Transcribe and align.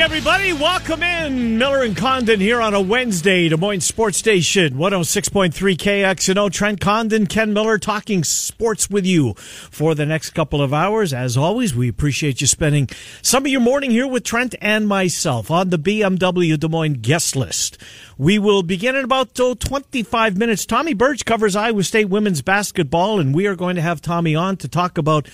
everybody. 0.00 0.54
Welcome 0.54 1.02
in. 1.02 1.58
Miller 1.58 1.82
and 1.82 1.94
Condon 1.94 2.40
here 2.40 2.62
on 2.62 2.72
a 2.72 2.80
Wednesday, 2.80 3.50
Des 3.50 3.58
Moines 3.58 3.82
Sports 3.82 4.16
Station, 4.16 4.74
106.3 4.74 5.52
KXNO. 5.52 6.50
Trent 6.50 6.80
Condon, 6.80 7.26
Ken 7.26 7.52
Miller 7.52 7.76
talking 7.76 8.24
sports 8.24 8.88
with 8.88 9.04
you 9.04 9.34
for 9.34 9.94
the 9.94 10.06
next 10.06 10.30
couple 10.30 10.62
of 10.62 10.72
hours. 10.72 11.12
As 11.12 11.36
always, 11.36 11.74
we 11.74 11.86
appreciate 11.86 12.40
you 12.40 12.46
spending 12.46 12.88
some 13.20 13.44
of 13.44 13.52
your 13.52 13.60
morning 13.60 13.90
here 13.90 14.06
with 14.06 14.24
Trent 14.24 14.54
and 14.62 14.88
myself 14.88 15.50
on 15.50 15.68
the 15.68 15.78
BMW 15.78 16.58
Des 16.58 16.68
Moines 16.68 17.02
guest 17.02 17.36
list. 17.36 17.76
We 18.16 18.38
will 18.38 18.62
begin 18.62 18.96
in 18.96 19.04
about 19.04 19.38
oh, 19.40 19.54
25 19.54 20.36
minutes. 20.36 20.64
Tommy 20.64 20.94
Birch 20.94 21.26
covers 21.26 21.56
Iowa 21.56 21.82
State 21.82 22.08
women's 22.08 22.42
basketball, 22.42 23.20
and 23.20 23.34
we 23.34 23.46
are 23.46 23.56
going 23.56 23.76
to 23.76 23.82
have 23.82 24.00
Tommy 24.00 24.34
on 24.34 24.56
to 24.58 24.68
talk 24.68 24.96
about 24.98 25.28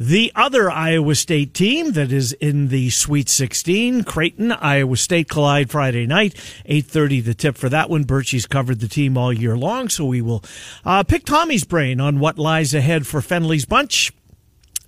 the 0.00 0.32
other 0.34 0.70
Iowa 0.70 1.14
State 1.14 1.52
team 1.52 1.92
that 1.92 2.10
is 2.10 2.32
in 2.32 2.68
the 2.68 2.88
Sweet 2.88 3.28
16. 3.28 4.04
Creighton, 4.04 4.50
Iowa 4.50 4.96
State 4.96 5.28
collide 5.28 5.68
Friday 5.68 6.06
night, 6.06 6.32
8.30 6.66 7.22
the 7.22 7.34
tip 7.34 7.58
for 7.58 7.68
that 7.68 7.90
one. 7.90 8.04
Birchie's 8.04 8.46
covered 8.46 8.80
the 8.80 8.88
team 8.88 9.18
all 9.18 9.30
year 9.30 9.58
long, 9.58 9.90
so 9.90 10.06
we 10.06 10.22
will 10.22 10.42
uh, 10.86 11.02
pick 11.02 11.26
Tommy's 11.26 11.64
brain 11.64 12.00
on 12.00 12.18
what 12.18 12.38
lies 12.38 12.72
ahead 12.72 13.06
for 13.06 13.20
Fennelly's 13.20 13.66
bunch 13.66 14.10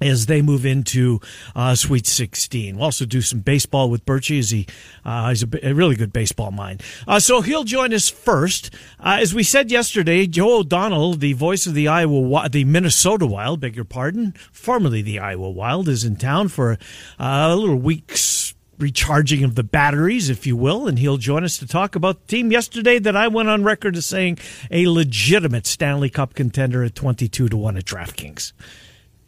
as 0.03 0.27
they 0.27 0.43
move 0.43 0.67
into 0.67 1.21
uh, 1.55 1.75
Sweet 1.75 2.07
16. 2.07 2.77
We'll 2.77 2.85
also 2.85 3.05
do 3.05 3.21
some 3.21 3.41
baseball 3.41 3.91
with 3.91 4.05
Birchie 4.05 4.39
as 4.39 4.51
he 4.51 4.67
uh, 5.05 5.31
he's 5.31 5.43
a, 5.43 5.75
really 5.75 5.97
good 5.97 6.13
baseball 6.13 6.51
mind. 6.51 6.83
Uh, 7.07 7.21
so 7.21 7.41
he'll 7.41 7.65
join 7.65 7.93
us 7.95 8.09
first. 8.09 8.75
Uh, 9.01 9.19
as 9.21 9.35
we 9.35 9.43
said 9.43 9.71
yesterday, 9.71 10.27
Joe 10.27 10.59
O'Donnell, 10.59 11.15
the 11.15 11.33
voice 11.33 11.67
of 11.67 11.75
the 11.75 11.89
Iowa, 11.89 12.49
the 12.49 12.65
Minnesota 12.65 13.27
Wild, 13.27 13.61
beg 13.61 13.77
your 13.77 13.85
pardon, 13.85 14.35
formerly 14.53 15.03
the 15.03 15.19
Iowa 15.19 15.51
Wild, 15.51 15.89
is 15.89 16.05
in 16.05 16.17
town 16.17 16.49
for 16.49 16.73
uh, 17.19 17.49
a 17.51 17.57
little 17.57 17.77
week's 17.77 18.55
recharging 18.79 19.45
of 19.45 19.55
the 19.55 19.63
batteries, 19.63 20.29
if 20.29 20.47
you 20.47 20.57
will, 20.57 20.89
and 20.89 20.99
he'll 20.99 21.17
join 21.17 21.45
us 21.45 21.57
to 21.59 21.67
talk 21.67 21.95
about 21.95 22.21
the 22.21 22.27
team 22.27 22.51
yesterday 22.51 22.99
that 22.99 23.17
I 23.17 23.29
went 23.29 23.49
on 23.49 23.63
record 23.63 23.97
as 23.97 24.07
saying 24.07 24.39
a 24.71 24.89
legitimate 24.89 25.67
Stanley 25.67 26.11
Cup 26.11 26.35
contender 26.35 26.83
at 26.83 26.95
22 26.95 27.49
to 27.49 27.57
1 27.57 27.77
at 27.77 27.85
DraftKings. 27.85 28.53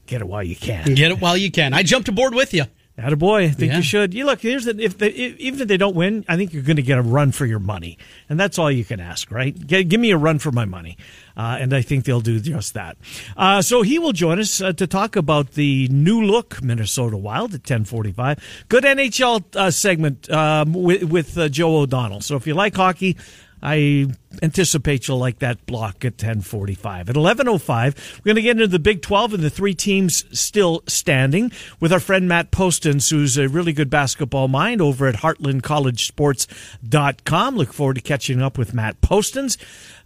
Get 0.06 0.20
it 0.20 0.26
while 0.26 0.42
you 0.42 0.56
can. 0.56 0.94
Get 0.94 1.10
it 1.10 1.20
while 1.20 1.36
you 1.36 1.50
can. 1.50 1.72
I 1.72 1.82
jumped 1.82 2.08
aboard 2.08 2.34
with 2.34 2.52
you. 2.54 2.64
Atta 2.96 3.16
boy, 3.16 3.42
I 3.42 3.48
think 3.48 3.72
yeah. 3.72 3.78
you 3.78 3.82
should. 3.82 4.14
You 4.14 4.24
look. 4.24 4.40
Here's 4.40 4.66
the, 4.66 4.80
if 4.80 4.98
they, 4.98 5.08
if, 5.08 5.36
even 5.40 5.60
if 5.60 5.66
they 5.66 5.76
don't 5.76 5.96
win, 5.96 6.24
I 6.28 6.36
think 6.36 6.52
you're 6.52 6.62
going 6.62 6.76
to 6.76 6.82
get 6.82 6.96
a 6.96 7.02
run 7.02 7.32
for 7.32 7.44
your 7.44 7.58
money, 7.58 7.98
and 8.28 8.38
that's 8.38 8.56
all 8.56 8.70
you 8.70 8.84
can 8.84 9.00
ask, 9.00 9.32
right? 9.32 9.54
Get, 9.66 9.88
give 9.88 9.98
me 9.98 10.12
a 10.12 10.16
run 10.16 10.38
for 10.38 10.52
my 10.52 10.64
money, 10.64 10.96
uh, 11.36 11.58
and 11.58 11.74
I 11.74 11.82
think 11.82 12.04
they'll 12.04 12.20
do 12.20 12.38
just 12.38 12.74
that. 12.74 12.96
Uh, 13.36 13.62
so 13.62 13.82
he 13.82 13.98
will 13.98 14.12
join 14.12 14.38
us 14.38 14.60
uh, 14.60 14.72
to 14.74 14.86
talk 14.86 15.16
about 15.16 15.52
the 15.54 15.88
new 15.88 16.22
look 16.22 16.62
Minnesota 16.62 17.16
Wild 17.16 17.52
at 17.52 17.64
10:45. 17.64 18.38
Good 18.68 18.84
NHL 18.84 19.56
uh, 19.56 19.72
segment 19.72 20.30
um, 20.30 20.72
with, 20.72 21.02
with 21.02 21.36
uh, 21.36 21.48
Joe 21.48 21.78
O'Donnell. 21.78 22.20
So 22.20 22.36
if 22.36 22.46
you 22.46 22.54
like 22.54 22.76
hockey, 22.76 23.16
I 23.64 24.06
anticipate 24.42 25.08
you'll 25.08 25.16
like 25.16 25.38
that 25.38 25.64
block 25.64 26.04
at 26.04 26.12
1045. 26.12 27.08
At 27.08 27.16
1105, 27.16 28.18
we're 28.18 28.24
going 28.24 28.36
to 28.36 28.42
get 28.42 28.50
into 28.50 28.66
the 28.66 28.78
Big 28.78 29.00
12 29.00 29.32
and 29.34 29.42
the 29.42 29.48
three 29.48 29.72
teams 29.72 30.26
still 30.38 30.82
standing 30.86 31.50
with 31.80 31.90
our 31.90 32.00
friend 32.00 32.28
Matt 32.28 32.50
Postins, 32.50 33.10
who's 33.10 33.38
a 33.38 33.48
really 33.48 33.72
good 33.72 33.88
basketball 33.88 34.48
mind 34.48 34.82
over 34.82 35.06
at 35.06 35.14
heartlandcollegesports.com. 35.16 37.56
Look 37.56 37.72
forward 37.72 37.94
to 37.94 38.02
catching 38.02 38.42
up 38.42 38.58
with 38.58 38.74
Matt 38.74 39.00
Postins. 39.00 39.56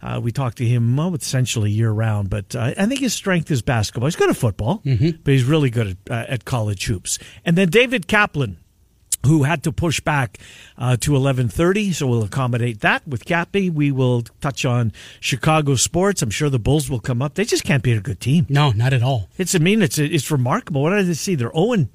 Uh, 0.01 0.21
we 0.23 0.31
talk 0.31 0.55
to 0.55 0.65
him 0.65 0.95
well, 0.95 1.13
essentially 1.13 1.69
year 1.69 1.91
round, 1.91 2.29
but 2.29 2.55
uh, 2.55 2.73
I 2.77 2.85
think 2.85 3.01
his 3.01 3.13
strength 3.13 3.51
is 3.51 3.61
basketball. 3.61 4.07
He's 4.07 4.15
good 4.15 4.29
at 4.29 4.37
football, 4.37 4.81
mm-hmm. 4.85 5.17
but 5.21 5.33
he's 5.33 5.43
really 5.43 5.69
good 5.69 5.97
at, 6.07 6.09
uh, 6.09 6.25
at 6.29 6.45
college 6.45 6.85
hoops. 6.85 7.19
And 7.43 7.57
then 7.57 7.67
David 7.67 8.07
Kaplan 8.07 8.55
who 9.25 9.43
had 9.43 9.63
to 9.63 9.71
push 9.71 9.99
back 9.99 10.39
uh, 10.77 10.97
to 10.97 11.11
11:30 11.11 11.93
so 11.93 12.07
we'll 12.07 12.23
accommodate 12.23 12.81
that. 12.81 13.07
With 13.07 13.25
Cappy 13.25 13.69
we 13.69 13.91
will 13.91 14.23
touch 14.41 14.65
on 14.65 14.91
Chicago 15.19 15.75
sports. 15.75 16.21
I'm 16.21 16.29
sure 16.29 16.49
the 16.49 16.59
Bulls 16.59 16.89
will 16.89 16.99
come 16.99 17.21
up. 17.21 17.35
They 17.35 17.45
just 17.45 17.63
can't 17.63 17.83
beat 17.83 17.97
a 17.97 18.01
good 18.01 18.19
team. 18.19 18.45
No 18.49 18.71
not 18.71 18.93
at 18.93 19.03
all. 19.03 19.29
It's 19.37 19.55
I 19.55 19.59
mean 19.59 19.81
it's 19.81 19.97
it's 19.97 20.31
remarkable. 20.31 20.81
What 20.81 20.91
did 20.91 21.09
I 21.09 21.13
see? 21.13 21.35
They're 21.35 21.51
0 21.53 21.87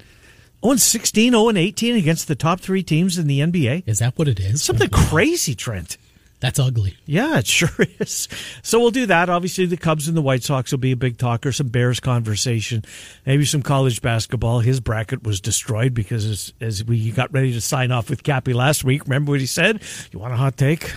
0 0.63 0.75
16 0.75 1.31
0 1.31 1.51
18 1.51 1.95
against 1.95 2.27
the 2.27 2.35
top 2.35 2.59
3 2.59 2.83
teams 2.83 3.17
in 3.17 3.27
the 3.27 3.39
NBA 3.39 3.83
is 3.85 3.99
that 3.99 4.17
what 4.17 4.27
it 4.27 4.39
is? 4.39 4.63
Something 4.63 4.89
crazy 4.89 5.55
Trent 5.55 5.97
that's 6.39 6.59
ugly. 6.59 6.95
Yeah, 7.05 7.39
it 7.39 7.47
sure 7.47 7.69
is. 7.99 8.27
So 8.61 8.79
we'll 8.79 8.91
do 8.91 9.05
that. 9.05 9.29
Obviously, 9.29 9.65
the 9.65 9.77
Cubs 9.77 10.07
and 10.07 10.17
the 10.17 10.21
White 10.21 10.43
Sox 10.43 10.71
will 10.71 10.79
be 10.79 10.91
a 10.91 10.97
big 10.97 11.17
talker. 11.17 11.51
Some 11.51 11.69
Bears 11.69 11.99
conversation, 11.99 12.83
maybe 13.25 13.45
some 13.45 13.61
college 13.61 14.01
basketball. 14.01 14.59
His 14.59 14.79
bracket 14.79 15.23
was 15.23 15.39
destroyed 15.39 15.93
because 15.93 16.25
as, 16.25 16.53
as 16.59 16.83
we 16.83 17.11
got 17.11 17.33
ready 17.33 17.53
to 17.53 17.61
sign 17.61 17.91
off 17.91 18.09
with 18.09 18.23
Cappy 18.23 18.53
last 18.53 18.83
week, 18.83 19.03
remember 19.05 19.31
what 19.31 19.39
he 19.39 19.45
said? 19.45 19.81
You 20.11 20.19
want 20.19 20.33
a 20.33 20.37
hot 20.37 20.57
take? 20.57 20.93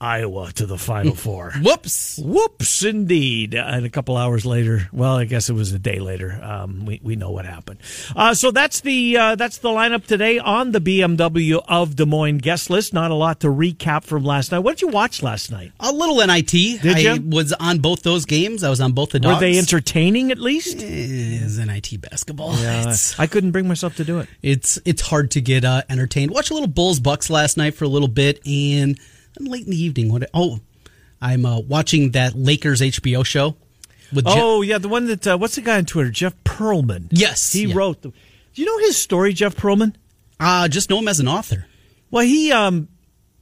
Iowa 0.00 0.52
to 0.52 0.66
the 0.66 0.76
Final 0.76 1.14
Four. 1.14 1.52
Whoops. 1.62 2.18
Whoops, 2.18 2.84
indeed. 2.84 3.54
And 3.54 3.86
a 3.86 3.88
couple 3.88 4.18
hours 4.18 4.44
later, 4.44 4.88
well, 4.92 5.16
I 5.16 5.24
guess 5.24 5.48
it 5.48 5.54
was 5.54 5.72
a 5.72 5.78
day 5.78 6.00
later. 6.00 6.38
Um, 6.42 6.84
we, 6.84 7.00
we 7.02 7.16
know 7.16 7.30
what 7.30 7.46
happened. 7.46 7.80
Uh, 8.14 8.34
so 8.34 8.50
that's 8.50 8.80
the 8.80 9.16
uh, 9.16 9.34
that's 9.36 9.58
the 9.58 9.70
lineup 9.70 10.06
today 10.06 10.38
on 10.38 10.72
the 10.72 10.80
BMW 10.80 11.62
of 11.66 11.96
Des 11.96 12.04
Moines 12.04 12.38
guest 12.38 12.68
list. 12.68 12.92
Not 12.92 13.10
a 13.10 13.14
lot 13.14 13.40
to 13.40 13.46
recap 13.46 14.04
from 14.04 14.22
last 14.22 14.52
night. 14.52 14.58
What 14.58 14.72
did 14.72 14.82
you 14.82 14.88
watch 14.88 15.22
last 15.22 15.50
night? 15.50 15.72
A 15.80 15.90
little 15.90 16.16
NIT. 16.16 16.50
Did 16.50 16.98
you? 16.98 17.30
Was 17.30 17.54
on 17.54 17.78
both 17.78 18.02
those 18.02 18.26
games. 18.26 18.64
I 18.64 18.68
was 18.68 18.82
on 18.82 18.92
both 18.92 19.10
the 19.10 19.20
dogs. 19.20 19.36
Were 19.36 19.40
they 19.40 19.56
entertaining 19.56 20.30
at 20.30 20.38
least? 20.38 20.76
It 20.76 20.82
is 20.82 21.58
NIT 21.58 22.02
basketball. 22.02 22.54
Yeah, 22.58 22.94
I 23.18 23.26
couldn't 23.26 23.52
bring 23.52 23.66
myself 23.66 23.96
to 23.96 24.04
do 24.04 24.18
it. 24.18 24.28
It's 24.42 24.78
it's 24.84 25.00
hard 25.00 25.30
to 25.30 25.40
get 25.40 25.64
uh, 25.64 25.82
entertained. 25.88 26.32
Watch 26.32 26.50
a 26.50 26.54
little 26.54 26.68
Bulls 26.68 27.00
Bucks 27.00 27.30
last 27.30 27.56
night 27.56 27.74
for 27.74 27.86
a 27.86 27.88
little 27.88 28.08
bit 28.08 28.46
and– 28.46 29.00
late 29.44 29.64
in 29.64 29.70
the 29.70 29.82
evening. 29.82 30.12
What? 30.12 30.28
Oh, 30.32 30.60
I'm 31.20 31.44
uh, 31.44 31.60
watching 31.60 32.12
that 32.12 32.34
Lakers 32.34 32.80
HBO 32.80 33.24
show. 33.24 33.56
With 34.12 34.24
oh 34.26 34.62
Jeff. 34.62 34.68
yeah, 34.68 34.78
the 34.78 34.88
one 34.88 35.06
that 35.06 35.26
uh, 35.26 35.36
what's 35.36 35.56
the 35.56 35.60
guy 35.60 35.78
on 35.78 35.84
Twitter? 35.84 36.10
Jeff 36.10 36.34
Pearlman. 36.44 37.08
Yes, 37.10 37.52
he 37.52 37.64
yeah. 37.64 37.74
wrote. 37.74 38.02
The, 38.02 38.10
do 38.10 38.62
you 38.62 38.64
know 38.64 38.78
his 38.86 38.96
story, 38.96 39.32
Jeff 39.32 39.56
Pearlman? 39.56 39.94
Uh 40.38 40.68
just 40.68 40.90
know 40.90 40.98
him 40.98 41.08
as 41.08 41.18
an 41.20 41.28
author. 41.28 41.66
Well, 42.10 42.24
he 42.24 42.52
um 42.52 42.88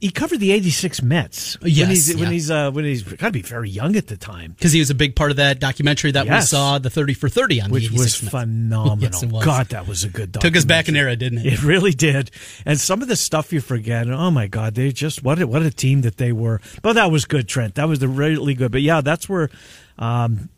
he 0.01 0.11
covered 0.11 0.39
the 0.39 0.51
'86 0.51 1.01
Mets. 1.01 1.57
Yes, 1.61 1.79
when 1.79 1.89
he's 1.89 2.13
yeah. 2.13 2.19
when 2.19 2.31
he's 2.31 2.51
uh, 2.51 2.71
when 2.71 2.85
he's 2.85 3.03
got 3.03 3.27
to 3.27 3.31
be 3.31 3.41
very 3.41 3.69
young 3.69 3.95
at 3.95 4.07
the 4.07 4.17
time 4.17 4.51
because 4.51 4.71
he 4.71 4.79
was 4.79 4.89
a 4.89 4.95
big 4.95 5.15
part 5.15 5.31
of 5.31 5.37
that 5.37 5.59
documentary 5.59 6.11
that 6.11 6.25
yes. 6.25 6.43
we 6.43 6.57
saw, 6.57 6.77
the 6.79 6.89
30 6.89 7.13
for 7.13 7.29
30 7.29 7.61
on 7.61 7.71
which 7.71 7.91
was 7.91 8.21
Mets. 8.21 8.29
phenomenal. 8.29 8.97
yes, 8.99 9.25
was. 9.25 9.45
God, 9.45 9.67
that 9.67 9.87
was 9.87 10.03
a 10.03 10.09
good. 10.09 10.33
Took 10.33 10.55
us 10.55 10.65
back 10.65 10.87
an 10.87 10.95
era, 10.95 11.15
didn't 11.15 11.39
it? 11.39 11.53
It 11.53 11.63
really 11.63 11.91
did. 11.91 12.31
And 12.65 12.79
some 12.79 13.01
of 13.01 13.07
the 13.07 13.15
stuff 13.15 13.53
you 13.53 13.61
forget. 13.61 14.09
Oh 14.09 14.31
my 14.31 14.47
God, 14.47 14.75
they 14.75 14.91
just 14.91 15.23
what 15.23 15.41
a, 15.41 15.47
what 15.47 15.61
a 15.61 15.71
team 15.71 16.01
that 16.01 16.17
they 16.17 16.31
were. 16.31 16.59
But 16.81 16.93
that 16.93 17.11
was 17.11 17.25
good, 17.25 17.47
Trent. 17.47 17.75
That 17.75 17.87
was 17.87 17.99
the 17.99 18.07
really 18.07 18.53
good. 18.53 18.71
But 18.71 18.81
yeah, 18.81 19.01
that's 19.01 19.29
where. 19.29 19.49
Um, 19.97 20.49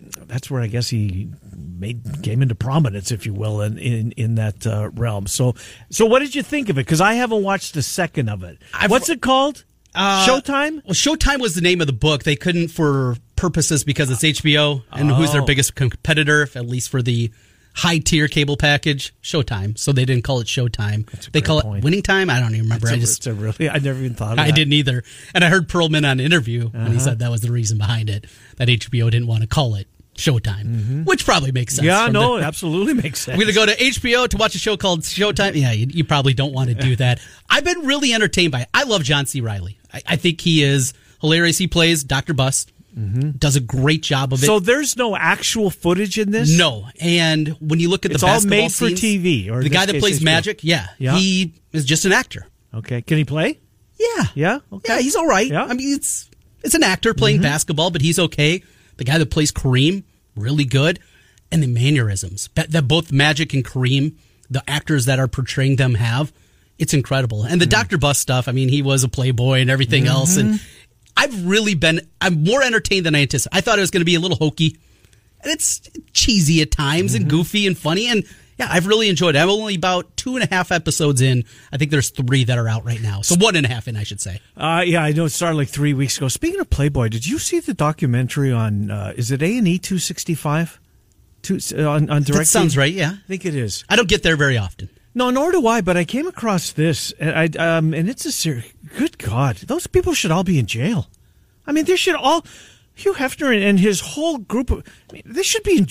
that's 0.00 0.50
where 0.50 0.62
I 0.62 0.66
guess 0.66 0.88
he 0.88 1.30
made 1.54 2.22
came 2.22 2.42
into 2.42 2.54
prominence, 2.54 3.10
if 3.10 3.26
you 3.26 3.34
will, 3.34 3.60
in 3.60 3.78
in, 3.78 4.12
in 4.12 4.34
that 4.36 4.66
uh, 4.66 4.90
realm. 4.94 5.26
So, 5.26 5.54
so 5.90 6.06
what 6.06 6.20
did 6.20 6.34
you 6.34 6.42
think 6.42 6.68
of 6.68 6.78
it? 6.78 6.86
Because 6.86 7.00
I 7.00 7.14
haven't 7.14 7.42
watched 7.42 7.76
a 7.76 7.82
second 7.82 8.28
of 8.28 8.42
it. 8.42 8.58
I've, 8.74 8.90
What's 8.90 9.08
it 9.08 9.20
called? 9.20 9.64
Uh, 9.94 10.26
Showtime. 10.26 10.84
Well, 10.84 10.94
Showtime 10.94 11.40
was 11.40 11.54
the 11.54 11.60
name 11.60 11.80
of 11.80 11.86
the 11.86 11.92
book. 11.92 12.22
They 12.22 12.36
couldn't, 12.36 12.68
for 12.68 13.16
purposes, 13.36 13.84
because 13.84 14.10
it's 14.10 14.22
HBO 14.22 14.82
and 14.92 15.10
oh. 15.10 15.14
who's 15.14 15.32
their 15.32 15.42
oh. 15.42 15.46
biggest 15.46 15.74
competitor, 15.74 16.48
at 16.54 16.66
least 16.66 16.90
for 16.90 17.02
the 17.02 17.32
high 17.78 17.98
tier 17.98 18.26
cable 18.26 18.56
package, 18.56 19.14
Showtime. 19.22 19.78
So 19.78 19.92
they 19.92 20.04
didn't 20.04 20.24
call 20.24 20.40
it 20.40 20.48
Showtime. 20.48 21.30
They 21.30 21.40
call 21.40 21.62
point. 21.62 21.78
it 21.78 21.84
Winning 21.84 22.02
Time. 22.02 22.28
I 22.28 22.40
don't 22.40 22.52
even 22.54 22.64
remember. 22.64 22.88
I 22.88 22.94
a, 22.94 22.96
just 22.98 23.24
really 23.24 23.70
I 23.70 23.78
never 23.78 24.00
even 24.00 24.14
thought. 24.14 24.32
Of 24.32 24.38
I 24.40 24.48
that. 24.48 24.56
didn't 24.56 24.72
either. 24.72 25.04
And 25.32 25.44
I 25.44 25.48
heard 25.48 25.68
Pearlman 25.68 25.98
on 25.98 26.04
an 26.04 26.20
interview 26.20 26.66
uh-huh. 26.66 26.78
when 26.78 26.92
he 26.92 26.98
said 26.98 27.20
that 27.20 27.30
was 27.30 27.40
the 27.40 27.52
reason 27.52 27.78
behind 27.78 28.10
it 28.10 28.26
that 28.56 28.68
HBO 28.68 29.10
didn't 29.10 29.28
want 29.28 29.42
to 29.42 29.46
call 29.46 29.76
it 29.76 29.86
Showtime, 30.16 30.64
mm-hmm. 30.64 31.04
which 31.04 31.24
probably 31.24 31.52
makes 31.52 31.76
sense. 31.76 31.86
Yeah, 31.86 32.08
no, 32.08 32.38
the, 32.38 32.44
absolutely 32.44 32.94
makes 32.94 33.20
sense. 33.20 33.38
We're 33.38 33.44
going 33.44 33.54
to 33.54 33.60
go 33.60 33.84
to 33.84 33.90
HBO 33.90 34.28
to 34.28 34.36
watch 34.36 34.56
a 34.56 34.58
show 34.58 34.76
called 34.76 35.02
Showtime. 35.02 35.54
Yeah, 35.54 35.70
you, 35.70 35.86
you 35.88 36.04
probably 36.04 36.34
don't 36.34 36.52
want 36.52 36.70
to 36.70 36.74
do 36.74 36.96
that. 36.96 37.20
I've 37.48 37.64
been 37.64 37.86
really 37.86 38.12
entertained 38.12 38.50
by 38.50 38.62
it. 38.62 38.68
I 38.74 38.82
love 38.82 39.04
John 39.04 39.26
C. 39.26 39.40
Reilly. 39.40 39.78
I, 39.94 40.02
I 40.04 40.16
think 40.16 40.40
he 40.40 40.64
is 40.64 40.94
hilarious. 41.20 41.58
He 41.58 41.68
plays 41.68 42.02
Dr. 42.02 42.34
Buss. 42.34 42.66
Mm-hmm. 42.98 43.30
Does 43.32 43.54
a 43.54 43.60
great 43.60 44.02
job 44.02 44.32
of 44.32 44.42
it. 44.42 44.46
So 44.46 44.58
there's 44.58 44.96
no 44.96 45.16
actual 45.16 45.70
footage 45.70 46.18
in 46.18 46.32
this. 46.32 46.58
No, 46.58 46.88
and 47.00 47.48
when 47.60 47.78
you 47.78 47.88
look 47.88 48.04
at 48.04 48.10
it's 48.10 48.22
the 48.22 48.26
all 48.26 48.40
made 48.40 48.72
scenes, 48.72 48.78
for 48.78 49.06
TV, 49.06 49.48
or 49.48 49.62
the 49.62 49.68
guy 49.68 49.86
that 49.86 50.00
plays 50.00 50.20
Magic, 50.20 50.64
yeah, 50.64 50.88
yeah, 50.98 51.16
he 51.16 51.54
is 51.72 51.84
just 51.84 52.04
an 52.06 52.12
actor. 52.12 52.48
Okay, 52.74 53.00
can 53.02 53.16
he 53.16 53.24
play? 53.24 53.60
Yeah, 53.98 54.24
yeah, 54.34 54.58
okay. 54.72 54.94
yeah. 54.94 55.00
He's 55.00 55.14
all 55.14 55.28
right. 55.28 55.46
Yeah. 55.46 55.64
I 55.64 55.74
mean, 55.74 55.94
it's 55.94 56.28
it's 56.64 56.74
an 56.74 56.82
actor 56.82 57.14
playing 57.14 57.36
mm-hmm. 57.36 57.44
basketball, 57.44 57.90
but 57.92 58.02
he's 58.02 58.18
okay. 58.18 58.64
The 58.96 59.04
guy 59.04 59.18
that 59.18 59.30
plays 59.30 59.52
Kareem, 59.52 60.02
really 60.34 60.64
good, 60.64 60.98
and 61.52 61.62
the 61.62 61.68
mannerisms 61.68 62.50
that, 62.56 62.72
that 62.72 62.88
both 62.88 63.12
Magic 63.12 63.54
and 63.54 63.64
Kareem, 63.64 64.14
the 64.50 64.62
actors 64.68 65.04
that 65.04 65.20
are 65.20 65.28
portraying 65.28 65.76
them, 65.76 65.94
have. 65.94 66.32
It's 66.78 66.94
incredible. 66.94 67.42
And 67.42 67.60
the 67.60 67.66
mm. 67.66 67.70
Dr. 67.70 67.98
Buss 67.98 68.20
stuff, 68.20 68.46
I 68.46 68.52
mean, 68.52 68.68
he 68.68 68.82
was 68.82 69.02
a 69.02 69.08
playboy 69.08 69.60
and 69.60 69.68
everything 69.68 70.04
mm-hmm. 70.04 70.12
else. 70.12 70.36
And 70.36 70.60
I've 71.18 71.46
really 71.46 71.74
been, 71.74 72.00
I'm 72.20 72.44
more 72.44 72.62
entertained 72.62 73.04
than 73.04 73.16
I 73.16 73.22
anticipated. 73.22 73.58
I 73.58 73.60
thought 73.60 73.78
it 73.78 73.82
was 73.82 73.90
going 73.90 74.02
to 74.02 74.06
be 74.06 74.14
a 74.14 74.20
little 74.20 74.36
hokey. 74.36 74.78
And 75.42 75.52
it's 75.52 75.82
cheesy 76.12 76.62
at 76.62 76.70
times 76.70 77.12
mm-hmm. 77.12 77.22
and 77.22 77.30
goofy 77.30 77.66
and 77.66 77.76
funny. 77.76 78.06
And 78.06 78.24
yeah, 78.56 78.68
I've 78.70 78.86
really 78.86 79.08
enjoyed 79.08 79.34
it. 79.34 79.38
I'm 79.40 79.50
only 79.50 79.74
about 79.74 80.16
two 80.16 80.36
and 80.36 80.44
a 80.44 80.48
half 80.52 80.70
episodes 80.70 81.20
in. 81.20 81.44
I 81.72 81.76
think 81.76 81.90
there's 81.90 82.10
three 82.10 82.44
that 82.44 82.56
are 82.56 82.68
out 82.68 82.84
right 82.84 83.02
now. 83.02 83.22
So 83.22 83.34
one 83.36 83.56
and 83.56 83.66
a 83.66 83.68
half 83.68 83.88
in, 83.88 83.96
I 83.96 84.04
should 84.04 84.20
say. 84.20 84.40
Uh, 84.56 84.84
yeah, 84.86 85.02
I 85.02 85.12
know 85.12 85.24
it 85.24 85.30
started 85.30 85.56
like 85.56 85.68
three 85.68 85.92
weeks 85.92 86.16
ago. 86.16 86.28
Speaking 86.28 86.60
of 86.60 86.70
Playboy, 86.70 87.08
did 87.08 87.26
you 87.26 87.38
see 87.38 87.58
the 87.60 87.74
documentary 87.74 88.52
on, 88.52 88.90
uh, 88.90 89.12
is 89.16 89.32
it 89.32 89.42
A&E 89.42 89.78
265? 89.78 90.80
Two, 91.42 91.58
uh, 91.76 91.88
on, 91.88 92.10
on 92.10 92.22
direct. 92.22 92.38
That 92.38 92.46
sounds 92.46 92.76
right, 92.76 92.92
yeah. 92.92 93.12
I 93.12 93.26
think 93.26 93.44
it 93.44 93.54
is. 93.54 93.84
I 93.88 93.96
don't 93.96 94.08
get 94.08 94.22
there 94.22 94.36
very 94.36 94.56
often. 94.56 94.88
No, 95.18 95.30
nor 95.30 95.50
do 95.50 95.66
I. 95.66 95.80
But 95.80 95.96
I 95.96 96.04
came 96.04 96.28
across 96.28 96.70
this, 96.70 97.12
and 97.18 97.30
I 97.30 97.76
um, 97.76 97.92
and 97.92 98.08
it's 98.08 98.24
a 98.24 98.30
serious. 98.30 98.72
Good 98.96 99.18
God, 99.18 99.56
those 99.56 99.88
people 99.88 100.14
should 100.14 100.30
all 100.30 100.44
be 100.44 100.60
in 100.60 100.66
jail. 100.66 101.08
I 101.66 101.72
mean, 101.72 101.86
they 101.86 101.96
should 101.96 102.14
all. 102.14 102.46
Hugh 102.94 103.14
Hefner 103.14 103.60
and 103.60 103.80
his 103.80 104.00
whole 104.00 104.38
group 104.38 104.70
of. 104.70 104.84
I 105.10 105.14
mean, 105.14 105.22
they 105.26 105.42
should 105.42 105.64
be 105.64 105.78
in 105.78 105.88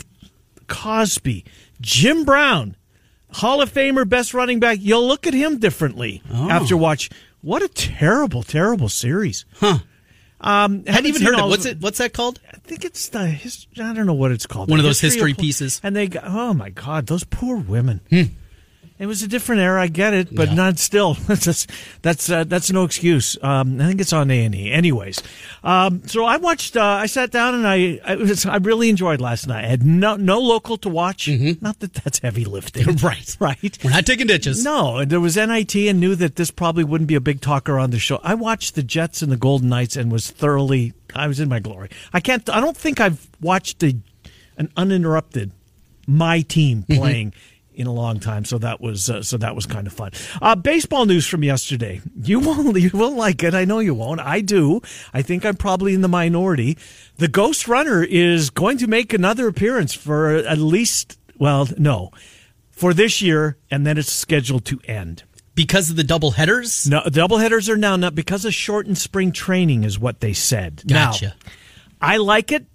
Cosby, 0.68 1.44
Jim 1.82 2.24
Brown, 2.24 2.78
Hall 3.34 3.62
of 3.62 3.74
Famer, 3.74 4.08
best 4.08 4.34
running 4.34 4.62
back. 4.62 4.78
You'll 4.80 5.06
look 5.06 5.28
at 5.28 5.34
him 5.34 5.60
differently 5.60 6.24
oh. 6.32 6.50
after 6.50 6.78
watch. 6.78 7.10
What 7.42 7.62
a 7.62 7.68
terrible, 7.68 8.44
terrible 8.44 8.88
series. 8.88 9.44
Huh. 9.56 9.80
Um, 10.40 10.86
hadn't 10.86 11.08
even 11.08 11.22
heard 11.22 11.34
of 11.34 11.42
it. 11.42 11.50
What's 11.50 11.66
it? 11.66 11.82
What's 11.82 11.98
that 11.98 12.14
called? 12.14 12.40
I 12.54 12.58
think 12.60 12.86
it's 12.86 13.10
the. 13.10 13.28
His, 13.28 13.68
I 13.76 13.94
don't 13.94 14.06
know 14.06 14.14
what 14.14 14.32
it's 14.32 14.46
called. 14.46 14.70
One 14.70 14.80
of 14.80 14.86
those 14.86 15.02
history, 15.02 15.32
history 15.32 15.44
pieces. 15.44 15.82
And 15.84 15.98
they. 15.98 16.10
Oh 16.24 16.54
my 16.54 16.70
God, 16.70 17.08
those 17.08 17.26
poor 17.26 17.58
women. 17.58 18.00
Hmm. 18.10 18.24
It 19.00 19.06
was 19.06 19.22
a 19.22 19.28
different 19.28 19.62
era. 19.62 19.80
I 19.80 19.88
get 19.88 20.16
it, 20.16 20.34
but 20.34 20.50
yeah. 20.50 20.56
not 20.56 20.80
still. 20.80 21.14
that's 21.28 21.68
that's 22.02 22.30
uh, 22.30 22.46
that's 22.46 22.72
no 22.72 22.84
excuse. 22.84 23.38
Um, 23.44 23.80
I 23.80 23.86
think 23.88 24.02
it's 24.02 24.12
on 24.12 24.32
A 24.32 24.46
and 24.46 24.56
E. 24.56 24.72
Anyways, 24.72 25.22
um, 25.64 26.02
so 26.08 26.26
I 26.26 26.38
watched. 26.38 26.76
Uh, 26.76 26.84
I 26.84 27.06
sat 27.06 27.30
down 27.30 27.54
and 27.54 27.68
I 27.68 28.00
I, 28.04 28.16
was, 28.16 28.46
I, 28.48 28.58
really 28.58 28.90
enjoyed 28.90 29.22
last 29.22 29.48
night. 29.48 29.66
I 29.66 29.68
had 29.68 29.86
no 29.86 30.16
no 30.16 30.40
local 30.40 30.78
to 30.78 30.90
watch. 30.90 31.28
Mm-hmm. 31.28 31.64
Not 31.64 31.80
that 31.82 31.94
that's 31.94 32.20
heavy 32.20 32.46
lifting, 32.46 32.96
right? 33.04 33.18
Right. 33.40 33.78
We're 33.84 33.92
not 33.92 34.06
taking 34.06 34.28
ditches. 34.28 34.64
No, 34.64 35.06
there 35.06 35.20
was 35.20 35.38
NIT 35.38 35.76
and 35.76 36.00
knew 36.00 36.16
that 36.16 36.38
this 36.38 36.50
probably 36.50 36.84
wouldn't 36.84 37.08
be 37.08 37.16
a 37.16 37.22
big 37.22 37.40
talker 37.40 37.78
on 37.78 37.92
the 37.92 38.00
show. 38.00 38.20
I 38.24 38.34
watched 38.34 38.76
the 38.76 38.84
Jets 38.84 39.22
and 39.22 39.32
the 39.32 39.38
Golden 39.38 39.70
Knights 39.70 39.96
and 39.96 40.12
was 40.12 40.32
thoroughly. 40.32 40.94
I 41.14 41.28
was 41.28 41.40
in 41.40 41.50
my 41.50 41.60
glory. 41.60 41.90
I 42.14 42.20
can't. 42.20 42.50
I 42.50 42.60
don't 42.60 42.76
think 42.76 43.00
I've 43.00 43.28
watched 43.42 43.84
a, 43.84 43.96
an 44.58 44.72
uninterrupted 44.76 45.52
my 46.08 46.42
team 46.42 46.84
mm-hmm. 46.84 47.00
playing. 47.00 47.32
Mm-hmm 47.32 47.57
in 47.78 47.88
a 47.88 47.94
long 47.94 48.20
time. 48.20 48.44
So 48.44 48.58
that 48.58 48.82
was 48.82 49.10
uh, 49.10 49.22
so 49.22 49.38
that 49.38 49.56
was 49.56 49.66
kind 49.66 49.88
of 49.88 49.94
fun. 49.94 50.12
Uh, 50.42 50.56
baseball 50.56 51.06
news 51.06 51.28
from 51.28 51.44
yesterday. 51.44 52.02
You 52.22 52.40
won't 52.42 52.78
you 52.78 52.90
won't 52.94 53.16
like 53.16 53.44
it. 53.44 53.54
I 53.54 53.66
know 53.66 53.80
you 53.80 53.94
won't. 53.94 54.20
I 54.20 54.42
do. 54.42 54.82
I 55.14 55.22
think 55.22 55.46
I'm 55.46 55.56
probably 55.56 55.94
in 55.94 56.02
the 56.02 56.08
minority. 56.08 56.78
The 57.18 57.28
Ghost 57.28 57.68
Runner 57.68 58.04
is 58.04 58.50
going 58.50 58.80
to 58.80 58.88
make 58.88 59.14
another 59.14 59.48
appearance 59.48 59.94
for 59.94 60.30
at 60.30 60.58
least 60.58 61.18
well, 61.38 61.68
no, 61.78 62.12
for 62.72 62.94
this 62.94 63.22
year, 63.22 63.58
and 63.70 63.86
then 63.86 63.98
it's 63.98 64.12
scheduled 64.12 64.66
to 64.66 64.80
end. 64.86 65.24
Because 65.54 65.90
of 65.90 65.96
the 65.96 66.04
double 66.04 66.32
headers? 66.32 66.88
No, 66.88 67.04
double 67.06 67.40
headers 67.40 67.68
are 67.68 67.78
now 67.78 67.96
not 67.96 68.14
because 68.14 68.46
of 68.46 68.54
shortened 68.54 68.98
spring 68.98 69.32
training, 69.32 69.84
is 69.84 69.98
what 69.98 70.20
they 70.20 70.34
said. 70.34 70.84
Gotcha. 70.88 71.26
Now, 71.26 71.52
I 72.00 72.18
like 72.18 72.52
it 72.52 72.68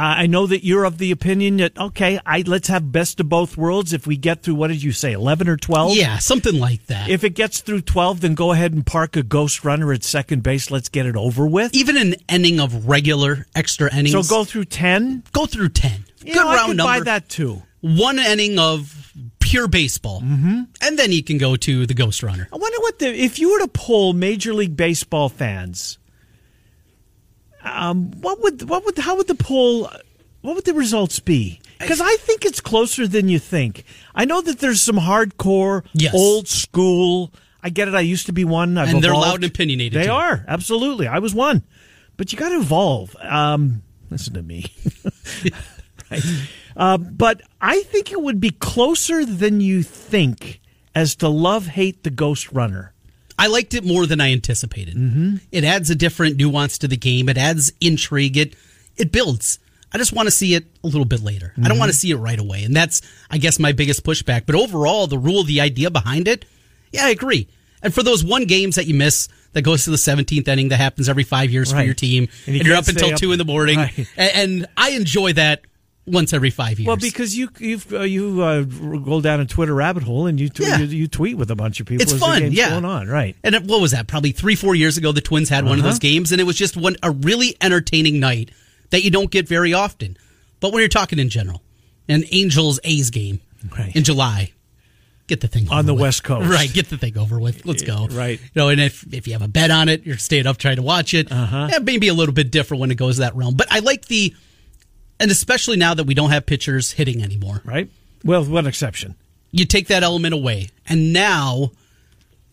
I 0.00 0.28
know 0.28 0.46
that 0.46 0.64
you're 0.64 0.84
of 0.84 0.98
the 0.98 1.10
opinion 1.10 1.56
that 1.56 1.76
okay, 1.76 2.20
I 2.24 2.42
let's 2.46 2.68
have 2.68 2.92
best 2.92 3.18
of 3.18 3.28
both 3.28 3.56
worlds. 3.56 3.92
If 3.92 4.06
we 4.06 4.16
get 4.16 4.42
through, 4.42 4.54
what 4.54 4.68
did 4.68 4.82
you 4.82 4.92
say, 4.92 5.12
eleven 5.12 5.48
or 5.48 5.56
twelve? 5.56 5.96
Yeah, 5.96 6.18
something 6.18 6.58
like 6.58 6.86
that. 6.86 7.10
If 7.10 7.24
it 7.24 7.30
gets 7.30 7.60
through 7.60 7.80
twelve, 7.80 8.20
then 8.20 8.34
go 8.34 8.52
ahead 8.52 8.72
and 8.72 8.86
park 8.86 9.16
a 9.16 9.24
ghost 9.24 9.64
runner 9.64 9.92
at 9.92 10.04
second 10.04 10.44
base. 10.44 10.70
Let's 10.70 10.88
get 10.88 11.06
it 11.06 11.16
over 11.16 11.46
with. 11.46 11.74
Even 11.74 11.96
an 11.96 12.14
ending 12.28 12.60
of 12.60 12.88
regular 12.88 13.46
extra 13.56 13.92
innings. 13.92 14.12
So 14.12 14.22
go 14.22 14.44
through 14.44 14.66
ten. 14.66 15.24
Go 15.32 15.46
through 15.46 15.70
ten. 15.70 16.04
You 16.24 16.34
Good 16.34 16.44
know, 16.44 16.44
round 16.44 16.58
I 16.58 16.66
can 16.66 16.76
number. 16.76 16.98
Buy 16.98 17.04
that 17.04 17.28
too. 17.28 17.62
One 17.80 18.18
inning 18.20 18.58
of 18.58 19.12
pure 19.40 19.66
baseball, 19.66 20.20
mm-hmm. 20.20 20.62
and 20.82 20.98
then 20.98 21.10
you 21.10 21.24
can 21.24 21.38
go 21.38 21.56
to 21.56 21.86
the 21.86 21.94
ghost 21.94 22.22
runner. 22.22 22.48
I 22.52 22.56
wonder 22.56 22.78
what 22.80 22.98
the 22.98 23.08
if 23.08 23.38
you 23.38 23.52
were 23.52 23.60
to 23.60 23.68
poll 23.68 24.12
Major 24.12 24.54
League 24.54 24.76
Baseball 24.76 25.28
fans. 25.28 25.98
Um, 27.62 28.12
what 28.20 28.40
would 28.42 28.68
what 28.68 28.84
would 28.84 28.98
how 28.98 29.16
would 29.16 29.26
the 29.26 29.34
poll 29.34 29.88
what 30.40 30.54
would 30.54 30.64
the 30.64 30.74
results 30.74 31.20
be? 31.20 31.60
Because 31.78 32.00
I 32.00 32.16
think 32.16 32.44
it's 32.44 32.60
closer 32.60 33.06
than 33.06 33.28
you 33.28 33.38
think. 33.38 33.84
I 34.14 34.24
know 34.24 34.40
that 34.40 34.58
there's 34.58 34.80
some 34.80 34.96
hardcore, 34.96 35.84
yes. 35.92 36.14
old 36.14 36.48
school. 36.48 37.32
I 37.62 37.70
get 37.70 37.88
it. 37.88 37.94
I 37.94 38.00
used 38.00 38.26
to 38.26 38.32
be 38.32 38.44
one. 38.44 38.78
I've 38.78 38.94
and 38.94 39.02
they're 39.02 39.10
evolved. 39.10 39.26
loud 39.26 39.34
and 39.36 39.44
opinionated. 39.44 40.00
They 40.00 40.06
too. 40.06 40.12
are 40.12 40.44
absolutely. 40.48 41.06
I 41.06 41.18
was 41.18 41.34
one, 41.34 41.64
but 42.16 42.32
you 42.32 42.38
got 42.38 42.50
to 42.50 42.56
evolve. 42.56 43.14
Um, 43.20 43.82
listen 44.10 44.34
to 44.34 44.42
me. 44.42 44.66
right. 46.10 46.22
uh, 46.76 46.98
but 46.98 47.42
I 47.60 47.82
think 47.82 48.12
it 48.12 48.20
would 48.20 48.40
be 48.40 48.50
closer 48.50 49.24
than 49.24 49.60
you 49.60 49.82
think 49.82 50.60
as 50.94 51.16
to 51.16 51.28
love 51.28 51.66
hate 51.66 52.04
the 52.04 52.10
Ghost 52.10 52.52
Runner. 52.52 52.92
I 53.38 53.46
liked 53.46 53.74
it 53.74 53.84
more 53.84 54.04
than 54.06 54.20
I 54.20 54.32
anticipated. 54.32 54.96
Mm-hmm. 54.96 55.36
It 55.52 55.64
adds 55.64 55.90
a 55.90 55.94
different 55.94 56.36
nuance 56.36 56.78
to 56.78 56.88
the 56.88 56.96
game. 56.96 57.28
It 57.28 57.38
adds 57.38 57.72
intrigue. 57.80 58.36
It 58.36 58.54
it 58.96 59.12
builds. 59.12 59.58
I 59.92 59.98
just 59.98 60.12
want 60.12 60.26
to 60.26 60.30
see 60.30 60.54
it 60.54 60.66
a 60.84 60.86
little 60.86 61.04
bit 61.04 61.22
later. 61.22 61.52
Mm-hmm. 61.52 61.64
I 61.64 61.68
don't 61.68 61.78
want 61.78 61.90
to 61.90 61.96
mm-hmm. 61.96 62.00
see 62.00 62.10
it 62.10 62.16
right 62.16 62.38
away. 62.38 62.64
And 62.64 62.76
that's, 62.76 63.00
I 63.30 63.38
guess, 63.38 63.58
my 63.58 63.72
biggest 63.72 64.04
pushback. 64.04 64.44
But 64.44 64.54
overall, 64.54 65.06
the 65.06 65.18
rule, 65.18 65.44
the 65.44 65.60
idea 65.60 65.90
behind 65.90 66.28
it, 66.28 66.44
yeah, 66.92 67.06
I 67.06 67.10
agree. 67.10 67.48
And 67.82 67.94
for 67.94 68.02
those 68.02 68.24
one 68.24 68.44
games 68.44 68.74
that 68.74 68.86
you 68.86 68.94
miss 68.94 69.28
that 69.52 69.62
goes 69.62 69.84
to 69.84 69.90
the 69.90 69.96
17th 69.96 70.46
inning 70.46 70.68
that 70.68 70.76
happens 70.76 71.08
every 71.08 71.24
five 71.24 71.50
years 71.50 71.72
right. 71.72 71.80
for 71.80 71.84
your 71.86 71.94
team, 71.94 72.28
and, 72.46 72.56
you 72.56 72.72
are 72.72 72.76
up 72.76 72.88
until 72.88 73.14
up. 73.14 73.20
2 73.20 73.32
in 73.32 73.38
the 73.38 73.44
morning. 73.44 73.78
Right. 73.78 74.08
And, 74.16 74.32
and, 74.34 74.66
I 74.76 74.90
enjoy 74.90 75.32
that 75.34 75.62
once 76.10 76.32
every 76.32 76.50
five 76.50 76.78
years. 76.78 76.86
Well, 76.86 76.96
because 76.96 77.36
you 77.36 77.48
you've, 77.58 77.92
uh, 77.92 78.00
you 78.00 78.42
uh, 78.42 78.62
go 78.62 79.20
down 79.20 79.40
a 79.40 79.46
Twitter 79.46 79.74
rabbit 79.74 80.02
hole 80.02 80.26
and 80.26 80.38
you, 80.38 80.48
t- 80.48 80.64
yeah. 80.64 80.78
you, 80.78 80.86
you 80.86 81.08
tweet 81.08 81.36
with 81.36 81.50
a 81.50 81.56
bunch 81.56 81.80
of 81.80 81.86
people. 81.86 82.02
It's 82.02 82.12
fun, 82.12 82.52
yeah. 82.52 82.70
Going 82.70 82.84
on, 82.84 83.08
right? 83.08 83.36
And 83.42 83.54
it, 83.54 83.64
what 83.64 83.80
was 83.80 83.92
that? 83.92 84.06
Probably 84.06 84.32
three, 84.32 84.54
four 84.54 84.74
years 84.74 84.96
ago, 84.96 85.12
the 85.12 85.20
Twins 85.20 85.48
had 85.48 85.64
uh-huh. 85.64 85.70
one 85.70 85.78
of 85.78 85.84
uh-huh. 85.84 85.92
those 85.92 85.98
games, 85.98 86.32
and 86.32 86.40
it 86.40 86.44
was 86.44 86.56
just 86.56 86.76
one 86.76 86.96
a 87.02 87.10
really 87.10 87.56
entertaining 87.60 88.20
night 88.20 88.50
that 88.90 89.02
you 89.02 89.10
don't 89.10 89.30
get 89.30 89.48
very 89.48 89.74
often. 89.74 90.16
But 90.60 90.72
when 90.72 90.80
you're 90.80 90.88
talking 90.88 91.18
in 91.18 91.28
general, 91.28 91.62
an 92.08 92.24
Angels 92.32 92.80
A's 92.84 93.10
game 93.10 93.40
right. 93.76 93.94
in 93.94 94.04
July, 94.04 94.52
get 95.26 95.40
the 95.40 95.48
thing 95.48 95.68
on 95.70 95.86
the 95.86 95.94
with. 95.94 96.02
West 96.02 96.24
Coast, 96.24 96.48
right? 96.50 96.72
Get 96.72 96.88
the 96.88 96.98
thing 96.98 97.16
over 97.16 97.38
with. 97.38 97.64
Let's 97.64 97.82
go, 97.82 98.06
right? 98.10 98.40
You 98.40 98.50
know, 98.56 98.68
and 98.68 98.80
if 98.80 99.04
if 99.12 99.26
you 99.26 99.34
have 99.34 99.42
a 99.42 99.48
bet 99.48 99.70
on 99.70 99.88
it, 99.88 100.04
you're 100.04 100.18
staying 100.18 100.46
up 100.46 100.56
trying 100.56 100.76
to 100.76 100.82
watch 100.82 101.14
it. 101.14 101.30
Uh-huh. 101.30 101.68
Yeah, 101.70 101.78
maybe 101.78 102.08
a 102.08 102.14
little 102.14 102.34
bit 102.34 102.50
different 102.50 102.80
when 102.80 102.90
it 102.90 102.96
goes 102.96 103.18
that 103.18 103.36
realm. 103.36 103.54
But 103.54 103.68
I 103.70 103.80
like 103.80 104.06
the, 104.06 104.34
and 105.20 105.30
especially 105.30 105.76
now 105.76 105.94
that 105.94 106.04
we 106.04 106.14
don't 106.14 106.30
have 106.30 106.46
pitchers 106.46 106.92
hitting 106.92 107.22
anymore, 107.22 107.62
right? 107.64 107.90
Well, 108.24 108.40
with 108.40 108.50
one 108.50 108.66
exception. 108.66 109.14
You 109.50 109.64
take 109.64 109.88
that 109.88 110.02
element 110.02 110.34
away, 110.34 110.68
and 110.86 111.12
now 111.12 111.72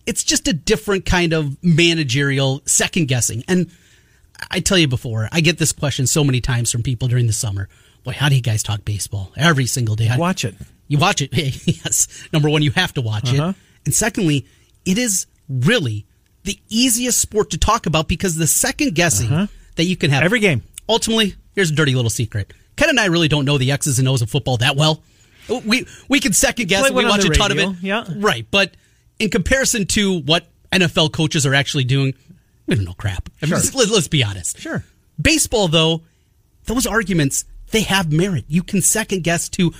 it's 0.06 0.24
just 0.24 0.48
a 0.48 0.54
different 0.54 1.06
kind 1.06 1.34
of 1.34 1.62
managerial 1.64 2.62
second 2.66 3.08
guessing. 3.08 3.44
And 3.48 3.70
I 4.50 4.60
tell 4.62 4.78
you 4.78 4.88
before, 4.88 5.28
I 5.32 5.42
get 5.42 5.58
this 5.58 5.72
question 5.72 6.08
so 6.08 6.24
many 6.24 6.40
times 6.40 6.72
from 6.72 6.84
people 6.84 7.08
during 7.08 7.28
the 7.28 7.34
summer 7.34 7.68
boy, 8.06 8.14
how 8.14 8.30
do 8.30 8.36
you 8.36 8.42
guys 8.42 8.64
talk 8.64 8.86
baseball 8.86 9.34
every 9.36 9.66
single 9.66 9.96
day? 9.96 10.10
You 10.14 10.20
watch 10.20 10.46
it. 10.46 10.56
You 10.88 11.00
watch 11.00 11.22
it. 11.22 11.32
yes. 11.34 12.08
Number 12.32 12.50
one, 12.50 12.62
you 12.62 12.72
have 12.72 12.94
to 12.94 13.02
watch 13.02 13.34
uh-huh. 13.34 13.50
it. 13.50 13.56
And 13.84 13.94
secondly, 13.94 14.46
it 14.86 14.98
is 14.98 15.26
really 15.50 16.06
the 16.44 16.58
easiest 16.70 17.20
sport 17.20 17.50
to 17.50 17.58
talk 17.58 17.88
about 17.88 18.08
because 18.08 18.36
the 18.36 18.48
second 18.48 18.96
guessing 18.96 19.32
uh-huh. 19.32 19.48
that 19.76 19.86
you 19.86 19.98
can 19.98 20.12
have 20.12 20.24
every 20.24 20.40
game. 20.40 20.64
Ultimately, 20.88 21.36
here's 21.56 21.72
a 21.72 21.76
dirty 21.76 21.96
little 21.96 22.10
secret. 22.10 22.54
Ken 22.76 22.90
and 22.90 23.00
I 23.00 23.06
really 23.06 23.28
don't 23.28 23.46
know 23.46 23.58
the 23.58 23.72
X's 23.72 24.00
and 24.00 24.08
O's 24.08 24.22
of 24.22 24.30
football 24.30 24.58
that 24.58 24.76
well. 24.76 25.02
We 25.48 25.86
we 26.10 26.20
can 26.20 26.34
second 26.34 26.68
guess. 26.68 26.92
We 26.92 27.06
watch 27.06 27.24
a 27.24 27.30
ton 27.30 27.52
of 27.52 27.58
it. 27.58 27.70
Yeah. 27.82 28.06
Right. 28.18 28.46
But 28.50 28.76
in 29.20 29.30
comparison 29.30 29.86
to 29.88 30.22
what 30.22 30.48
NFL 30.72 31.14
coaches 31.14 31.46
are 31.46 31.54
actually 31.54 31.84
doing, 31.84 32.14
we 32.68 32.76
don't 32.76 32.86
know 32.86 32.94
crap. 32.94 33.30
I 33.42 33.46
mean, 33.46 33.62
sure. 33.62 33.80
let's, 33.80 33.92
let's 33.92 34.08
be 34.08 34.24
honest. 34.24 34.60
Sure. 34.60 34.84
Baseball, 35.22 35.68
though, 35.68 36.02
those 36.66 36.86
arguments 36.86 37.46
they 37.72 37.82
have 37.82 38.12
merit. 38.12 38.46
You 38.48 38.64
can 38.64 38.82
second 38.82 39.24
guess 39.24 39.50
to, 39.50 39.74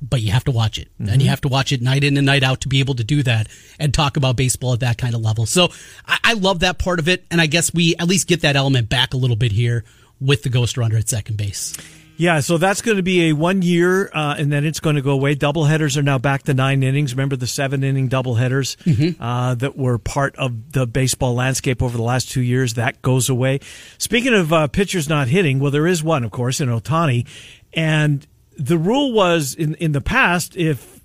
but 0.00 0.20
you 0.20 0.32
have 0.32 0.44
to 0.44 0.50
watch 0.50 0.78
it. 0.78 0.88
Mm-hmm. 1.00 1.12
And 1.12 1.22
you 1.22 1.28
have 1.28 1.40
to 1.42 1.48
watch 1.48 1.72
it 1.72 1.82
night 1.82 2.04
in 2.04 2.16
and 2.16 2.26
night 2.26 2.42
out 2.42 2.60
to 2.62 2.68
be 2.68 2.80
able 2.80 2.94
to 2.94 3.04
do 3.04 3.22
that 3.22 3.48
and 3.78 3.92
talk 3.92 4.16
about 4.16 4.36
baseball 4.36 4.72
at 4.72 4.80
that 4.80 4.98
kind 4.98 5.14
of 5.14 5.20
level. 5.20 5.46
So 5.46 5.68
I, 6.06 6.18
I 6.24 6.32
love 6.34 6.60
that 6.60 6.78
part 6.78 6.98
of 6.98 7.08
it. 7.08 7.24
And 7.30 7.40
I 7.40 7.46
guess 7.46 7.72
we 7.72 7.96
at 7.96 8.08
least 8.08 8.28
get 8.28 8.42
that 8.42 8.56
element 8.56 8.88
back 8.88 9.14
a 9.14 9.16
little 9.16 9.36
bit 9.36 9.52
here 9.52 9.84
with 10.20 10.42
the 10.42 10.48
Ghost 10.48 10.76
Runner 10.76 10.96
at 10.96 11.08
second 11.08 11.36
base. 11.36 11.76
Yeah, 12.16 12.40
so 12.40 12.58
that's 12.58 12.80
going 12.80 12.96
to 12.96 13.02
be 13.02 13.30
a 13.30 13.32
one 13.32 13.60
year, 13.62 14.08
uh, 14.14 14.36
and 14.38 14.52
then 14.52 14.64
it's 14.64 14.78
going 14.78 14.94
to 14.94 15.02
go 15.02 15.10
away. 15.10 15.34
Double 15.34 15.64
headers 15.64 15.96
are 15.96 16.02
now 16.02 16.16
back 16.18 16.44
to 16.44 16.54
nine 16.54 16.84
innings. 16.84 17.12
Remember 17.12 17.34
the 17.34 17.48
seven 17.48 17.82
inning 17.82 18.06
double 18.06 18.36
headers 18.36 18.76
mm-hmm. 18.84 19.20
uh, 19.20 19.56
that 19.56 19.76
were 19.76 19.98
part 19.98 20.36
of 20.36 20.72
the 20.72 20.86
baseball 20.86 21.34
landscape 21.34 21.82
over 21.82 21.96
the 21.96 22.04
last 22.04 22.30
two 22.30 22.40
years? 22.40 22.74
That 22.74 23.02
goes 23.02 23.28
away. 23.28 23.58
Speaking 23.98 24.32
of 24.32 24.52
uh, 24.52 24.68
pitchers 24.68 25.08
not 25.08 25.26
hitting, 25.26 25.58
well, 25.58 25.72
there 25.72 25.88
is 25.88 26.04
one, 26.04 26.22
of 26.22 26.30
course, 26.30 26.60
in 26.60 26.68
Ohtani. 26.68 27.26
and 27.72 28.24
the 28.56 28.78
rule 28.78 29.12
was 29.12 29.54
in 29.54 29.74
in 29.76 29.90
the 29.90 30.00
past 30.00 30.56
if 30.56 31.00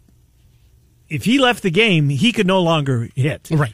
if 1.10 1.26
he 1.26 1.40
left 1.40 1.64
the 1.64 1.72
game, 1.72 2.10
he 2.10 2.32
could 2.32 2.46
no 2.46 2.62
longer 2.62 3.10
hit. 3.16 3.50
Right. 3.52 3.74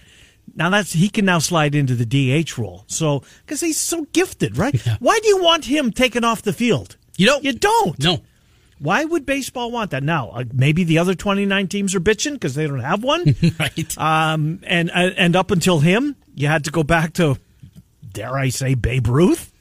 Now 0.55 0.69
that's 0.69 0.93
he 0.93 1.09
can 1.09 1.25
now 1.25 1.39
slide 1.39 1.75
into 1.75 1.95
the 1.95 2.05
DH 2.05 2.57
role. 2.57 2.85
So 2.88 3.24
because 3.45 3.62
he's 3.62 3.79
so 3.79 4.05
gifted, 4.13 4.57
right? 4.57 4.74
Yeah. 4.85 4.97
Why 5.00 5.19
do 5.21 5.27
you 5.27 5.43
want 5.43 5.65
him 5.65 5.91
taken 5.91 6.24
off 6.24 6.41
the 6.41 6.53
field? 6.53 6.97
You 7.17 7.25
don't. 7.27 7.43
You 7.43 7.53
don't. 7.53 8.01
No. 8.01 8.21
Why 8.79 9.05
would 9.05 9.25
baseball 9.25 9.71
want 9.71 9.91
that? 9.91 10.03
Now, 10.03 10.29
uh, 10.29 10.43
maybe 10.53 10.83
the 10.83 10.97
other 10.97 11.15
29 11.15 11.67
teams 11.67 11.95
are 11.95 12.01
bitching 12.01 12.33
because 12.33 12.55
they 12.55 12.67
don't 12.67 12.81
have 12.81 13.03
one. 13.03 13.35
right. 13.59 13.97
um, 13.97 14.59
and 14.63 14.89
uh, 14.89 15.12
and 15.17 15.35
up 15.35 15.51
until 15.51 15.79
him, 15.79 16.15
you 16.33 16.47
had 16.47 16.65
to 16.65 16.71
go 16.71 16.83
back 16.83 17.13
to, 17.13 17.38
dare 18.12 18.38
I 18.38 18.50
say, 18.50 18.74
Babe 18.75 19.07
Ruth. 19.07 19.51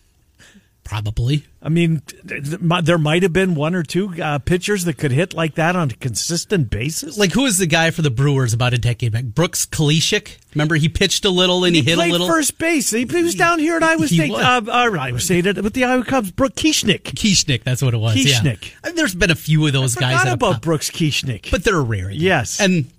Probably. 0.84 1.44
I 1.62 1.70
mean, 1.70 2.02
th- 2.28 2.44
th- 2.44 2.60
mi- 2.60 2.82
there 2.82 2.98
might 2.98 3.22
have 3.22 3.32
been 3.32 3.54
one 3.54 3.74
or 3.74 3.82
two 3.82 4.14
uh, 4.22 4.38
pitchers 4.38 4.84
that 4.84 4.98
could 4.98 5.12
hit 5.12 5.32
like 5.32 5.54
that 5.54 5.74
on 5.76 5.90
a 5.90 5.94
consistent 5.94 6.68
basis. 6.68 7.16
Like, 7.16 7.32
who 7.32 7.44
was 7.44 7.56
the 7.56 7.66
guy 7.66 7.90
for 7.90 8.02
the 8.02 8.10
Brewers 8.10 8.52
about 8.52 8.74
a 8.74 8.78
decade 8.78 9.12
back? 9.12 9.24
Brooks 9.24 9.64
Kieschnick? 9.64 10.36
Remember, 10.54 10.74
he 10.74 10.90
pitched 10.90 11.24
a 11.24 11.30
little 11.30 11.64
and 11.64 11.74
he, 11.74 11.80
hit 11.82 11.96
a 11.98 12.04
little. 12.04 12.28
first 12.28 12.58
base. 12.58 12.90
He, 12.90 13.06
he 13.06 13.22
was 13.22 13.34
down 13.34 13.58
here 13.60 13.76
at 13.76 13.82
Iowa 13.82 14.06
State. 14.06 14.30
was. 14.30 14.42
Uh, 14.42 14.60
uh, 14.70 14.96
Iowa 15.00 15.20
State 15.20 15.46
with 15.62 15.72
the 15.72 15.84
Iowa 15.84 16.04
Cubs. 16.04 16.30
Brooke 16.30 16.54
Kieschnick. 16.54 17.02
Kieschnick, 17.04 17.62
that's 17.64 17.80
what 17.80 17.94
it 17.94 17.98
was. 17.98 18.14
Yeah. 18.16 18.54
I 18.84 18.88
mean, 18.88 18.96
there's 18.96 19.14
been 19.14 19.30
a 19.30 19.34
few 19.34 19.66
of 19.66 19.72
those 19.72 19.94
guys 19.94 20.18
Forgot 20.20 20.34
about 20.34 20.62
Brooks 20.62 20.90
Kieschnick. 20.90 21.50
but 21.50 21.64
they're 21.64 21.78
a 21.78 21.82
rarity. 21.82 22.18
Yes. 22.18 22.60
And 22.60 22.90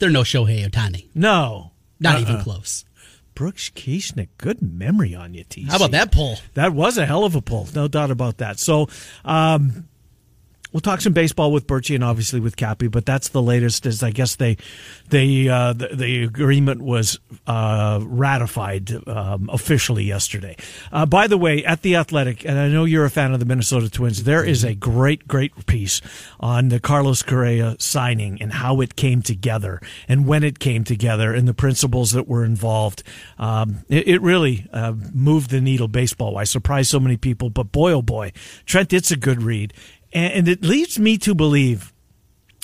they're 0.00 0.10
no 0.10 0.22
Shohei 0.22 0.68
Ohtani. 0.68 1.06
no, 1.14 1.70
Not 2.00 2.16
Uh-uh. 2.16 2.20
even 2.22 2.40
close. 2.42 2.84
Brooks 3.38 3.70
Kieschnick. 3.70 4.30
Good 4.36 4.60
memory 4.60 5.14
on 5.14 5.32
you, 5.32 5.44
TC. 5.44 5.68
How 5.68 5.76
about 5.76 5.92
that 5.92 6.10
poll? 6.10 6.38
That 6.54 6.72
was 6.72 6.98
a 6.98 7.06
hell 7.06 7.22
of 7.22 7.36
a 7.36 7.40
pull, 7.40 7.68
no 7.72 7.86
doubt 7.86 8.10
about 8.10 8.38
that. 8.38 8.58
So, 8.58 8.88
um, 9.24 9.88
we'll 10.72 10.80
talk 10.80 11.00
some 11.00 11.12
baseball 11.12 11.52
with 11.52 11.66
Birchie 11.66 11.94
and 11.94 12.04
obviously 12.04 12.40
with 12.40 12.56
Cappy, 12.56 12.88
but 12.88 13.06
that's 13.06 13.28
the 13.28 13.42
latest. 13.42 13.86
Is 13.86 14.02
I 14.02 14.10
guess 14.10 14.36
they, 14.36 14.56
they, 15.08 15.48
uh, 15.48 15.72
the, 15.72 15.88
the 15.92 16.24
agreement 16.24 16.82
was 16.82 17.18
uh, 17.46 18.00
ratified 18.02 18.90
um, 19.08 19.48
officially 19.52 20.04
yesterday. 20.04 20.56
Uh, 20.92 21.06
by 21.06 21.26
the 21.26 21.38
way, 21.38 21.64
at 21.64 21.82
the 21.82 21.96
Athletic, 21.96 22.44
and 22.44 22.58
I 22.58 22.68
know 22.68 22.84
you're 22.84 23.04
a 23.04 23.10
fan 23.10 23.32
of 23.32 23.40
the 23.40 23.46
Minnesota 23.46 23.90
Twins, 23.90 24.24
there 24.24 24.44
is 24.44 24.64
a 24.64 24.74
great, 24.74 25.26
great 25.26 25.66
piece 25.66 26.00
on 26.40 26.68
the 26.68 26.80
Carlos 26.80 27.22
Correa 27.22 27.76
signing 27.78 28.40
and 28.40 28.52
how 28.52 28.80
it 28.80 28.96
came 28.96 29.22
together 29.22 29.80
and 30.08 30.26
when 30.26 30.42
it 30.44 30.58
came 30.58 30.84
together 30.84 31.32
and 31.32 31.48
the 31.48 31.54
principles 31.54 32.12
that 32.12 32.28
were 32.28 32.44
involved. 32.44 33.02
Um, 33.38 33.84
it, 33.88 34.08
it 34.08 34.22
really 34.22 34.66
uh, 34.72 34.94
moved 35.12 35.50
the 35.50 35.60
needle 35.60 35.88
baseball 35.88 36.34
wise, 36.34 36.50
surprised 36.50 36.90
so 36.90 37.00
many 37.00 37.16
people. 37.16 37.50
But 37.50 37.72
boy, 37.72 37.92
oh 37.92 38.02
boy, 38.02 38.32
Trent, 38.66 38.92
it's 38.92 39.10
a 39.10 39.16
good 39.16 39.42
read. 39.42 39.72
And, 40.12 40.48
it 40.48 40.62
leads 40.62 40.98
me 40.98 41.18
to 41.18 41.34
believe 41.34 41.92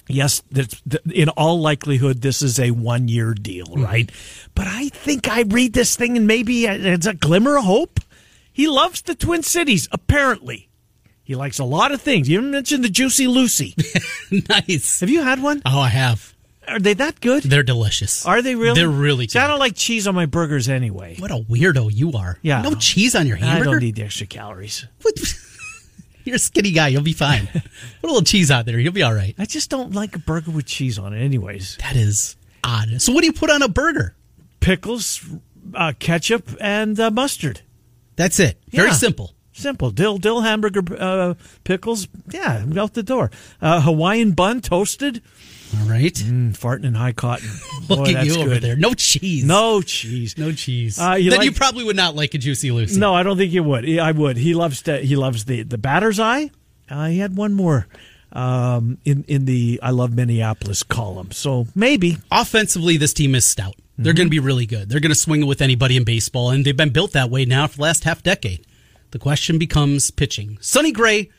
yes, 0.09 0.43
that's, 0.51 0.83
in 1.13 1.29
all 1.31 1.61
likelihood, 1.61 2.21
this 2.21 2.43
is 2.43 2.59
a 2.59 2.71
one 2.71 3.09
year 3.09 3.35
deal, 3.35 3.67
mm-hmm. 3.67 3.85
right? 3.85 4.13
But 4.55 4.67
I 4.67 4.89
think 4.89 5.29
I 5.29 5.43
read 5.43 5.73
this 5.73 5.97
thing 5.97 6.17
and 6.17 6.27
maybe 6.27 6.67
it's 6.67 7.07
a 7.07 7.15
glimmer 7.15 7.57
of 7.57 7.65
hope. 7.65 8.01
He 8.53 8.69
loves 8.69 9.03
the 9.03 9.15
Twin 9.15 9.43
Cities, 9.43 9.89
apparently. 9.91 10.69
He 11.25 11.35
likes 11.35 11.59
a 11.59 11.65
lot 11.65 11.91
of 11.91 12.03
things. 12.03 12.29
You 12.29 12.41
mentioned 12.43 12.85
the 12.85 12.91
Juicy 12.91 13.27
Lucy. 13.27 13.75
nice. 14.49 15.01
Have 15.01 15.09
you 15.09 15.23
had 15.23 15.43
one? 15.43 15.63
Oh, 15.65 15.81
I 15.81 15.89
have. 15.89 16.35
Are 16.69 16.79
they 16.79 16.95
that 16.95 17.21
good? 17.21 17.43
They're 17.43 17.63
delicious. 17.63 18.25
Are 18.25 18.43
they 18.43 18.55
really? 18.55 18.79
They're 18.79 18.89
really 18.89 19.29
See, 19.29 19.39
I 19.39 19.49
don't 19.49 19.59
like 19.59 19.75
cheese 19.75 20.07
on 20.07 20.15
my 20.15 20.27
burgers 20.27 20.69
anyway. 20.69 21.17
What 21.19 21.31
a 21.31 21.37
weirdo 21.37 21.91
you 21.93 22.13
are. 22.13 22.39
Yeah. 22.43 22.63
No 22.63 22.75
cheese 22.75 23.15
on 23.15 23.27
your 23.27 23.37
hamburger. 23.37 23.71
I 23.71 23.73
don't 23.73 23.83
need 23.83 23.97
the 23.97 24.03
extra 24.03 24.27
calories. 24.27 24.87
What? 25.03 25.15
You're 26.25 26.37
a 26.37 26.38
skinny 26.38 26.71
guy. 26.73 26.88
You'll 26.88 27.02
be 27.02 27.12
fine. 27.12 27.47
Put 27.52 27.62
a 28.02 28.07
little 28.07 28.23
cheese 28.23 28.50
out 28.50 28.64
there. 28.66 28.78
You'll 28.78 28.93
be 28.93 29.02
all 29.02 29.14
right. 29.14 29.35
I 29.38 29.45
just 29.45 29.71
don't 29.71 29.93
like 29.95 30.16
a 30.16 30.19
burger 30.19 30.50
with 30.50 30.66
cheese 30.66 30.99
on 30.99 31.12
it, 31.12 31.23
anyways. 31.23 31.76
That 31.78 31.97
is 31.97 32.37
odd. 32.64 33.00
So, 33.02 33.12
what 33.12 33.21
do 33.21 33.26
you 33.26 33.33
put 33.33 33.50
on 33.50 33.62
a 33.62 33.69
burger? 33.69 34.16
Pickles, 34.61 35.23
uh, 35.75 35.93
ketchup, 35.99 36.49
and 36.61 36.99
uh, 36.99 37.11
mustard. 37.11 37.61
That's 38.16 38.40
it. 38.40 38.59
Very 38.71 38.88
Yeah. 38.88 38.95
simple. 38.95 39.35
Simple. 39.52 39.90
Dill, 39.93 40.19
dill 40.19 40.40
hamburger, 40.40 40.83
uh, 40.99 41.35
pickles. 41.62 42.09
Yeah, 42.31 42.64
out 42.76 42.95
the 42.95 43.02
door. 43.04 43.31
Uh, 43.61 43.81
Hawaiian 43.83 44.33
bun, 44.33 44.61
toasted. 44.61 45.23
All 45.83 45.88
right. 45.90 46.12
Mm, 46.14 46.57
farting 46.57 46.85
in 46.85 46.95
high 46.95 47.12
cotton. 47.12 47.49
Boy, 47.88 47.95
Look 47.97 48.09
at 48.09 48.26
you 48.26 48.40
over 48.40 48.59
there. 48.59 48.76
No 48.76 48.95
cheese. 48.95 49.45
No 49.45 49.83
cheese. 49.83 50.37
No 50.38 50.52
cheese. 50.52 50.99
Uh, 50.99 51.14
then 51.14 51.31
like- 51.31 51.45
you 51.45 51.52
probably 51.52 51.85
would 51.85 51.97
not 51.97 52.14
like 52.14 52.35
a 52.35 52.38
Juicy 52.38 52.71
Lucy. 52.71 52.99
No, 53.00 53.14
I 53.14 53.23
don't 53.23 53.37
think 53.37 53.52
you 53.52 53.62
would. 53.62 53.88
I 53.99 54.12
would. 54.12 54.37
He 54.37 54.54
loves 54.54 54.83
to, 54.83 54.99
he 54.99 55.16
loves 55.16 55.45
the 55.47 55.62
the 55.62 55.78
batter's 55.78 56.19
eye. 56.21 56.50
Uh, 56.88 57.07
he 57.09 57.19
had 57.19 57.37
one 57.37 57.54
more 57.54 57.87
um, 58.33 58.99
in 59.04 59.25
in 59.28 59.45
the 59.45 59.81
I 59.83 59.90
love 59.90 60.12
Minneapolis 60.14 60.83
column. 60.83 61.31
So 61.33 61.66
maybe 61.75 62.16
Offensively, 62.31 62.97
this 62.97 63.12
team 63.14 63.35
is 63.35 63.45
stout. 63.45 63.75
They're 63.97 64.12
Mm-hmm. 64.12 64.16
going 64.16 64.26
to 64.26 64.31
be 64.31 64.40
really 64.40 64.66
good. 64.66 64.88
They're 64.88 65.00
going 65.00 65.12
to 65.12 65.19
swing 65.19 65.43
it 65.43 65.47
with 65.47 65.62
anybody 65.62 65.97
in 65.97 66.02
baseball, 66.04 66.50
and 66.50 66.64
they've 66.64 66.76
been 66.76 66.90
built 66.90 67.12
that 67.12 67.31
way 67.31 67.45
now 67.45 67.66
for 67.69 67.76
the 67.76 67.83
last 67.83 68.02
half 68.04 68.23
decade. 68.25 68.66
The 69.12 69.19
question 69.21 69.57
becomes 69.59 70.11
pitching. 70.11 70.59
Sonny 70.61 70.90
Gray, 70.90 71.31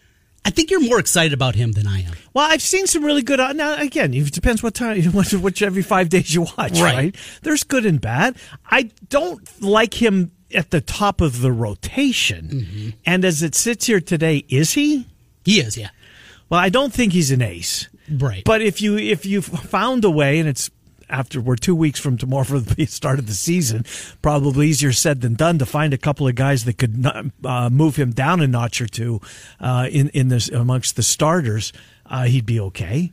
I 0.45 0.51
think 0.51 0.69
you're 0.69 0.79
more 0.81 0.99
excited 0.99 1.33
about 1.33 1.55
him 1.55 1.71
than 1.71 1.87
I 1.87 2.03
am. 2.03 2.13
Well, 2.33 2.47
I've 2.49 2.61
seen 2.61 2.85
some 2.87 3.03
really 3.03 3.23
good. 3.23 3.39
uh, 3.39 3.51
Now, 3.53 3.75
again, 3.81 4.13
it 4.13 4.31
depends 4.31 4.61
what 4.61 4.75
time, 4.75 5.01
which, 5.13 5.33
which 5.33 5.61
every 5.63 5.81
five 5.81 6.09
days 6.09 6.33
you 6.35 6.41
watch, 6.43 6.79
Right. 6.79 6.95
right. 6.95 7.15
There's 7.41 7.63
good 7.63 7.85
and 7.85 7.99
bad. 7.99 8.37
I 8.69 8.91
don't 9.09 9.41
like 9.61 10.01
him 10.01 10.31
at 10.53 10.69
the 10.71 10.81
top 10.81 11.19
of 11.19 11.41
the 11.41 11.51
rotation. 11.51 12.47
Mm-hmm. 12.47 12.89
And 13.05 13.25
as 13.25 13.41
it 13.41 13.55
sits 13.55 13.87
here 13.87 13.99
today, 13.99 14.45
is 14.47 14.73
he? 14.73 15.07
He 15.43 15.59
is, 15.59 15.77
yeah. 15.77 15.89
Well, 16.49 16.59
I 16.59 16.69
don't 16.69 16.93
think 16.93 17.13
he's 17.13 17.31
an 17.31 17.41
ace. 17.41 17.89
Right. 18.09 18.43
But 18.45 18.61
if 18.61 18.81
you 18.81 18.97
if 18.99 19.25
you 19.25 19.41
found 19.41 20.05
a 20.05 20.11
way, 20.11 20.37
and 20.37 20.47
it's 20.47 20.69
after 21.09 21.39
we're 21.41 21.55
two 21.55 21.75
weeks 21.75 21.99
from 21.99 22.17
tomorrow 22.17 22.43
for 22.43 22.59
the 22.59 22.85
start 22.87 23.19
of 23.19 23.27
the 23.27 23.33
season, 23.33 23.85
probably 24.21 24.67
easier 24.69 24.91
said 24.91 25.21
than 25.21 25.35
done 25.35 25.59
to 25.59 25.65
find 25.65 25.93
a 25.93 25.97
couple 25.97 26.27
of 26.27 26.35
guys 26.35 26.65
that 26.65 26.77
could 26.77 27.05
uh, 27.43 27.69
move 27.69 27.95
him 27.95 28.11
down 28.11 28.41
a 28.41 28.47
notch 28.47 28.81
or 28.81 28.87
two 28.87 29.21
uh, 29.59 29.87
in 29.91 30.09
in 30.09 30.29
this 30.29 30.49
amongst 30.49 30.95
the 30.95 31.03
starters. 31.03 31.73
Uh, 32.05 32.25
he'd 32.25 32.45
be 32.45 32.59
okay. 32.59 33.11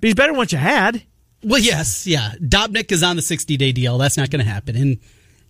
But 0.00 0.08
he's 0.08 0.14
better 0.14 0.32
than 0.32 0.38
what 0.38 0.52
you 0.52 0.58
had. 0.58 1.02
Well, 1.42 1.60
yes, 1.60 2.06
yeah. 2.06 2.32
Dobnak 2.40 2.92
is 2.92 3.02
on 3.02 3.16
the 3.16 3.22
60 3.22 3.56
day 3.56 3.72
deal. 3.72 3.98
That's 3.98 4.16
not 4.16 4.30
going 4.30 4.44
to 4.44 4.50
happen. 4.50 4.76
And 4.76 4.98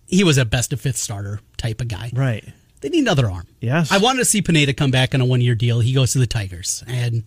he 0.07 0.23
was 0.23 0.37
a 0.37 0.45
best 0.45 0.73
of 0.73 0.81
fifth 0.81 0.97
starter 0.97 1.39
type 1.57 1.81
of 1.81 1.87
guy. 1.87 2.11
Right. 2.13 2.45
They 2.81 2.89
need 2.89 3.01
another 3.01 3.29
arm. 3.29 3.47
Yes. 3.59 3.91
I 3.91 3.97
wanted 3.97 4.19
to 4.19 4.25
see 4.25 4.41
Pineda 4.41 4.73
come 4.73 4.91
back 4.91 5.13
on 5.13 5.21
a 5.21 5.25
one 5.25 5.41
year 5.41 5.55
deal. 5.55 5.79
He 5.79 5.93
goes 5.93 6.13
to 6.13 6.19
the 6.19 6.27
Tigers, 6.27 6.83
and 6.87 7.23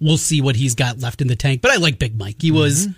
we'll 0.00 0.18
see 0.18 0.40
what 0.40 0.56
he's 0.56 0.74
got 0.74 1.00
left 1.00 1.20
in 1.20 1.26
the 1.26 1.36
tank. 1.36 1.60
But 1.60 1.72
I 1.72 1.76
like 1.76 1.98
Big 1.98 2.16
Mike. 2.16 2.40
He 2.40 2.52
was 2.52 2.88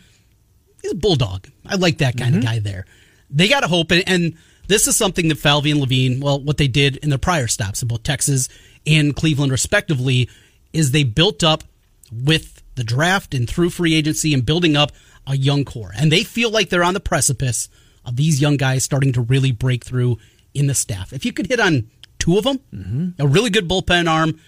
he's 0.84 0.92
a 0.92 0.96
bulldog. 0.96 1.48
I 1.66 1.76
like 1.76 1.98
that 1.98 2.16
kind 2.16 2.36
of 2.36 2.42
mm-hmm. 2.42 2.52
guy 2.52 2.58
there. 2.58 2.84
They 3.30 3.48
got 3.48 3.60
to 3.60 3.68
hope, 3.68 3.90
and, 3.90 4.04
and 4.06 4.36
this 4.68 4.86
is 4.86 4.96
something 4.96 5.28
that 5.28 5.38
Falvey 5.38 5.70
and 5.70 5.80
Levine, 5.80 6.20
well, 6.20 6.38
what 6.38 6.58
they 6.58 6.68
did 6.68 6.98
in 6.98 7.08
their 7.08 7.18
prior 7.18 7.48
stops 7.48 7.82
in 7.82 7.88
both 7.88 8.02
Texas 8.02 8.48
and 8.86 9.16
Cleveland, 9.16 9.50
respectively, 9.50 10.28
is 10.72 10.90
they 10.90 11.04
built 11.04 11.42
up 11.42 11.64
with 12.12 12.62
the 12.74 12.84
draft 12.84 13.34
and 13.34 13.48
through 13.48 13.70
free 13.70 13.94
agency 13.94 14.34
and 14.34 14.44
building 14.44 14.76
up 14.76 14.92
a 15.26 15.36
young 15.36 15.64
core. 15.64 15.92
And 15.96 16.12
they 16.12 16.22
feel 16.22 16.50
like 16.50 16.68
they're 16.68 16.84
on 16.84 16.94
the 16.94 17.00
precipice 17.00 17.68
of 18.04 18.16
these 18.16 18.40
young 18.42 18.58
guys 18.58 18.84
starting 18.84 19.12
to 19.14 19.22
really 19.22 19.52
break 19.52 19.84
through 19.84 20.18
in 20.52 20.66
the 20.66 20.74
staff. 20.74 21.12
If 21.12 21.24
you 21.24 21.32
could 21.32 21.46
hit 21.46 21.60
on 21.60 21.90
two 22.18 22.36
of 22.36 22.44
them, 22.44 22.60
mm-hmm. 22.72 23.22
a 23.22 23.26
really 23.26 23.50
good 23.50 23.68
bullpen 23.68 24.08
arm 24.08 24.38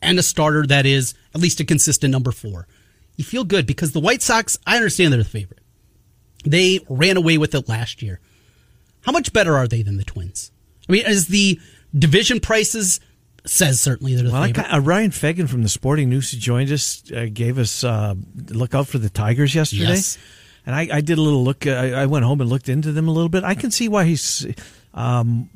and 0.00 0.18
a 0.18 0.22
starter 0.22 0.66
that 0.66 0.86
is 0.86 1.14
at 1.34 1.40
least 1.40 1.60
a 1.60 1.64
consistent 1.64 2.10
number 2.10 2.32
four, 2.32 2.66
you 3.16 3.24
feel 3.24 3.44
good 3.44 3.66
because 3.66 3.92
the 3.92 4.00
White 4.00 4.22
Sox, 4.22 4.58
I 4.66 4.76
understand 4.76 5.12
they're 5.12 5.22
the 5.22 5.28
favorite. 5.28 5.60
They 6.44 6.80
ran 6.88 7.16
away 7.16 7.38
with 7.38 7.54
it 7.54 7.68
last 7.68 8.02
year. 8.02 8.20
How 9.02 9.12
much 9.12 9.32
better 9.32 9.56
are 9.56 9.66
they 9.68 9.82
than 9.82 9.96
the 9.96 10.04
Twins? 10.04 10.50
I 10.88 10.92
mean, 10.92 11.04
as 11.06 11.28
the 11.28 11.58
division 11.98 12.40
prices 12.40 13.00
says 13.46 13.78
certainly 13.80 14.14
they're 14.14 14.24
the 14.24 14.30
Well, 14.32 14.42
I 14.42 14.46
favorite. 14.48 14.62
got- 14.68 14.74
uh, 14.74 14.80
Ryan 14.80 15.10
Fagan 15.10 15.46
from 15.46 15.62
the 15.62 15.68
Sporting 15.68 16.08
News 16.08 16.30
who 16.30 16.38
joined 16.38 16.70
us 16.72 17.02
uh, 17.14 17.26
gave 17.32 17.58
us 17.58 17.84
uh, 17.84 18.14
look 18.50 18.74
out 18.74 18.86
for 18.88 18.98
the 18.98 19.10
Tigers 19.10 19.54
yesterday. 19.54 19.82
Yes. 19.88 20.16
And 20.66 20.74
I, 20.74 20.88
I 20.90 21.00
did 21.02 21.18
a 21.18 21.20
little 21.20 21.44
look. 21.44 21.66
Uh, 21.66 21.70
I, 21.72 21.90
I 21.90 22.06
went 22.06 22.24
home 22.24 22.40
and 22.40 22.48
looked 22.48 22.70
into 22.70 22.90
them 22.92 23.06
a 23.06 23.10
little 23.10 23.28
bit. 23.28 23.44
I 23.44 23.54
can 23.54 23.70
see 23.70 23.86
why 23.88 24.04
he's, 24.04 24.46
um, 24.94 25.50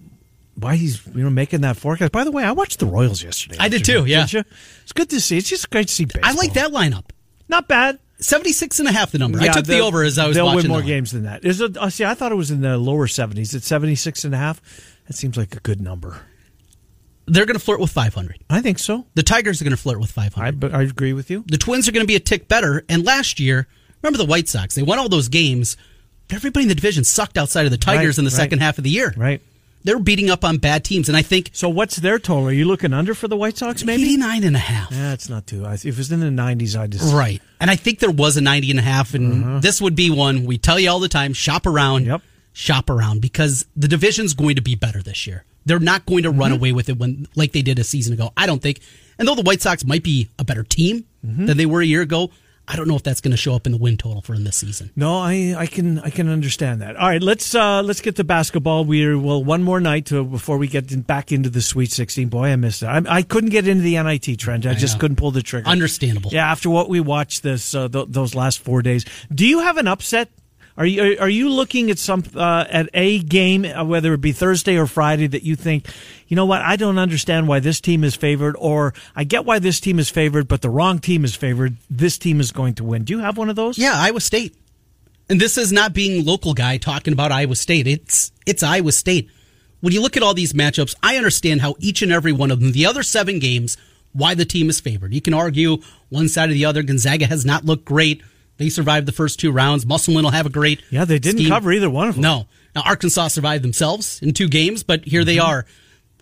why 0.54 0.76
he's 0.76 1.06
you 1.06 1.22
know 1.24 1.30
making 1.30 1.62
that 1.62 1.78
forecast. 1.78 2.12
By 2.12 2.24
the 2.24 2.30
way, 2.30 2.44
I 2.44 2.52
watched 2.52 2.78
the 2.78 2.84
Royals 2.86 3.22
yesterday. 3.22 3.56
I 3.58 3.68
did 3.70 3.86
too, 3.86 4.04
yeah. 4.04 4.26
didn't 4.26 4.32
you? 4.34 4.44
It's 4.82 4.92
good 4.92 5.08
to 5.10 5.20
see. 5.22 5.38
It's 5.38 5.48
just 5.48 5.70
great 5.70 5.88
to 5.88 5.94
see 5.94 6.04
baseball. 6.04 6.30
I 6.30 6.34
like 6.34 6.52
that 6.54 6.72
lineup. 6.72 7.06
Not 7.48 7.68
bad. 7.68 7.98
76 8.20 8.78
and 8.80 8.88
a 8.88 8.92
half 8.92 9.12
the 9.12 9.18
number. 9.18 9.38
I 9.40 9.48
took 9.48 9.64
the 9.66 9.78
over 9.80 10.02
as 10.02 10.18
I 10.18 10.26
was 10.26 10.36
They'll 10.36 10.46
watching. 10.46 10.62
win 10.62 10.68
more 10.70 10.82
games 10.82 11.12
than 11.12 11.22
that. 11.24 11.44
Is 11.44 11.60
it? 11.60 11.76
Uh, 11.76 11.88
see, 11.90 12.04
I 12.04 12.14
thought 12.14 12.32
it 12.32 12.36
was 12.36 12.50
in 12.50 12.60
the 12.60 12.76
lower 12.78 13.06
seventies. 13.06 13.54
It's 13.54 13.66
76 13.66 14.24
and 14.24 14.34
a 14.34 14.38
half. 14.38 14.60
That 15.06 15.14
seems 15.14 15.36
like 15.36 15.54
a 15.54 15.60
good 15.60 15.80
number. 15.80 16.20
They're 17.26 17.46
going 17.46 17.58
to 17.58 17.64
flirt 17.64 17.78
with 17.80 17.90
500. 17.90 18.42
I 18.48 18.60
think 18.62 18.78
so. 18.78 19.04
The 19.14 19.22
Tigers 19.22 19.60
are 19.60 19.64
going 19.64 19.76
to 19.76 19.80
flirt 19.82 20.00
with 20.00 20.10
500. 20.10 20.46
I, 20.46 20.50
but 20.50 20.74
I 20.74 20.82
agree 20.82 21.12
with 21.12 21.30
you. 21.30 21.44
the 21.46 21.58
Twins 21.58 21.86
are 21.86 21.92
going 21.92 22.02
to 22.02 22.06
be 22.08 22.16
a 22.16 22.20
tick 22.20 22.48
better. 22.48 22.84
And 22.88 23.04
last 23.04 23.38
year, 23.38 23.66
remember 24.02 24.16
the 24.18 24.24
White 24.24 24.48
Sox? 24.48 24.74
They 24.74 24.82
won 24.82 24.98
all 24.98 25.10
those 25.10 25.28
games, 25.28 25.76
but 26.26 26.36
everybody 26.36 26.62
in 26.64 26.68
the 26.70 26.74
division 26.74 27.04
sucked 27.04 27.36
outside 27.36 27.66
of 27.66 27.70
the 27.70 27.76
Tigers 27.76 28.16
Right, 28.16 28.18
in 28.20 28.24
the 28.24 28.30
right. 28.30 28.36
second 28.36 28.60
half 28.60 28.78
of 28.78 28.84
the 28.84 28.90
year. 28.90 29.12
Right. 29.16 29.42
They're 29.84 29.98
beating 29.98 30.28
up 30.28 30.44
on 30.44 30.58
bad 30.58 30.84
teams, 30.84 31.08
and 31.08 31.16
I 31.16 31.22
think 31.22 31.50
So 31.52 31.68
what's 31.68 31.96
their 31.96 32.18
total? 32.18 32.48
Are 32.48 32.52
you 32.52 32.64
looking 32.64 32.92
under 32.92 33.14
for 33.14 33.28
the 33.28 33.36
White 33.36 33.56
Sox? 33.56 33.84
Maybe. 33.84 34.02
89 34.02 34.44
and 34.44 34.56
a. 34.56 34.58
Yeah, 34.90 35.12
it's 35.12 35.28
not 35.28 35.46
too. 35.46 35.64
If 35.66 35.84
it 35.84 35.96
was 35.96 36.12
in 36.12 36.20
the 36.20 36.30
nineties, 36.30 36.76
I'd 36.76 36.92
just 36.92 37.14
Right. 37.14 37.40
And 37.60 37.70
I 37.70 37.76
think 37.76 37.98
there 37.98 38.10
was 38.10 38.36
a 38.36 38.40
90 38.40 38.70
and 38.70 38.78
a 38.78 38.82
half, 38.82 39.14
and 39.14 39.44
uh-huh. 39.44 39.58
this 39.60 39.80
would 39.80 39.96
be 39.96 40.10
one 40.10 40.44
we 40.44 40.58
tell 40.58 40.78
you 40.78 40.90
all 40.90 41.00
the 41.00 41.08
time 41.08 41.32
shop 41.32 41.66
around. 41.66 42.06
Yep. 42.06 42.22
Shop 42.52 42.90
around 42.90 43.20
because 43.20 43.66
the 43.76 43.86
division's 43.86 44.34
going 44.34 44.56
to 44.56 44.62
be 44.62 44.74
better 44.74 45.00
this 45.00 45.28
year. 45.28 45.44
They're 45.64 45.78
not 45.78 46.06
going 46.06 46.24
to 46.24 46.30
run 46.30 46.50
mm-hmm. 46.50 46.54
away 46.54 46.72
with 46.72 46.88
it 46.88 46.98
when 46.98 47.28
like 47.36 47.52
they 47.52 47.62
did 47.62 47.78
a 47.78 47.84
season 47.84 48.14
ago. 48.14 48.32
I 48.36 48.46
don't 48.46 48.60
think. 48.60 48.80
And 49.18 49.28
though 49.28 49.36
the 49.36 49.42
White 49.42 49.62
Sox 49.62 49.84
might 49.84 50.02
be 50.02 50.28
a 50.38 50.44
better 50.44 50.64
team 50.64 51.04
mm-hmm. 51.24 51.46
than 51.46 51.56
they 51.56 51.66
were 51.66 51.82
a 51.82 51.86
year 51.86 52.02
ago, 52.02 52.30
I 52.70 52.76
don't 52.76 52.86
know 52.86 52.96
if 52.96 53.02
that's 53.02 53.22
going 53.22 53.30
to 53.30 53.36
show 53.38 53.54
up 53.54 53.64
in 53.64 53.72
the 53.72 53.78
win 53.78 53.96
total 53.96 54.20
for 54.20 54.34
them 54.34 54.44
this 54.44 54.56
season. 54.56 54.90
No, 54.94 55.18
I, 55.18 55.54
I 55.56 55.66
can 55.66 55.98
I 56.00 56.10
can 56.10 56.28
understand 56.28 56.82
that. 56.82 56.96
All 56.96 57.08
right, 57.08 57.22
let's 57.22 57.54
uh, 57.54 57.82
let's 57.82 58.02
get 58.02 58.16
to 58.16 58.24
basketball. 58.24 58.84
We're 58.84 59.18
well 59.18 59.42
one 59.42 59.62
more 59.62 59.80
night 59.80 60.06
to, 60.06 60.22
before 60.22 60.58
we 60.58 60.68
get 60.68 61.06
back 61.06 61.32
into 61.32 61.48
the 61.48 61.62
Sweet 61.62 61.90
Sixteen. 61.90 62.28
Boy, 62.28 62.48
I 62.48 62.56
missed 62.56 62.82
it. 62.82 62.86
I, 62.86 63.02
I 63.08 63.22
couldn't 63.22 63.50
get 63.50 63.66
into 63.66 63.82
the 63.82 64.00
NIT 64.02 64.38
Trent. 64.38 64.66
I, 64.66 64.74
just 64.74 64.96
know. 64.96 65.00
couldn't 65.00 65.16
pull 65.16 65.30
the 65.30 65.42
trigger. 65.42 65.66
Understandable. 65.66 66.30
Yeah, 66.30 66.50
after 66.50 66.68
what 66.68 66.90
we 66.90 67.00
watched 67.00 67.42
this 67.42 67.74
uh, 67.74 67.88
th- 67.88 68.06
those 68.10 68.34
last 68.34 68.60
four 68.60 68.82
days, 68.82 69.06
do 69.34 69.46
you 69.46 69.60
have 69.60 69.78
an 69.78 69.88
upset? 69.88 70.28
Are 70.78 70.86
you 70.86 71.18
are 71.18 71.28
you 71.28 71.48
looking 71.50 71.90
at 71.90 71.98
some 71.98 72.22
uh, 72.36 72.64
at 72.70 72.88
a 72.94 73.18
game, 73.18 73.64
uh, 73.64 73.84
whether 73.84 74.14
it 74.14 74.20
be 74.20 74.30
Thursday 74.30 74.78
or 74.78 74.86
Friday, 74.86 75.26
that 75.26 75.42
you 75.42 75.56
think, 75.56 75.88
you 76.28 76.36
know 76.36 76.46
what, 76.46 76.62
I 76.62 76.76
don't 76.76 76.98
understand 76.98 77.48
why 77.48 77.58
this 77.58 77.80
team 77.80 78.04
is 78.04 78.14
favored, 78.14 78.54
or 78.56 78.94
I 79.16 79.24
get 79.24 79.44
why 79.44 79.58
this 79.58 79.80
team 79.80 79.98
is 79.98 80.08
favored, 80.08 80.46
but 80.46 80.62
the 80.62 80.70
wrong 80.70 81.00
team 81.00 81.24
is 81.24 81.34
favored. 81.34 81.76
This 81.90 82.16
team 82.16 82.38
is 82.38 82.52
going 82.52 82.74
to 82.74 82.84
win. 82.84 83.02
Do 83.02 83.12
you 83.12 83.18
have 83.18 83.36
one 83.36 83.50
of 83.50 83.56
those? 83.56 83.76
Yeah, 83.76 83.94
Iowa 83.96 84.20
State. 84.20 84.54
And 85.28 85.40
this 85.40 85.58
is 85.58 85.72
not 85.72 85.94
being 85.94 86.24
local 86.24 86.54
guy 86.54 86.78
talking 86.78 87.12
about 87.12 87.32
Iowa 87.32 87.56
State. 87.56 87.88
It's 87.88 88.30
it's 88.46 88.62
Iowa 88.62 88.92
State. 88.92 89.28
When 89.80 89.92
you 89.92 90.00
look 90.00 90.16
at 90.16 90.22
all 90.22 90.32
these 90.32 90.52
matchups, 90.52 90.94
I 91.02 91.16
understand 91.16 91.60
how 91.60 91.74
each 91.80 92.02
and 92.02 92.12
every 92.12 92.32
one 92.32 92.52
of 92.52 92.60
them, 92.60 92.70
the 92.70 92.86
other 92.86 93.02
seven 93.02 93.40
games, 93.40 93.76
why 94.12 94.36
the 94.36 94.44
team 94.44 94.70
is 94.70 94.78
favored. 94.78 95.12
You 95.12 95.20
can 95.20 95.34
argue 95.34 95.78
one 96.08 96.28
side 96.28 96.50
or 96.50 96.52
the 96.52 96.66
other. 96.66 96.84
Gonzaga 96.84 97.26
has 97.26 97.44
not 97.44 97.64
looked 97.64 97.84
great. 97.84 98.22
They 98.58 98.68
survived 98.68 99.06
the 99.06 99.12
first 99.12 99.40
two 99.40 99.50
rounds. 99.52 99.86
Musselman 99.86 100.24
will 100.24 100.30
have 100.32 100.46
a 100.46 100.50
great. 100.50 100.82
Yeah, 100.90 101.04
they 101.04 101.18
didn't 101.18 101.38
scheme. 101.40 101.50
cover 101.50 101.72
either 101.72 101.88
one 101.88 102.08
of 102.08 102.16
them. 102.16 102.22
No. 102.22 102.46
Now 102.74 102.82
Arkansas 102.84 103.28
survived 103.28 103.64
themselves 103.64 104.20
in 104.22 104.34
two 104.34 104.48
games, 104.48 104.82
but 104.82 105.04
here 105.04 105.24
they 105.24 105.38
are. 105.38 105.64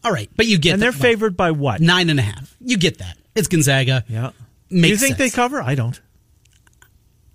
All 0.05 0.13
right, 0.13 0.31
but 0.37 0.47
you 0.47 0.59
get 0.59 0.69
Mm-hmm. 0.69 0.75
and 0.75 0.83
that. 0.83 0.85
they're 0.99 1.01
favored 1.11 1.37
by 1.37 1.51
what? 1.51 1.81
nine 1.81 2.11
and 2.11 2.19
a 2.21 2.23
half. 2.23 2.55
You 2.61 2.77
get 2.79 2.99
that. 2.99 3.17
It's 3.35 3.49
Gonzaga. 3.49 4.05
Yeah. 4.09 4.31
Makes 4.71 4.81
do 4.83 4.89
you 4.89 4.97
think 4.97 5.17
sense. 5.17 5.33
they 5.33 5.37
cover? 5.37 5.61
I 5.61 5.75
don't. 5.75 6.01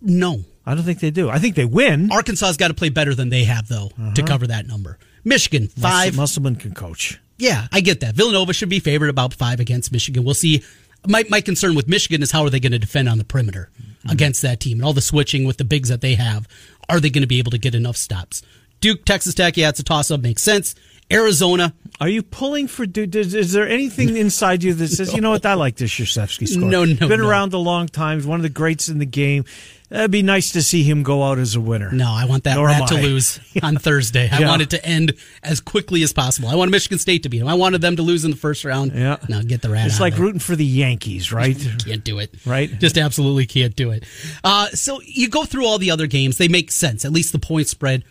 No. 0.02 0.44
I 0.66 0.76
don't 0.76 0.84
think 0.84 1.00
they 1.00 1.12
do. 1.12 1.30
I 1.30 1.40
think 1.40 1.56
they 1.56 1.66
win. 1.66 2.12
Arkansas's 2.12 2.58
got 2.58 2.68
to 2.70 2.74
play 2.74 2.90
better 2.90 3.16
than 3.16 3.30
they 3.30 3.44
have 3.46 3.68
though 3.68 3.88
Uh-huh. 3.98 4.14
to 4.14 4.24
cover 4.24 4.48
that 4.48 4.68
number. 4.68 4.98
Michigan 5.24 5.68
five. 5.68 6.16
Musselman 6.16 6.56
can 6.56 6.74
coach. 6.74 7.20
Yeah, 7.38 7.68
I 7.72 7.82
get 7.82 8.02
that. 8.02 8.14
Villanova 8.16 8.54
should 8.54 8.70
be 8.70 8.80
favored 8.80 9.10
about 9.10 9.34
five 9.34 9.60
against 9.60 9.92
Michigan. 9.92 10.24
We'll 10.24 10.36
see. 10.36 10.64
My 11.08 11.24
my 11.30 11.42
concern 11.42 11.76
with 11.76 11.88
Michigan 11.88 12.22
is 12.22 12.32
how 12.32 12.44
are 12.44 12.50
they 12.50 12.60
going 12.60 12.72
to 12.72 12.80
defend 12.80 13.10
on 13.10 13.18
the 13.18 13.24
perimeter 13.24 13.70
mm-hmm. 13.82 14.10
against 14.10 14.42
that 14.42 14.60
team 14.60 14.80
and 14.80 14.86
all 14.86 14.94
the 14.94 15.02
switching 15.02 15.46
with 15.46 15.58
the 15.58 15.64
bigs 15.64 15.90
that 15.90 16.02
they 16.02 16.16
have. 16.16 16.48
Are 16.90 17.00
they 17.00 17.10
going 17.10 17.22
to 17.24 17.28
be 17.28 17.40
able 17.40 17.52
to 17.52 17.58
get 17.58 17.76
enough 17.76 17.98
stops? 17.98 18.42
Duke, 18.82 19.06
Texas 19.06 19.36
Tech, 19.36 19.58
yeah, 19.58 19.70
it's 19.70 19.80
a 19.80 19.84
toss 19.84 20.12
up. 20.12 20.22
Makes 20.22 20.44
sense. 20.44 20.76
Arizona, 21.12 21.74
Are 22.00 22.10
you 22.10 22.24
pulling 22.24 22.68
for? 22.68 22.86
Is, 22.96 23.34
is 23.36 23.52
there 23.52 23.68
anything 23.68 24.16
inside 24.26 24.64
you 24.64 24.74
that 24.74 24.88
says, 24.88 25.14
you 25.14 25.22
know 25.22 25.32
what, 25.32 25.46
I 25.46 25.54
like 25.56 25.76
this 25.76 25.92
Krzyzewski 25.92 26.48
score? 26.48 26.70
No, 26.70 26.86
no, 26.86 27.08
Been 27.08 27.20
no. 27.22 27.28
around 27.30 27.54
a 27.54 27.58
long 27.58 27.88
time. 27.88 28.18
He's 28.20 28.28
one 28.28 28.40
of 28.40 28.44
the 28.44 28.50
greats 28.50 28.90
in 28.90 28.98
the 29.00 29.06
game. 29.06 29.46
It'd 29.92 30.10
be 30.10 30.22
nice 30.22 30.54
to 30.54 30.62
see 30.62 30.84
him 30.84 31.04
go 31.04 31.22
out 31.22 31.38
as 31.38 31.54
a 31.56 31.60
winner. 31.60 31.92
no, 31.92 32.10
I 32.10 32.24
want 32.24 32.46
that 32.46 32.56
Nor 32.56 32.68
rat 32.68 32.88
to 32.88 32.96
lose 32.96 33.42
on 33.62 33.76
Thursday. 33.76 34.30
I 34.32 34.40
Yeah. 34.40 34.48
want 34.48 34.62
it 34.62 34.70
to 34.70 34.86
end 34.86 35.14
as 35.44 35.60
quickly 35.60 36.02
as 36.02 36.14
possible. 36.14 36.48
I 36.48 36.56
want 36.56 36.72
Michigan 36.72 36.98
State 36.98 37.24
to 37.24 37.30
beat 37.30 37.40
them. 37.40 37.50
I 37.50 37.56
wanted 37.56 37.82
them 37.82 37.98
to 37.98 38.02
lose 38.02 38.24
in 38.24 38.32
the 38.32 38.38
first 38.38 38.64
round. 38.64 38.94
Yeah. 38.96 39.18
Now 39.28 39.42
get 39.42 39.62
the 39.62 39.70
rat. 39.70 39.88
It's 39.88 40.00
like 40.00 40.18
rooting 40.18 40.40
for 40.40 40.56
the 40.56 40.64
Yankees, 40.66 41.34
right? 41.34 41.58
can't 41.86 42.06
do 42.06 42.20
it. 42.20 42.34
Right. 42.46 42.80
Just 42.80 42.98
absolutely 42.98 43.46
can't 43.46 43.76
do 43.76 43.92
it. 43.92 44.06
Uh, 44.46 44.68
so 44.70 45.02
you 45.06 45.28
go 45.28 45.44
through 45.44 45.66
all 45.66 45.78
the 45.78 45.92
other 45.92 46.08
games; 46.08 46.38
they 46.38 46.48
make 46.48 46.72
sense. 46.72 47.04
At 47.04 47.12
least 47.12 47.34
the 47.34 47.40
point 47.40 47.68
spread. 47.68 48.06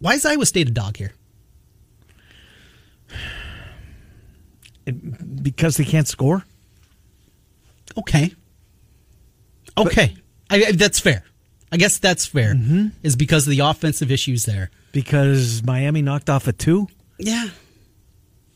Why 0.00 0.14
is 0.14 0.26
Iowa 0.26 0.46
State 0.46 0.66
a 0.68 0.72
dog 0.72 0.96
here? 0.96 1.12
Because 4.92 5.76
they 5.76 5.84
can't 5.84 6.08
score. 6.08 6.44
Okay. 7.96 8.32
Okay, 9.76 10.16
I, 10.50 10.64
I- 10.66 10.72
that's 10.72 10.98
fair. 10.98 11.22
I 11.70 11.76
guess 11.76 11.98
that's 11.98 12.24
fair. 12.26 12.54
Mm-hmm. 12.54 12.86
Is 13.02 13.14
because 13.14 13.46
of 13.46 13.50
the 13.50 13.60
offensive 13.60 14.10
issues 14.10 14.44
there. 14.46 14.70
Because 14.92 15.62
Miami 15.62 16.00
knocked 16.02 16.30
off 16.30 16.48
a 16.48 16.52
two. 16.52 16.88
Yeah, 17.18 17.48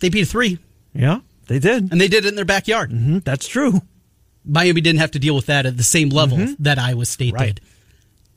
they 0.01 0.09
beat 0.09 0.23
a 0.23 0.27
three, 0.27 0.59
Yeah, 0.95 1.21
they 1.47 1.59
did. 1.59 1.92
and 1.92 2.01
they 2.01 2.09
did 2.09 2.25
it 2.25 2.29
in 2.29 2.35
their 2.37 2.45
backyard. 2.45 2.90
hmm 2.90 3.18
that's 3.18 3.47
true. 3.47 3.83
Miami 4.45 4.81
didn't 4.81 4.99
have 5.01 5.12
to 5.12 5.18
deal 5.21 5.37
with 5.37 5.47
that 5.47 5.66
at 5.66 5.77
the 5.77 5.83
same 5.85 6.09
level 6.09 6.38
that 6.59 6.79
Iowa 6.79 7.05
State 7.05 7.35
Mm-hmm. 7.35 7.37
Right. 7.42 7.55
did. 7.57 7.61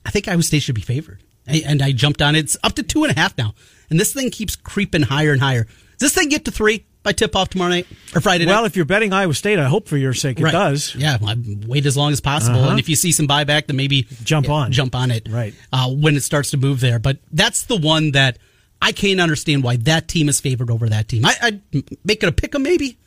I 0.05 0.11
think 0.11 0.27
Iowa 0.27 0.43
State 0.43 0.61
should 0.61 0.75
be 0.75 0.81
favored. 0.81 1.23
I- 1.47 1.63
And 1.65 1.81
I 1.81 1.91
jumped 1.93 2.21
on 2.21 2.35
it. 2.35 2.39
It's 2.39 2.57
up 2.63 2.73
to 2.75 2.83
two 2.83 3.03
and 3.05 3.15
a 3.15 3.19
half 3.19 3.35
now. 3.37 3.55
And 3.89 3.99
this 3.99 4.13
thing 4.13 4.29
keeps 4.29 4.55
creeping 4.55 5.03
higher 5.03 5.31
and 5.31 5.41
higher. 5.41 5.63
Does 5.97 6.11
this 6.11 6.15
thing 6.15 6.29
get 6.29 6.45
to 6.45 6.51
three 6.51 6.85
by 7.05 7.13
tip 7.13 7.35
off 7.35 7.49
tomorrow 7.49 7.69
night 7.69 7.87
or 8.13 8.19
Friday 8.19 8.45
night. 8.45 8.51
Well, 8.51 8.61
night? 8.63 8.67
if 8.67 8.75
you're 8.75 8.83
betting 8.83 9.13
Iowa 9.13 9.33
State, 9.33 9.59
I 9.59 9.65
hope 9.65 9.87
for 9.87 9.95
your 9.95 10.13
sake 10.13 10.39
it 10.39 10.43
Right. 10.43 10.51
does. 10.51 10.93
Yeah, 10.95 11.17
well, 11.21 11.35
wait 11.65 11.85
as 11.85 11.95
long 11.95 12.11
as 12.11 12.19
possible. 12.19 12.59
Uh-huh. 12.59 12.71
And 12.71 12.79
if 12.79 12.89
you 12.89 12.95
see 12.97 13.13
some 13.13 13.27
buyback, 13.27 13.67
then 13.67 13.77
maybe 13.77 14.07
Jump 14.23 14.47
yeah, 14.47 14.53
on. 14.53 14.71
Jump 14.73 14.95
on 14.95 15.11
it. 15.11 15.27
Right. 15.29 15.53
Uh, 15.71 15.89
when 15.91 16.17
it 16.17 16.23
starts 16.23 16.51
to 16.51 16.57
move 16.57 16.81
there. 16.81 16.99
But 16.99 17.19
that's 17.31 17.63
the 17.65 17.77
one 17.77 18.11
that 18.11 18.39
I 18.81 18.91
can't 18.91 19.21
understand 19.21 19.63
why 19.63 19.77
that 19.77 20.07
team 20.07 20.27
is 20.27 20.41
favored 20.41 20.69
over 20.69 20.89
that 20.89 21.07
team. 21.07 21.25
I, 21.25 21.35
I'd 21.41 21.61
make 22.03 22.21
it 22.23 22.27
a 22.27 22.31
pick 22.31 22.53
'em 22.55 22.63
maybe. 22.63 22.97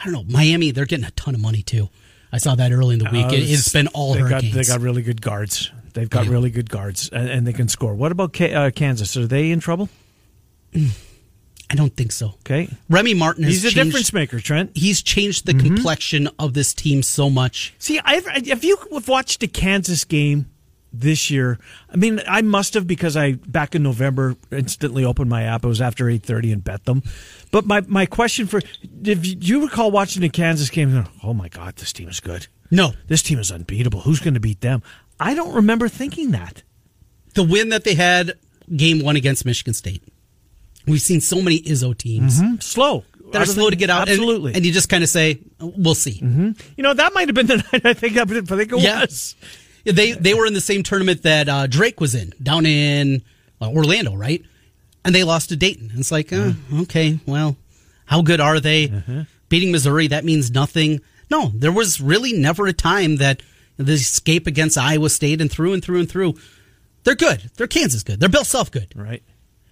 I 0.00 0.04
don't 0.04 0.12
know. 0.12 0.24
Miami, 0.28 0.70
they're 0.70 0.84
getting 0.86 1.06
a 1.06 1.10
ton 1.12 1.34
of 1.34 1.40
money 1.40 1.62
too. 1.62 1.88
I 2.32 2.38
saw 2.38 2.54
that 2.54 2.70
early 2.72 2.92
in 2.94 2.98
the 3.00 3.10
week. 3.10 3.26
Uh, 3.26 3.30
it, 3.34 3.48
has 3.48 3.68
been 3.70 3.88
all 3.88 4.14
they 4.14 4.20
got, 4.20 4.42
they 4.42 4.62
got 4.62 4.80
really 4.80 5.02
good 5.02 5.20
guards. 5.20 5.70
They've 5.94 6.08
got 6.08 6.26
Yeah. 6.26 6.30
really 6.32 6.50
good 6.50 6.70
guards, 6.70 7.08
and, 7.12 7.28
and 7.28 7.46
they 7.46 7.52
can 7.52 7.68
score. 7.68 7.94
What 7.94 8.12
about 8.12 8.32
K- 8.32 8.54
uh, 8.54 8.70
Kansas? 8.70 9.16
Are 9.16 9.26
they 9.26 9.50
in 9.50 9.58
trouble? 9.60 9.88
I 11.70 11.74
don't 11.76 11.94
think 11.96 12.10
so. 12.12 12.34
Okay, 12.40 12.68
Remy 12.88 13.14
Martin 13.14 13.44
he's 13.44 13.64
a 13.64 13.70
changed, 13.70 13.76
difference 13.92 14.12
maker, 14.12 14.40
Trent. 14.40 14.72
He's 14.76 15.02
changed 15.02 15.46
the 15.46 15.52
Mm-hmm. 15.52 15.74
complexion 15.76 16.28
of 16.38 16.52
this 16.54 16.74
team 16.74 17.02
so 17.02 17.30
much. 17.30 17.74
See, 17.78 18.00
I've, 18.04 18.26
if 18.34 18.64
you 18.64 18.76
have 18.92 19.06
watched 19.08 19.42
a 19.44 19.46
Kansas 19.46 20.04
game 20.04 20.46
this 20.92 21.30
year, 21.30 21.58
I 21.88 21.94
mean, 21.96 22.20
I 22.26 22.42
must 22.42 22.74
have 22.74 22.88
because 22.88 23.16
I 23.16 23.32
back 23.34 23.76
in 23.76 23.84
November 23.84 24.34
instantly 24.50 25.04
opened 25.04 25.30
my 25.30 25.44
app. 25.44 25.64
It 25.64 25.68
was 25.68 25.80
after 25.80 26.08
eight 26.10 26.24
thirty 26.24 26.50
and 26.50 26.64
bet 26.64 26.84
them. 26.86 27.04
But 27.52 27.66
my 27.66 27.82
my 27.82 28.04
question 28.06 28.48
for 28.48 28.60
if 29.04 29.24
you, 29.24 29.36
do 29.36 29.46
you 29.46 29.62
recall 29.62 29.92
watching 29.92 30.22
the 30.22 30.28
Kansas 30.28 30.70
game? 30.70 31.06
Oh 31.22 31.32
my 31.34 31.48
God, 31.48 31.76
this 31.76 31.92
team 31.92 32.08
is 32.08 32.18
good. 32.18 32.48
No, 32.72 32.92
This 33.08 33.22
team 33.22 33.38
is 33.38 33.50
unbeatable. 33.52 34.00
Who's 34.00 34.20
going 34.20 34.34
to 34.34 34.40
beat 34.40 34.60
them? 34.60 34.82
I 35.20 35.34
don't 35.34 35.52
remember 35.54 35.88
thinking 35.88 36.30
that. 36.32 36.62
the 37.34 37.42
win 37.44 37.68
that 37.70 37.84
they 37.84 37.94
had 37.94 38.34
game 38.76 39.00
one 39.04 39.14
against 39.16 39.44
Michigan 39.44 39.74
State. 39.74 40.02
We've 40.86 41.00
seen 41.00 41.20
so 41.20 41.40
many 41.42 41.60
Izzo 41.60 41.96
teams 41.96 42.40
Slow. 42.64 43.04
that 43.32 43.42
are 43.42 43.46
slow 43.46 43.70
to 43.70 43.76
get 43.76 43.90
out. 43.90 44.08
Absolutely. 44.08 44.54
And, 44.54 44.64
you 44.66 44.72
just 44.72 44.88
kind 44.88 45.02
of 45.04 45.08
say, 45.10 45.38
we'll 45.60 45.94
see. 45.94 46.12
You 46.22 46.54
know, 46.82 46.94
that 46.94 47.12
might 47.14 47.28
have 47.28 47.34
been 47.34 47.46
the 47.46 47.56
night 47.72 47.84
I 47.86 47.92
think 47.94 48.16
I 48.16 48.24
think 48.24 48.72
it 48.72 48.78
Yeah. 48.80 49.00
was. 49.02 49.36
They 49.84 50.12
they 50.12 50.34
were 50.34 50.46
in 50.46 50.52
the 50.54 50.60
same 50.60 50.82
tournament 50.82 51.22
that 51.22 51.48
uh, 51.48 51.66
Drake 51.66 52.00
was 52.00 52.14
in 52.14 52.32
down 52.42 52.66
in 52.66 53.22
uh, 53.62 53.70
Orlando, 53.70 54.14
right? 54.14 54.42
And 55.04 55.14
they 55.14 55.24
lost 55.24 55.48
to 55.50 55.56
Dayton. 55.56 55.90
It's 55.94 56.12
like, 56.12 56.32
uh, 56.32 56.52
okay, 56.82 57.18
well, 57.24 57.56
how 58.04 58.20
good 58.22 58.40
are 58.40 58.60
they? 58.60 59.26
Beating 59.48 59.72
Missouri 59.72 60.06
that 60.08 60.24
means 60.24 60.50
nothing. 60.50 61.00
No, 61.30 61.50
there 61.54 61.72
was 61.72 62.00
really 62.00 62.32
never 62.34 62.66
a 62.66 62.72
time 62.74 63.16
that 63.16 63.42
the 63.78 63.92
escape 63.94 64.46
against 64.46 64.76
Iowa 64.76 65.08
State 65.08 65.40
and 65.40 65.50
through 65.50 65.72
and 65.72 65.82
through 65.82 66.00
and 66.00 66.08
through. 66.10 66.34
They're 67.04 67.14
good. 67.14 67.50
They're 67.56 67.66
Kansas 67.66 68.02
good. 68.02 68.20
They're 68.20 68.28
Bill 68.28 68.44
Self 68.44 68.70
good, 68.70 68.92
Right. 68.94 69.22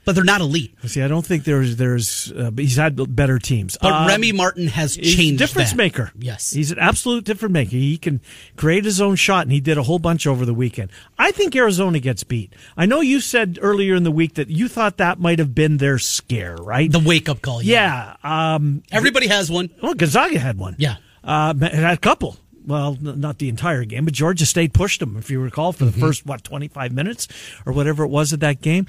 But 0.08 0.14
they're 0.14 0.24
not 0.24 0.40
elite. 0.40 0.74
See, 0.86 1.02
I 1.02 1.08
don't 1.08 1.24
think 1.26 1.44
there's 1.44 1.76
there's 1.76 2.32
uh, 2.32 2.50
he's 2.56 2.76
had 2.76 3.14
better 3.14 3.38
teams. 3.38 3.76
But 3.78 3.92
Um, 3.92 4.08
Remy 4.08 4.32
Martin 4.32 4.68
has 4.68 4.94
he's 4.94 5.12
a 5.12 5.16
changed 5.18 5.38
difference 5.38 5.72
that. 5.72 5.76
maker. 5.76 6.10
Yes, 6.18 6.50
He's 6.50 6.70
an 6.70 6.78
absolute 6.78 7.24
difference 7.24 7.52
maker. 7.52 7.72
He 7.72 7.98
can 7.98 8.22
create 8.56 8.86
his 8.86 9.02
own 9.02 9.16
shot, 9.16 9.42
and 9.42 9.52
he 9.52 9.60
did 9.60 9.76
a 9.76 9.82
whole 9.82 9.98
bunch 9.98 10.26
over 10.26 10.46
the 10.46 10.54
weekend. 10.54 10.90
I 11.18 11.30
think 11.30 11.54
Arizona 11.54 11.98
gets 11.98 12.24
beat. 12.24 12.54
I 12.74 12.86
know 12.86 13.02
you 13.02 13.20
said 13.20 13.58
earlier 13.60 13.94
in 13.96 14.04
the 14.04 14.10
week 14.10 14.34
that 14.36 14.48
you 14.48 14.66
thought 14.66 14.96
that 14.96 15.20
might 15.20 15.38
have 15.40 15.54
been 15.54 15.76
their 15.76 15.98
scare, 15.98 16.56
right? 16.56 16.90
the 16.90 16.98
wake 17.00 17.28
up 17.28 17.42
call. 17.42 17.62
yeah. 17.62 18.16
Um, 18.24 18.82
everybody 18.90 19.26
has 19.26 19.50
one. 19.50 19.68
well, 19.82 19.92
Gonzaga 19.92 20.38
had 20.38 20.56
one. 20.56 20.74
Yeah. 20.78 20.96
Uh, 21.22 21.52
had 21.54 21.92
a 21.92 21.98
couple. 21.98 22.38
Well, 22.66 22.98
not 23.00 23.38
the 23.38 23.48
entire 23.48 23.84
game, 23.84 24.04
but 24.04 24.12
Georgia 24.12 24.44
State 24.44 24.74
pushed 24.74 25.00
them, 25.00 25.16
if 25.16 25.30
you 25.30 25.40
recall, 25.40 25.72
for 25.72 25.84
the 25.86 25.90
Mm-hmm. 25.90 26.00
first, 26.00 26.26
what, 26.26 26.44
25 26.44 26.92
minutes 26.92 27.26
or 27.64 27.72
whatever 27.72 28.04
it 28.04 28.08
was 28.08 28.32
of 28.34 28.40
that 28.40 28.60
game. 28.60 28.86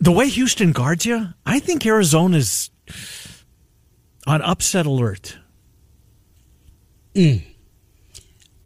The 0.00 0.12
way 0.12 0.28
Houston 0.28 0.72
guards 0.72 1.04
you, 1.04 1.28
I 1.44 1.58
think 1.58 1.84
Arizona's 1.84 2.70
on 4.26 4.42
upset 4.42 4.86
alert. 4.86 5.38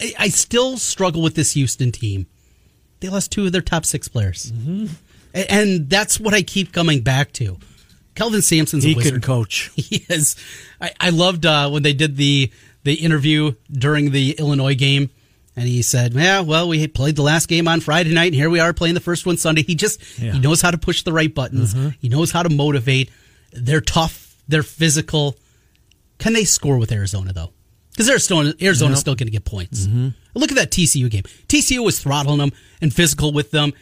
I, 0.01 0.13
I 0.19 0.29
still 0.29 0.77
struggle 0.77 1.23
with 1.23 1.35
this 1.35 1.53
Houston 1.53 1.91
team. 1.93 2.27
They 3.01 3.09
lost 3.09 3.33
two 3.33 3.47
of 3.47 3.53
their 3.53 3.63
top 3.63 3.85
six 3.85 4.09
players. 4.09 4.53
Mm-hmm. 4.53 4.87
And 5.35 5.89
that's 5.89 6.21
what 6.21 6.35
I 6.35 6.43
keep 6.43 6.73
coming 6.73 7.01
back 7.01 7.33
to. 7.33 7.59
Kelvin 8.15 8.43
Sampson's 8.43 8.85
he 8.85 8.93
a 8.93 8.97
wizard. 8.97 9.13
can 9.15 9.23
coach. 9.23 9.71
He 9.77 10.05
is. 10.09 10.37
I, 10.81 10.93
I 11.01 11.11
loved 11.11 11.47
uh, 11.47 11.71
when 11.71 11.83
they 11.83 11.95
did 11.95 12.17
the 12.17 12.53
the 12.85 12.95
interview 12.95 13.55
during 13.71 14.11
the 14.11 14.33
Illinois 14.33 14.75
game, 14.75 15.11
and 15.57 15.67
he 15.69 15.83
said, 15.83 16.15
"Yeah, 16.15 16.41
well, 16.41 16.69
we 16.69 16.87
played 16.89 17.17
the 17.17 17.23
last 17.23 17.47
game 17.49 17.69
on 17.69 17.81
Friday 17.81 18.13
night, 18.15 18.27
and 18.27 18.35
here 18.35 18.51
we 18.51 18.61
are 18.61 18.73
playing 18.73 18.95
the 18.95 19.01
first 19.01 19.27
one 19.27 19.37
Sunday." 19.37 19.63
He 19.63 19.75
just 19.75 20.01
Yeah. 20.19 20.33
he 20.33 20.39
knows 20.39 20.61
how 20.63 20.71
to 20.71 20.79
push 20.79 21.03
the 21.03 21.13
right 21.13 21.33
buttons. 21.33 21.75
Mm-hmm. 21.75 21.89
He 22.01 22.09
knows 22.09 22.31
how 22.31 22.43
to 22.43 22.49
motivate. 22.51 23.11
They're 23.53 23.81
tough. 23.81 24.37
They're 24.49 24.63
physical. 24.63 25.37
Can 26.19 26.33
they 26.33 26.45
score 26.45 26.79
with 26.79 26.93
Arizona 26.93 27.33
though? 27.33 27.53
Because 27.91 28.09
Arizona 28.09 28.55
Arizona's 28.61 29.01
still 29.01 29.15
going 29.15 29.27
to 29.27 29.33
get 29.33 29.45
points. 29.45 29.87
Mm-hmm. 29.87 30.09
Look 30.35 30.51
at 30.51 30.57
that 30.57 30.71
TCU 30.71 31.11
game. 31.11 31.25
TCU 31.49 31.85
was 31.85 31.99
throttling 32.01 32.39
them 32.39 32.53
and 32.81 32.93
physical 32.95 33.33
with 33.33 33.51
them, 33.51 33.73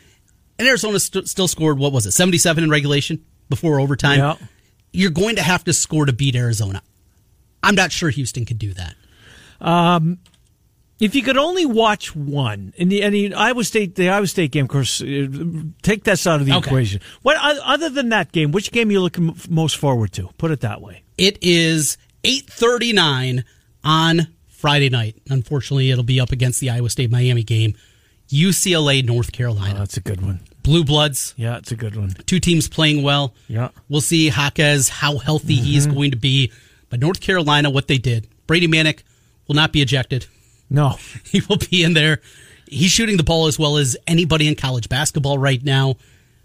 and 0.58 0.66
Arizona 0.66 0.98
st- 0.98 1.28
still 1.28 1.46
scored 1.46 1.78
what 1.78 1.92
was 1.92 2.06
it, 2.06 2.10
seventy 2.12 2.38
seven 2.38 2.64
in 2.64 2.70
regulation 2.70 3.24
before 3.48 3.78
overtime. 3.80 4.18
Yeah. 4.18 4.34
You're 4.92 5.10
going 5.12 5.36
to 5.36 5.42
have 5.42 5.62
to 5.64 5.72
score 5.72 6.06
to 6.06 6.12
beat 6.12 6.34
Arizona. 6.34 6.82
I'm 7.62 7.76
not 7.76 7.92
sure 7.92 8.10
Houston 8.10 8.44
could 8.44 8.58
do 8.58 8.74
that. 8.74 8.94
Um, 9.60 10.18
If 11.00 11.14
you 11.14 11.22
could 11.22 11.38
only 11.38 11.64
watch 11.64 12.14
one, 12.14 12.74
and 12.78 12.92
the, 12.92 13.02
and 13.02 13.14
the 13.14 13.32
Iowa 13.34 13.64
State, 13.64 13.94
the 13.94 14.10
Iowa 14.10 14.26
State 14.26 14.52
game, 14.52 14.64
of 14.64 14.68
course, 14.70 15.00
uh, 15.00 15.26
take 15.82 16.04
that 16.04 16.26
out 16.26 16.40
of 16.40 16.46
the 16.46 16.52
Okay. 16.52 16.68
equation. 16.68 17.00
What 17.22 17.38
other 17.40 17.88
than 17.88 18.10
that 18.10 18.32
game? 18.32 18.52
Which 18.52 18.70
game 18.70 18.88
are 18.90 18.92
you 18.92 19.00
looking 19.00 19.34
most 19.48 19.76
forward 19.78 20.12
to? 20.12 20.28
Put 20.36 20.50
it 20.50 20.60
that 20.60 20.82
way. 20.82 21.02
It 21.16 21.38
is 21.40 21.96
8:39 22.22 23.44
on 23.82 24.28
Friday 24.48 24.90
night. 24.90 25.16
Unfortunately, 25.30 25.90
it'll 25.90 26.04
be 26.04 26.20
up 26.20 26.32
against 26.32 26.60
the 26.60 26.68
Iowa 26.70 26.90
State 26.90 27.10
Miami 27.10 27.42
game. 27.44 27.74
UCLA 28.30 29.02
North 29.04 29.32
Carolina. 29.32 29.78
that's 29.78 29.96
a 29.96 30.00
good 30.00 30.20
one. 30.20 30.40
Blue 30.62 30.84
Bloods, 30.84 31.32
Yeah, 31.38 31.56
it's 31.56 31.72
a 31.72 31.76
good 31.76 31.96
one. 31.96 32.14
two 32.26 32.38
teams 32.38 32.68
playing 32.68 33.02
well. 33.02 33.34
Yeah. 33.48 33.70
We'll 33.88 34.02
see 34.02 34.28
Jaquez 34.28 34.88
how 34.90 35.16
healthy 35.18 35.54
he 35.56 35.76
is 35.76 35.86
going 35.86 36.10
to 36.10 36.16
be. 36.18 36.52
But 36.90 37.00
North 37.00 37.20
Carolina, 37.20 37.70
what 37.70 37.88
they 37.88 37.96
did, 37.98 38.28
Brady 38.46 38.68
Manek 38.68 38.98
will 39.48 39.54
not 39.54 39.72
be 39.72 39.80
ejected. 39.80 40.26
No, 40.70 40.96
He 41.24 41.42
will 41.48 41.58
be 41.58 41.82
in 41.82 41.94
there. 41.94 42.20
He's 42.66 42.92
shooting 42.92 43.16
the 43.16 43.24
ball 43.24 43.48
as 43.48 43.58
well 43.58 43.76
as 43.76 43.96
anybody 44.06 44.46
in 44.46 44.54
college 44.54 44.88
basketball 44.88 45.38
right 45.38 45.62
now. 45.62 45.96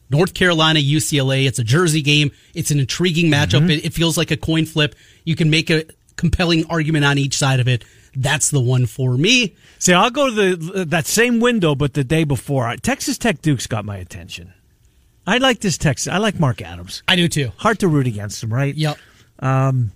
North 0.09 0.33
Carolina, 0.33 0.79
UCLA. 0.79 1.47
It's 1.47 1.59
a 1.59 1.63
Jersey 1.63 2.01
game. 2.01 2.31
It's 2.53 2.71
an 2.71 2.79
intriguing 2.79 3.31
matchup. 3.31 3.61
Mm-hmm. 3.61 3.69
It, 3.71 3.85
it 3.85 3.93
feels 3.93 4.17
like 4.17 4.31
a 4.31 4.37
coin 4.37 4.65
flip. 4.65 4.95
You 5.23 5.35
can 5.35 5.49
make 5.49 5.69
a 5.69 5.85
compelling 6.15 6.65
argument 6.69 7.05
on 7.05 7.17
each 7.17 7.37
side 7.37 7.59
of 7.59 7.67
it. 7.67 7.83
That's 8.15 8.49
the 8.49 8.61
one 8.61 8.85
for 8.85 9.17
me. 9.17 9.55
see, 9.77 9.93
I'll 9.93 10.09
go 10.09 10.29
to 10.33 10.55
the 10.55 10.85
that 10.85 11.05
same 11.05 11.39
window, 11.39 11.75
but 11.75 11.93
the 11.93 12.03
day 12.03 12.23
before. 12.23 12.73
Texas 12.77 13.17
Tech 13.17 13.41
Duke's 13.41 13.67
got 13.67 13.83
my 13.83 13.97
attention. 13.97 14.53
I 15.27 15.39
like 15.39 15.59
this 15.59 15.77
Texas. 15.77 16.13
I 16.13 16.17
like 16.17 16.39
Mark 16.39 16.61
Adams. 16.61 17.03
I 17.07 17.15
do 17.15 17.27
too. 17.27 17.51
Hard 17.57 17.79
to 17.79 17.87
root 17.87 18.07
against 18.07 18.43
him, 18.43 18.53
right? 18.53 18.73
Yep. 18.73 18.97
Um, 19.39 19.91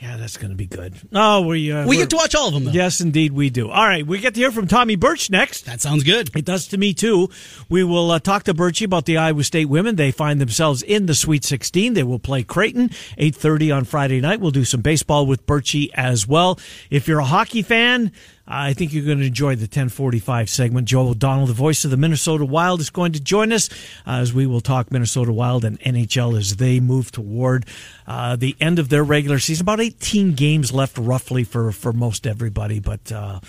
Yeah, 0.00 0.16
that's 0.16 0.36
going 0.36 0.50
to 0.50 0.56
be 0.56 0.66
good. 0.66 0.94
Oh, 1.12 1.42
we 1.42 1.72
uh, 1.72 1.84
We 1.84 1.96
get 1.96 2.10
to 2.10 2.16
watch 2.16 2.36
all 2.36 2.46
of 2.46 2.54
them 2.54 2.64
though. 2.64 2.70
Yes, 2.70 3.00
indeed, 3.00 3.32
we 3.32 3.50
do. 3.50 3.68
All 3.68 3.84
right, 3.84 4.06
we 4.06 4.20
get 4.20 4.34
to 4.34 4.40
hear 4.40 4.52
from 4.52 4.68
Tommy 4.68 4.94
Birch 4.94 5.28
next. 5.28 5.66
That 5.66 5.80
sounds 5.80 6.04
good. 6.04 6.30
It 6.36 6.44
does 6.44 6.68
to 6.68 6.78
me 6.78 6.94
too. 6.94 7.30
We 7.68 7.82
will 7.82 8.12
uh, 8.12 8.20
talk 8.20 8.44
to 8.44 8.54
Birchie 8.54 8.84
about 8.84 9.06
the 9.06 9.16
Iowa 9.16 9.42
State 9.42 9.68
women. 9.68 9.96
They 9.96 10.12
find 10.12 10.40
themselves 10.40 10.82
in 10.82 11.06
the 11.06 11.16
Sweet 11.16 11.42
16. 11.44 11.94
They 11.94 12.04
will 12.04 12.20
play 12.20 12.44
Creighton 12.44 12.90
8:30 13.18 13.76
on 13.76 13.84
Friday 13.84 14.20
night. 14.20 14.38
We'll 14.38 14.52
do 14.52 14.64
some 14.64 14.82
baseball 14.82 15.26
with 15.26 15.46
Birchie 15.46 15.90
as 15.94 16.28
well. 16.28 16.60
If 16.90 17.08
you're 17.08 17.18
a 17.18 17.24
hockey 17.24 17.62
fan, 17.62 18.12
I 18.50 18.72
think 18.72 18.94
you're 18.94 19.04
going 19.04 19.18
to 19.18 19.26
enjoy 19.26 19.56
the 19.56 19.64
1045 19.64 20.48
segment. 20.48 20.88
Joe 20.88 21.08
O'Donnell, 21.08 21.46
the 21.46 21.52
voice 21.52 21.84
of 21.84 21.90
the 21.90 21.98
Minnesota 21.98 22.46
Wild, 22.46 22.80
is 22.80 22.88
going 22.88 23.12
to 23.12 23.20
join 23.20 23.52
us 23.52 23.68
uh, 24.06 24.12
as 24.12 24.32
we 24.32 24.46
will 24.46 24.62
talk 24.62 24.90
Minnesota 24.90 25.32
Wild 25.34 25.66
and 25.66 25.78
NHL 25.80 26.36
as 26.38 26.56
they 26.56 26.80
move 26.80 27.12
toward 27.12 27.66
uh, 28.06 28.36
the 28.36 28.56
end 28.58 28.78
of 28.78 28.88
their 28.88 29.04
regular 29.04 29.38
season. 29.38 29.64
About 29.64 29.80
18 29.80 30.32
games 30.32 30.72
left, 30.72 30.96
roughly, 30.96 31.44
for, 31.44 31.72
for 31.72 31.92
most 31.92 32.26
everybody. 32.26 32.80
But 32.80 33.12
uh, 33.12 33.40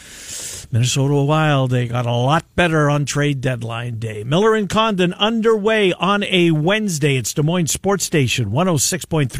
Minnesota 0.69 1.15
Wild, 1.23 1.71
they 1.71 1.87
got 1.87 2.05
a 2.05 2.11
lot 2.11 2.43
better 2.57 2.89
on 2.89 3.05
trade 3.05 3.39
deadline 3.39 3.99
day. 3.99 4.25
Miller 4.25 4.53
and 4.53 4.69
Condon 4.69 5.13
underway 5.13 5.93
on 5.93 6.23
a 6.23 6.51
Wednesday. 6.51 7.15
It's 7.15 7.33
Des 7.33 7.41
Moines 7.41 7.71
Sports 7.71 8.03
Station 8.03 8.51
106.3. 8.51 9.39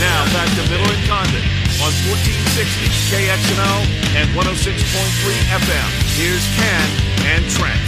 Now 0.00 0.24
back 0.32 0.48
to 0.56 0.70
Miller 0.70 0.92
and 0.92 1.06
Condon 1.06 1.42
on 1.78 1.92
1460 2.10 3.14
KXNO 3.14 4.09
and 4.20 4.28
106.3 4.30 4.76
FM. 5.48 5.88
Here's 6.18 6.44
Ken 6.54 6.88
and 7.24 7.42
Trent. 7.52 7.80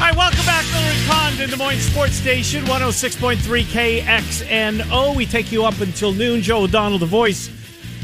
Right, 0.00 0.16
welcome 0.16 0.44
back, 0.44 0.64
and 0.74 1.08
Condon, 1.08 1.50
Des 1.50 1.56
Moines 1.56 1.78
Sports 1.78 2.14
Station 2.14 2.64
106.3 2.64 3.62
KXNO. 3.62 5.14
We 5.14 5.26
take 5.26 5.52
you 5.52 5.64
up 5.64 5.80
until 5.80 6.10
noon. 6.10 6.42
Joe 6.42 6.62
O'Donnell, 6.62 6.98
the 6.98 7.06
voice 7.06 7.48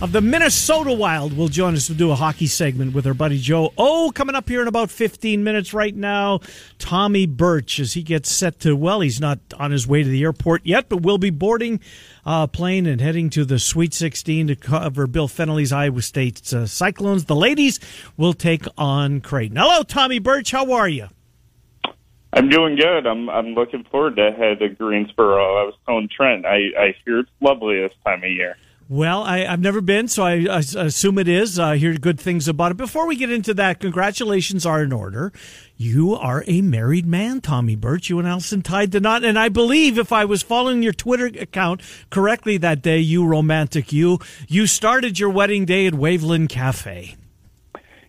of 0.02 0.10
the 0.10 0.20
Minnesota 0.20 0.92
Wild, 0.92 1.36
will 1.36 1.46
join 1.46 1.74
us 1.74 1.86
to 1.86 1.94
do 1.94 2.10
a 2.10 2.16
hockey 2.16 2.48
segment 2.48 2.92
with 2.92 3.06
our 3.06 3.14
buddy 3.14 3.38
Joe. 3.38 3.72
Oh, 3.78 4.10
coming 4.12 4.34
up 4.34 4.48
here 4.48 4.60
in 4.60 4.66
about 4.66 4.90
15 4.90 5.44
minutes 5.44 5.72
right 5.72 5.94
now, 5.94 6.40
Tommy 6.80 7.24
Birch 7.24 7.78
as 7.78 7.92
he 7.92 8.02
gets 8.02 8.28
set 8.28 8.58
to, 8.60 8.74
well, 8.74 8.98
he's 8.98 9.20
not 9.20 9.38
on 9.60 9.70
his 9.70 9.86
way 9.86 10.02
to 10.02 10.08
the 10.08 10.24
airport 10.24 10.62
yet, 10.66 10.88
but 10.88 11.02
will 11.02 11.18
be 11.18 11.30
boarding 11.30 11.78
a 12.26 12.48
plane 12.48 12.84
and 12.84 13.00
heading 13.00 13.30
to 13.30 13.44
the 13.44 13.60
Sweet 13.60 13.94
16 13.94 14.48
to 14.48 14.56
cover 14.56 15.06
Bill 15.06 15.28
Fennelly's 15.28 15.70
Iowa 15.70 16.02
State 16.02 16.52
uh, 16.52 16.66
Cyclones. 16.66 17.26
The 17.26 17.36
ladies 17.36 17.78
will 18.16 18.34
take 18.34 18.64
on 18.76 19.20
Creighton. 19.20 19.56
Hello, 19.56 19.84
Tommy 19.84 20.18
Birch. 20.18 20.50
How 20.50 20.72
are 20.72 20.88
you? 20.88 21.06
I'm 22.32 22.48
doing 22.48 22.74
good. 22.74 23.06
I'm 23.06 23.30
I'm 23.30 23.54
looking 23.54 23.84
forward 23.84 24.16
to 24.16 24.32
head 24.32 24.58
to 24.60 24.68
Greensboro. 24.70 25.60
I 25.60 25.64
was 25.64 25.74
telling 25.86 26.08
Trent, 26.08 26.44
I, 26.44 26.70
I 26.76 26.94
hear 27.04 27.20
it's 27.20 27.30
lovely 27.40 27.80
this 27.80 27.92
time 28.04 28.24
of 28.24 28.30
year. 28.30 28.56
Well, 28.88 29.23
I, 29.23 29.47
I've 29.47 29.61
never 29.61 29.81
been, 29.81 30.09
so 30.09 30.25
I, 30.25 30.47
I 30.51 30.59
assume 30.59 31.18
it 31.18 31.29
is. 31.29 31.59
I 31.59 31.79
hear 31.79 31.95
good 31.95 32.21
things 32.21 32.47
about 32.47 32.73
it. 32.73 32.77
Before 32.77 33.07
we 33.07 33.16
get 33.16 33.31
into 33.31 33.55
that, 33.55 33.81
congratulations 33.81 34.66
are 34.66 34.83
in 34.83 34.92
order. 34.92 35.33
You 35.77 36.14
are 36.14 36.45
a 36.47 36.61
married 36.61 37.07
man, 37.07 37.40
Tommy 37.40 37.75
Birch. 37.75 38.11
You 38.11 38.18
and 38.18 38.29
Allison 38.29 38.61
tied 38.61 38.90
the 38.90 39.01
knot, 39.01 39.25
and 39.25 39.38
I 39.38 39.49
believe 39.49 39.99
if 39.99 40.12
I 40.12 40.25
was 40.25 40.42
following 40.42 40.83
your 40.83 40.92
Twitter 40.92 41.27
account 41.27 41.81
correctly 42.11 42.59
that 42.59 42.83
day, 42.83 42.99
you 42.99 43.25
romantic 43.25 43.92
you, 43.92 44.18
you 44.47 44.66
started 44.66 45.18
your 45.18 45.31
wedding 45.31 45.64
day 45.64 45.87
at 45.87 45.95
Waveland 45.95 46.51
Cafe. 46.51 47.16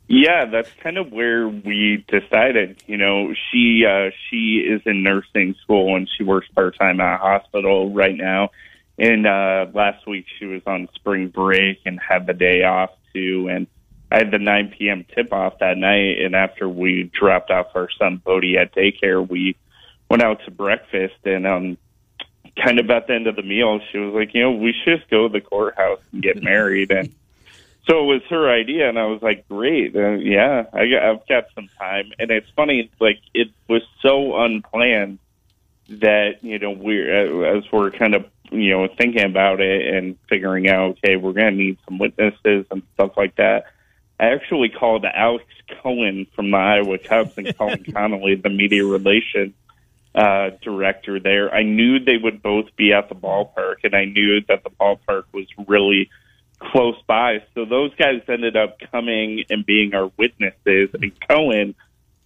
Yeah, 0.07 0.45
that's 0.45 0.69
kind 0.81 0.97
of 0.97 1.11
where 1.11 1.47
we 1.47 2.05
decided. 2.07 2.83
You 2.87 2.97
know, 2.97 3.33
she 3.51 3.85
uh, 3.85 4.11
she 4.29 4.57
is 4.57 4.81
in 4.85 5.01
nursing 5.01 5.55
school 5.63 5.95
and 5.95 6.09
she 6.17 6.23
works 6.23 6.47
part 6.53 6.77
time 6.77 6.99
at 6.99 7.15
a 7.15 7.17
hospital 7.17 7.91
right 7.91 8.15
now. 8.15 8.49
And 8.97 9.25
uh, 9.25 9.67
last 9.73 10.05
week 10.07 10.25
she 10.39 10.45
was 10.45 10.61
on 10.67 10.87
spring 10.95 11.29
break 11.29 11.79
and 11.85 11.99
had 11.99 12.27
the 12.27 12.33
day 12.33 12.63
off 12.63 12.91
too. 13.13 13.47
And 13.49 13.67
I 14.11 14.19
had 14.19 14.31
the 14.31 14.39
9 14.39 14.75
p.m. 14.77 15.05
tip 15.15 15.33
off 15.33 15.59
that 15.59 15.77
night. 15.77 16.21
And 16.21 16.35
after 16.35 16.69
we 16.69 17.11
dropped 17.19 17.49
off 17.49 17.75
our 17.75 17.89
son 17.97 18.21
Bodie 18.23 18.57
at 18.57 18.75
daycare, 18.75 19.27
we 19.27 19.55
went 20.09 20.21
out 20.21 20.43
to 20.45 20.51
breakfast. 20.51 21.15
And 21.25 21.47
um, 21.47 21.77
kind 22.63 22.79
of 22.79 22.89
at 22.89 23.07
the 23.07 23.13
end 23.13 23.27
of 23.27 23.35
the 23.35 23.43
meal, 23.43 23.79
she 23.91 23.97
was 23.97 24.13
like, 24.13 24.33
you 24.33 24.41
know, 24.41 24.51
we 24.51 24.73
should 24.73 24.99
just 24.99 25.09
go 25.09 25.27
to 25.27 25.33
the 25.33 25.41
courthouse 25.41 26.01
and 26.11 26.21
get 26.21 26.43
married. 26.43 26.91
And 26.91 27.13
so 27.87 28.03
it 28.03 28.05
was 28.05 28.21
her 28.29 28.49
idea, 28.49 28.87
and 28.87 28.97
I 28.97 29.05
was 29.05 29.21
like, 29.21 29.47
"Great, 29.49 29.95
uh, 29.95 30.11
yeah, 30.11 30.65
I 30.71 30.87
got, 30.87 31.03
I've 31.03 31.27
got 31.27 31.45
some 31.53 31.69
time." 31.77 32.13
And 32.17 32.31
it's 32.31 32.49
funny, 32.55 32.89
like 32.99 33.19
it 33.33 33.49
was 33.67 33.81
so 34.01 34.37
unplanned 34.37 35.19
that 35.89 36.43
you 36.43 36.59
know 36.59 36.71
we're 36.71 37.45
uh, 37.45 37.57
as 37.57 37.63
we're 37.71 37.91
kind 37.91 38.15
of 38.15 38.25
you 38.53 38.71
know 38.71 38.87
thinking 38.97 39.23
about 39.23 39.61
it 39.61 39.93
and 39.93 40.17
figuring 40.29 40.69
out, 40.69 40.97
okay, 40.97 41.15
we're 41.15 41.33
going 41.33 41.51
to 41.51 41.63
need 41.63 41.77
some 41.85 41.97
witnesses 41.97 42.65
and 42.71 42.83
stuff 42.93 43.11
like 43.17 43.35
that. 43.35 43.65
I 44.19 44.27
actually 44.27 44.69
called 44.69 45.05
Alex 45.05 45.45
Cohen 45.81 46.27
from 46.35 46.51
the 46.51 46.57
Iowa 46.57 46.97
Cubs 46.97 47.37
and 47.37 47.55
Colin 47.57 47.83
Connolly, 47.93 48.35
the 48.35 48.49
media 48.49 48.85
relations 48.85 49.53
uh, 50.15 50.51
director 50.61 51.19
there. 51.19 51.53
I 51.53 51.63
knew 51.63 51.99
they 51.99 52.17
would 52.17 52.41
both 52.41 52.75
be 52.75 52.93
at 52.93 53.09
the 53.09 53.15
ballpark, 53.15 53.77
and 53.83 53.95
I 53.95 54.05
knew 54.05 54.41
that 54.47 54.63
the 54.63 54.69
ballpark 54.69 55.23
was 55.33 55.47
really 55.67 56.09
close 56.59 56.95
by. 57.07 57.43
So 57.55 57.65
those 57.65 57.93
guys 57.95 58.21
ended 58.27 58.55
up 58.55 58.77
coming 58.91 59.43
and 59.49 59.65
being 59.65 59.93
our 59.93 60.11
witnesses. 60.17 60.89
And 60.93 61.11
Cohen, 61.27 61.75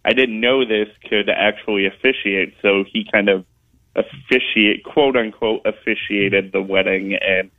I 0.04 0.13
didn't 0.13 0.40
know 0.40 0.66
this, 0.66 0.90
could 1.10 1.30
actually 1.30 1.88
officiate. 1.88 2.56
So 2.62 2.84
he 2.84 3.08
kind 3.12 3.30
of 3.30 3.46
officiate, 3.98 4.84
quote 4.84 5.16
unquote, 5.16 5.62
officiated 5.66 6.52
the 6.52 6.62
wedding, 6.62 7.16
and 7.16 7.52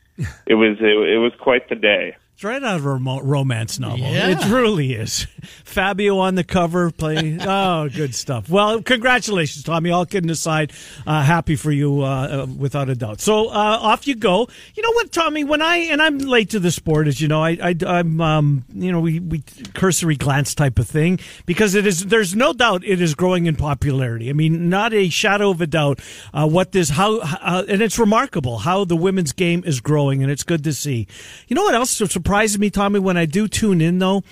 it 0.46 0.54
was 0.54 0.78
it, 0.80 1.08
it 1.08 1.18
was 1.18 1.32
quite 1.40 1.68
the 1.68 1.74
day. 1.74 2.16
It's 2.38 2.44
right 2.44 2.62
out 2.62 2.76
of 2.76 2.86
a 2.86 2.94
romance 2.94 3.80
novel. 3.80 3.98
Yeah. 3.98 4.28
It 4.28 4.40
truly 4.42 4.92
is. 4.92 5.26
Fabio 5.64 6.18
on 6.18 6.36
the 6.36 6.44
cover, 6.44 6.92
play. 6.92 7.36
oh, 7.40 7.88
good 7.88 8.14
stuff. 8.14 8.48
Well, 8.48 8.80
congratulations, 8.80 9.64
Tommy. 9.64 9.90
All 9.90 10.06
kidding 10.06 10.30
aside, 10.30 10.72
uh, 11.04 11.24
happy 11.24 11.56
for 11.56 11.72
you, 11.72 12.02
uh, 12.02 12.44
uh, 12.44 12.46
without 12.46 12.88
a 12.90 12.94
doubt. 12.94 13.20
So 13.20 13.48
uh, 13.48 13.78
off 13.80 14.06
you 14.06 14.14
go. 14.14 14.48
You 14.76 14.84
know 14.84 14.92
what, 14.92 15.10
Tommy? 15.10 15.42
When 15.42 15.60
I 15.60 15.78
and 15.78 16.00
I'm 16.00 16.18
late 16.18 16.50
to 16.50 16.60
the 16.60 16.70
sport, 16.70 17.08
as 17.08 17.20
you 17.20 17.26
know, 17.26 17.42
I, 17.42 17.58
I 17.60 17.98
am 17.98 18.20
um, 18.20 18.64
you 18.72 18.92
know 18.92 19.00
we 19.00 19.18
we 19.18 19.42
cursory 19.74 20.14
glance 20.14 20.54
type 20.54 20.78
of 20.78 20.86
thing 20.86 21.18
because 21.44 21.74
it 21.74 21.88
is. 21.88 22.06
There's 22.06 22.36
no 22.36 22.52
doubt 22.52 22.84
it 22.84 23.00
is 23.00 23.16
growing 23.16 23.46
in 23.46 23.56
popularity. 23.56 24.30
I 24.30 24.32
mean, 24.32 24.68
not 24.68 24.94
a 24.94 25.08
shadow 25.08 25.50
of 25.50 25.60
a 25.60 25.66
doubt. 25.66 25.98
Uh, 26.32 26.46
what 26.46 26.70
this 26.70 26.90
how 26.90 27.18
and 27.20 27.82
it's 27.82 27.98
remarkable 27.98 28.58
how 28.58 28.84
the 28.84 28.96
women's 28.96 29.32
game 29.32 29.64
is 29.66 29.80
growing, 29.80 30.22
and 30.22 30.30
it's 30.30 30.44
good 30.44 30.62
to 30.62 30.72
see. 30.72 31.08
You 31.48 31.56
know 31.56 31.64
what 31.64 31.74
else? 31.74 32.00
Surprises 32.28 32.58
me, 32.58 32.68
Tommy, 32.68 32.98
when 32.98 33.16
I 33.16 33.24
do 33.24 33.48
tune 33.48 33.80
in, 33.80 34.00
though, 34.00 34.22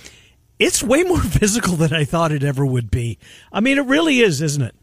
it's 0.58 0.82
way 0.82 1.02
more 1.02 1.20
physical 1.38 1.76
than 1.76 1.94
I 1.94 2.04
thought 2.04 2.30
it 2.30 2.44
ever 2.44 2.66
would 2.66 2.90
be. 2.90 3.18
I 3.50 3.60
mean, 3.60 3.78
it 3.78 3.86
really 3.86 4.20
is, 4.20 4.42
isn't 4.42 4.62
it? 4.62 4.74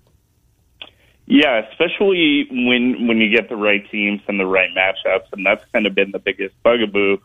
Yeah, 1.28 1.62
especially 1.70 2.48
when 2.50 3.08
when 3.08 3.20
you 3.20 3.30
get 3.30 3.50
the 3.50 3.56
right 3.56 3.88
teams 3.92 4.22
and 4.28 4.40
the 4.40 4.48
right 4.48 4.70
matchups, 4.76 5.28
and 5.32 5.46
that's 5.46 5.64
kind 5.72 5.86
of 5.86 5.94
been 5.94 6.10
the 6.10 6.18
biggest 6.18 6.56
bugaboo 6.64 7.18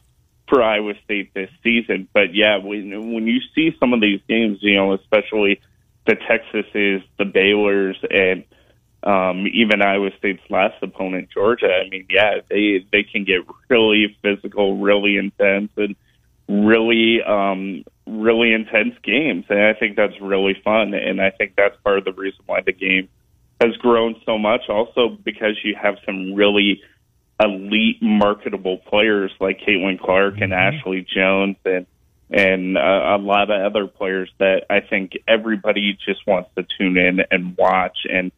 for 0.47 0.63
Iowa 0.63 0.93
State 1.05 1.33
this 1.33 1.51
season. 1.65 2.07
But 2.13 2.35
yeah, 2.35 2.59
when 2.59 3.15
when 3.15 3.27
you 3.27 3.41
see 3.55 3.75
some 3.81 3.95
of 3.95 4.03
these 4.03 4.21
games, 4.29 4.59
you 4.61 4.77
know, 4.77 4.93
especially 4.93 5.59
the 6.07 6.17
Texases, 6.17 7.03
the 7.19 7.25
Baylor's, 7.25 7.97
and 8.11 8.45
um, 9.09 9.47
even 9.47 9.81
Iowa 9.81 10.11
State's 10.19 10.43
last 10.51 10.75
opponent, 10.83 11.31
Georgia. 11.33 11.69
I 11.73 11.89
mean, 11.89 12.07
yeah, 12.11 12.41
they 12.51 12.85
they 12.93 13.03
can 13.03 13.25
get 13.25 13.41
really 13.71 14.15
physical, 14.21 14.77
really 14.77 15.17
intense, 15.17 15.71
and 15.79 15.97
really 16.47 17.23
um, 17.23 17.85
really 18.07 18.53
intense 18.53 18.97
games. 19.03 19.47
And 19.49 19.63
I 19.63 19.73
think 19.73 19.97
that's 19.97 20.21
really 20.21 20.61
fun. 20.63 20.93
And 20.93 21.23
I 21.23 21.31
think 21.31 21.55
that's 21.57 21.75
part 21.83 21.97
of 21.97 22.05
the 22.05 22.13
reason 22.13 22.41
why 22.45 22.61
the 22.61 22.73
game 22.73 23.09
has 23.63 23.75
grown 23.79 24.21
so 24.27 24.37
much. 24.37 24.69
Also, 24.69 25.09
because 25.09 25.57
you 25.65 25.75
have 25.75 25.97
some 26.05 26.35
really 26.35 26.83
elite, 27.43 28.03
marketable 28.03 28.77
players 28.77 29.33
like 29.41 29.61
Caitlin 29.61 29.99
Clark 29.99 30.35
mm-hmm. 30.35 30.43
and 30.43 30.53
Ashley 30.53 31.07
Joens 31.15 31.57
and 31.65 31.87
and 32.31 32.77
uh, 32.77 32.81
a 32.81 33.17
lot 33.17 33.51
of 33.51 33.63
other 33.63 33.87
players 33.87 34.31
that 34.39 34.67
I 34.69 34.81
think 34.81 35.13
everybody 35.27 35.97
just 36.05 36.27
wants 36.27 36.51
to 36.57 36.67
tune 36.77 36.99
in 36.99 37.21
and 37.31 37.57
watch 37.57 37.97
and 38.05 38.31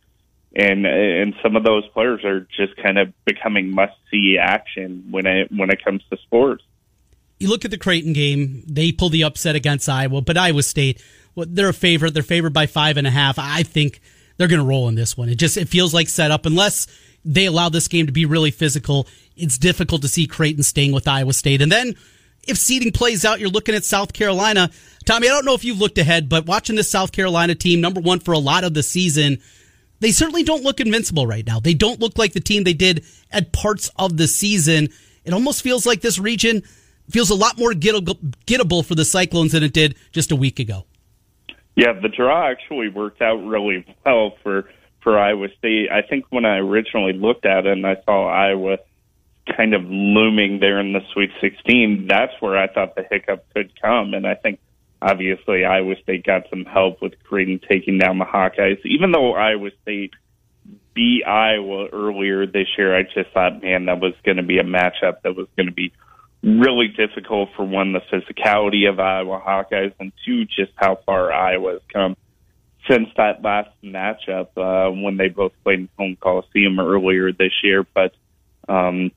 and 0.55 0.85
and 0.85 1.35
some 1.43 1.57
of 1.57 1.65
those 1.65 1.87
players 1.89 2.25
are 2.25 2.41
just 2.57 2.77
kind 2.83 2.99
of 2.99 3.13
becoming 3.25 3.73
must 3.73 3.95
see 4.11 4.37
action 4.39 5.07
when 5.11 5.27
it 5.27 5.51
when 5.51 5.71
it 5.71 5.85
comes 5.85 6.03
to 6.11 6.17
sports. 6.19 6.65
You 7.39 7.49
look 7.49 7.65
at 7.65 7.71
the 7.71 7.79
Creighton 7.79 8.13
game; 8.13 8.65
they 8.67 8.93
pull 8.93 9.11
the 9.11 9.25
upset 9.25 9.55
against 9.57 9.89
Iowa, 9.89 10.23
but 10.23 10.37
Iowa 10.37 10.63
State, 10.63 11.03
well, 11.35 11.47
they're 11.49 11.69
a 11.69 11.75
favorite. 11.75 12.15
They're 12.15 12.23
favored 12.23 12.53
by 12.53 12.67
five 12.67 12.97
and 12.97 13.07
a 13.07 13.11
half. 13.11 13.39
I 13.39 13.63
think 13.63 14.01
they're 14.37 14.49
going 14.49 14.61
to 14.61 14.67
roll 14.67 14.89
in 14.89 14.95
this 14.95 15.17
one. 15.17 15.29
It 15.29 15.37
just 15.37 15.57
it 15.57 15.69
feels 15.69 15.95
like 15.95 16.09
set 16.09 16.31
up 16.31 16.47
unless 16.47 16.87
they 17.25 17.47
allow 17.47 17.69
this 17.69 17.89
game 17.89 18.07
to 18.07 18.13
be 18.13 18.27
really 18.27 18.51
physical. 18.51 19.07
It's 19.37 19.59
difficult 19.59 20.03
to 20.03 20.09
see 20.09 20.27
Creighton 20.27 20.63
staying 20.63 20.93
with 20.93 21.07
Iowa 21.07 21.33
State, 21.33 21.63
and 21.63 21.71
then 21.71 21.95
if 22.49 22.59
seeding 22.59 22.91
plays 22.91 23.25
out, 23.25 23.39
you're 23.39 23.51
looking 23.51 23.75
at 23.75 23.85
South 23.85 24.13
Carolina. 24.13 24.71
Tommy, 25.05 25.29
I 25.29 25.31
don't 25.31 25.45
know 25.45 25.55
if 25.55 25.65
you've 25.65 25.79
looked 25.79 25.99
ahead, 25.99 26.29
but 26.29 26.47
watching 26.47 26.75
this 26.75 26.91
South 26.91 27.13
Carolina 27.13 27.55
team, 27.55 27.81
number 27.81 28.01
one 28.01 28.19
for 28.19 28.33
a 28.33 28.39
lot 28.39 28.65
of 28.65 28.75
the 28.75 28.83
season 28.83 29.41
they 30.01 30.13
certainly 30.13 30.43
don't 30.43 30.63
look 30.63 30.81
invincible 30.81 31.27
right 31.27 31.47
now. 31.47 31.61
They 31.61 31.75
don't 31.75 32.01
look 32.01 32.19
like 32.19 32.33
the 32.33 32.41
team 32.41 32.65
they 32.65 32.73
did 32.73 33.05
at 33.31 33.53
parts 33.53 33.91
of 33.97 34.17
the 34.17 34.27
season. 34.27 34.89
It 35.25 35.33
almost 35.33 35.63
feels 35.63 35.87
like 35.87 36.01
this 36.01 36.19
region 36.19 36.63
feels 37.11 37.31
a 37.31 37.35
lot 37.35 37.59
more 37.59 37.73
gettable 37.73 38.85
for 38.85 38.95
the 38.95 39.05
Cyclones 39.05 39.53
than 39.53 39.63
it 39.63 39.73
did 39.73 39.95
just 40.13 40.33
a 40.33 40.37
week 40.37 40.59
ago. 40.59 40.87
Yeah, 41.77 41.93
the 41.93 42.09
draw 42.09 42.51
actually 42.51 42.89
worked 42.89 43.23
out 43.23 43.37
really 43.37 43.85
well 44.05 44.37
for 44.43 44.69
for 45.03 45.19
Iowa 45.19 45.49
State. 45.59 45.91
I 45.91 46.03
think 46.03 46.27
when 46.31 46.45
I 46.45 46.59
originally 46.59 47.15
looked 47.15 47.47
at 47.47 47.67
it 47.67 47.73
and 47.73 47.87
I 47.87 47.97
saw 48.05 48.29
Iowa 48.29 48.79
kind 49.57 49.75
of 49.75 49.83
looming 49.85 50.61
there 50.61 50.79
in 50.79 50.93
the 50.93 51.01
Sweet 51.13 51.31
16, 51.41 52.07
that's 52.07 52.33
where 52.41 52.59
I 52.59 52.67
thought 52.67 52.95
the 52.97 53.07
hiccup 53.11 53.47
could 53.55 53.73
come. 53.81 54.13
And 54.13 54.27
I 54.27 54.35
think 54.35 54.61
Obviously, 55.03 55.65
Iowa 55.65 55.95
State 56.03 56.25
got 56.25 56.43
some 56.51 56.65
help 56.65 57.01
with 57.01 57.15
Creighton 57.25 57.61
taking 57.67 57.99
down 57.99 58.19
the 58.19 58.25
Hawkeyes. 58.25 58.85
Even 58.85 59.13
though 59.13 59.33
Iowa 59.35 59.71
State 59.83 60.13
beat 60.95 61.25
Iowa 61.27 61.89
earlier 61.89 62.47
this 62.47 62.69
year, 62.77 62.97
I 62.97 63.05
just 63.05 63.31
thought, 63.33 63.63
man, 63.63 63.87
that 63.87 64.01
was 64.01 64.13
going 64.25 64.37
to 64.37 64.43
be 64.43 64.59
a 64.59 64.65
matchup 64.65 65.23
that 65.23 65.37
was 65.37 65.47
going 65.57 65.69
to 65.69 65.73
be 65.73 65.93
really 66.43 66.89
difficult 66.89 67.51
for 67.57 67.65
one, 67.65 67.93
the 67.93 68.01
physicality 68.13 68.89
of 68.89 69.01
Iowa 69.01 69.41
Hawkeyes, 69.41 69.95
and 69.99 70.13
two, 70.25 70.45
just 70.45 70.73
how 70.77 70.99
far 71.07 71.33
Iowa 71.33 71.73
has 71.73 71.83
come 71.93 72.17
since 72.89 73.09
that 73.17 73.43
last 73.43 73.71
matchup 73.85 74.49
uh, 74.57 74.91
when 74.91 75.17
they 75.17 75.29
both 75.29 75.53
played 75.63 75.81
in 75.81 75.89
home 75.99 76.17
Coliseum 76.21 76.81
earlier 76.81 77.33
this 77.33 77.53
year. 77.63 77.87
But 77.95 78.15
um, 78.69 79.13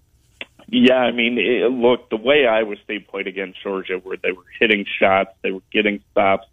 yeah, 0.67 0.95
I 0.95 1.11
mean, 1.11 1.37
it, 1.37 1.71
look, 1.71 2.09
the 2.09 2.17
way 2.17 2.45
Iowa 2.47 2.75
State 2.83 3.07
played 3.07 3.27
against 3.27 3.61
Georgia, 3.61 3.99
where 4.01 4.17
they 4.17 4.31
were 4.31 4.45
hitting 4.59 4.85
shots, 4.99 5.31
they 5.41 5.51
were 5.51 5.61
getting 5.71 6.03
stops 6.11 6.47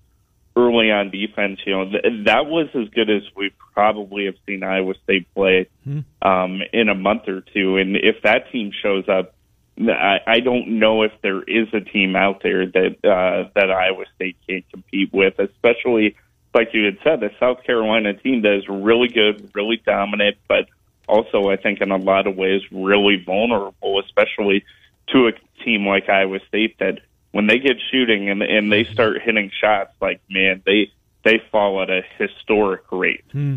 early 0.57 0.91
on 0.91 1.11
defense, 1.11 1.61
you 1.65 1.73
know, 1.73 1.85
th- 1.91 2.27
that 2.27 2.47
was 2.47 2.69
as 2.75 2.89
good 2.89 3.09
as 3.09 3.23
we 3.37 3.53
probably 3.73 4.27
have 4.27 4.35
seen 4.47 4.63
Iowa 4.63 4.95
State 5.05 5.33
play 5.35 5.69
hmm. 5.85 6.01
um, 6.23 6.61
in 6.73 6.89
a 6.89 6.95
month 6.95 7.29
or 7.29 7.41
two. 7.41 7.77
And 7.77 7.97
if 7.97 8.23
that 8.23 8.51
team 8.51 8.73
shows 8.83 9.09
up, 9.09 9.35
I, 9.79 10.19
I 10.27 10.41
don't 10.41 10.79
know 10.79 11.03
if 11.03 11.13
there 11.23 11.43
is 11.43 11.69
a 11.73 11.81
team 11.81 12.17
out 12.17 12.43
there 12.43 12.67
that 12.67 12.97
uh, 13.05 13.49
that 13.55 13.71
Iowa 13.71 14.05
State 14.17 14.37
can't 14.47 14.65
compete 14.71 15.13
with, 15.13 15.39
especially 15.39 16.17
like 16.55 16.71
you 16.75 16.85
had 16.85 16.99
said, 17.05 17.21
the 17.21 17.31
South 17.39 17.65
Carolina 17.65 18.13
team 18.15 18.43
that 18.43 18.57
is 18.57 18.69
really 18.69 19.09
good, 19.09 19.51
really 19.55 19.81
dominant, 19.87 20.37
but 20.49 20.67
also, 21.11 21.51
I 21.51 21.57
think, 21.57 21.81
in 21.81 21.91
a 21.91 21.97
lot 21.97 22.27
of 22.27 22.37
ways, 22.37 22.63
really 22.71 23.17
vulnerable, 23.17 24.01
especially 24.01 24.65
to 25.09 25.29
a 25.29 25.33
team 25.65 25.87
like 25.87 26.09
Iowa 26.09 26.39
State 26.49 26.79
that 26.79 27.01
when 27.33 27.47
they 27.47 27.59
get 27.59 27.77
shooting 27.91 28.31
and 28.31 28.43
and 28.43 28.73
they 28.73 28.85
start 28.85 29.21
hitting 29.23 29.51
shots, 29.61 29.93
like 30.01 30.21
man, 30.31 30.63
they 30.65 30.93
they 31.25 31.43
fall 31.51 31.83
at 31.83 31.91
a 31.91 32.03
historic 32.19 32.83
rate. 32.91 33.25
Hmm. 33.33 33.57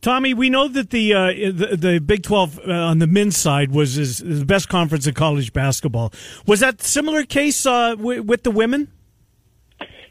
Tommy, 0.00 0.34
we 0.34 0.50
know 0.50 0.68
that 0.68 0.90
the 0.90 1.14
uh, 1.14 1.26
the, 1.28 1.76
the, 1.76 1.98
Big 1.98 2.22
Twelve 2.22 2.58
uh, 2.58 2.72
on 2.72 2.98
the 2.98 3.06
men's 3.06 3.36
side 3.36 3.72
was 3.72 3.96
is, 3.96 4.20
is, 4.20 4.40
the 4.40 4.44
best 4.44 4.68
conference 4.68 5.06
in 5.06 5.14
college 5.14 5.52
basketball. 5.52 6.12
Was 6.46 6.60
that 6.60 6.82
similar 6.82 7.24
case 7.24 7.64
uh, 7.64 7.94
w- 7.94 8.22
with 8.22 8.42
the 8.42 8.50
women? 8.50 8.88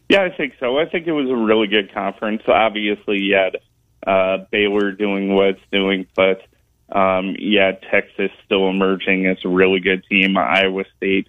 Yeah, 0.09 0.23
I 0.23 0.35
think 0.35 0.53
so. 0.59 0.79
I 0.79 0.85
think 0.85 1.07
it 1.07 1.11
was 1.11 1.29
a 1.29 1.35
really 1.35 1.67
good 1.67 1.93
conference. 1.93 2.41
Obviously, 2.47 3.19
you 3.19 3.35
had 3.35 3.57
uh, 4.05 4.45
Baylor 4.51 4.91
doing 4.91 5.35
what 5.35 5.49
it's 5.49 5.61
doing, 5.71 6.07
but 6.15 6.41
um, 6.93 7.36
yeah, 7.39 7.71
Texas 7.71 8.29
still 8.45 8.69
emerging 8.69 9.25
as 9.25 9.38
a 9.43 9.49
really 9.49 9.79
good 9.79 10.06
team. 10.06 10.38
Iowa 10.38 10.84
State. 10.95 11.27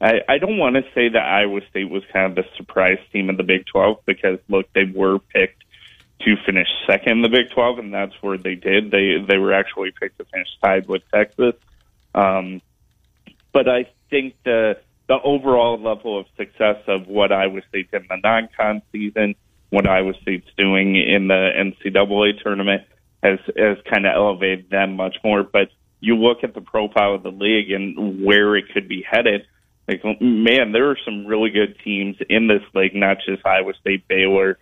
I, 0.00 0.20
I 0.28 0.38
don't 0.38 0.56
want 0.56 0.76
to 0.76 0.82
say 0.94 1.08
that 1.08 1.22
Iowa 1.22 1.60
State 1.68 1.90
was 1.90 2.04
kind 2.12 2.26
of 2.26 2.36
the 2.36 2.50
surprise 2.56 2.98
team 3.12 3.28
in 3.28 3.36
the 3.36 3.42
Big 3.42 3.66
12 3.66 3.98
because 4.06 4.38
look, 4.48 4.72
they 4.72 4.84
were 4.84 5.18
picked 5.18 5.64
to 6.20 6.36
finish 6.46 6.68
second 6.86 7.12
in 7.12 7.22
the 7.22 7.28
Big 7.28 7.50
12, 7.50 7.80
and 7.80 7.92
that's 7.92 8.14
where 8.20 8.38
they 8.38 8.54
did. 8.54 8.92
They 8.92 9.18
they 9.26 9.36
were 9.36 9.52
actually 9.52 9.90
picked 9.90 10.18
to 10.18 10.24
finish 10.24 10.48
tied 10.62 10.86
with 10.86 11.02
Texas. 11.12 11.54
Um, 12.14 12.62
but 13.52 13.68
I 13.68 13.90
think 14.10 14.36
the 14.44 14.78
the 15.08 15.20
overall 15.20 15.76
level 15.76 16.20
of 16.20 16.26
success 16.36 16.76
of 16.86 17.08
what 17.08 17.32
Iowa 17.32 17.62
State 17.68 17.90
did 17.90 18.02
in 18.02 18.08
the 18.08 18.16
non-con 18.22 18.80
season, 18.92 19.34
what 19.70 19.88
Iowa 19.88 20.12
State's 20.22 20.48
doing 20.56 20.94
in 20.94 21.26
the 21.26 21.50
NCAA 21.56 22.40
tournament, 22.40 22.84
has 23.22 23.38
has 23.56 23.78
kind 23.92 24.06
of 24.06 24.14
elevated 24.14 24.70
them 24.70 24.96
much 24.96 25.16
more. 25.22 25.42
But 25.42 25.68
you 26.00 26.16
look 26.16 26.38
at 26.42 26.54
the 26.54 26.60
profile 26.60 27.14
of 27.14 27.22
the 27.22 27.30
league 27.30 27.70
and 27.70 28.24
where 28.24 28.56
it 28.56 28.66
could 28.72 28.88
be 28.88 29.04
headed. 29.08 29.46
Like, 29.86 30.02
man, 30.20 30.72
there 30.72 30.90
are 30.90 30.98
some 31.04 31.26
really 31.26 31.50
good 31.50 31.76
teams 31.84 32.16
in 32.28 32.46
this 32.46 32.62
league, 32.74 32.94
not 32.94 33.18
just 33.26 33.44
Iowa 33.44 33.72
State, 33.80 34.06
Baylor, 34.08 34.58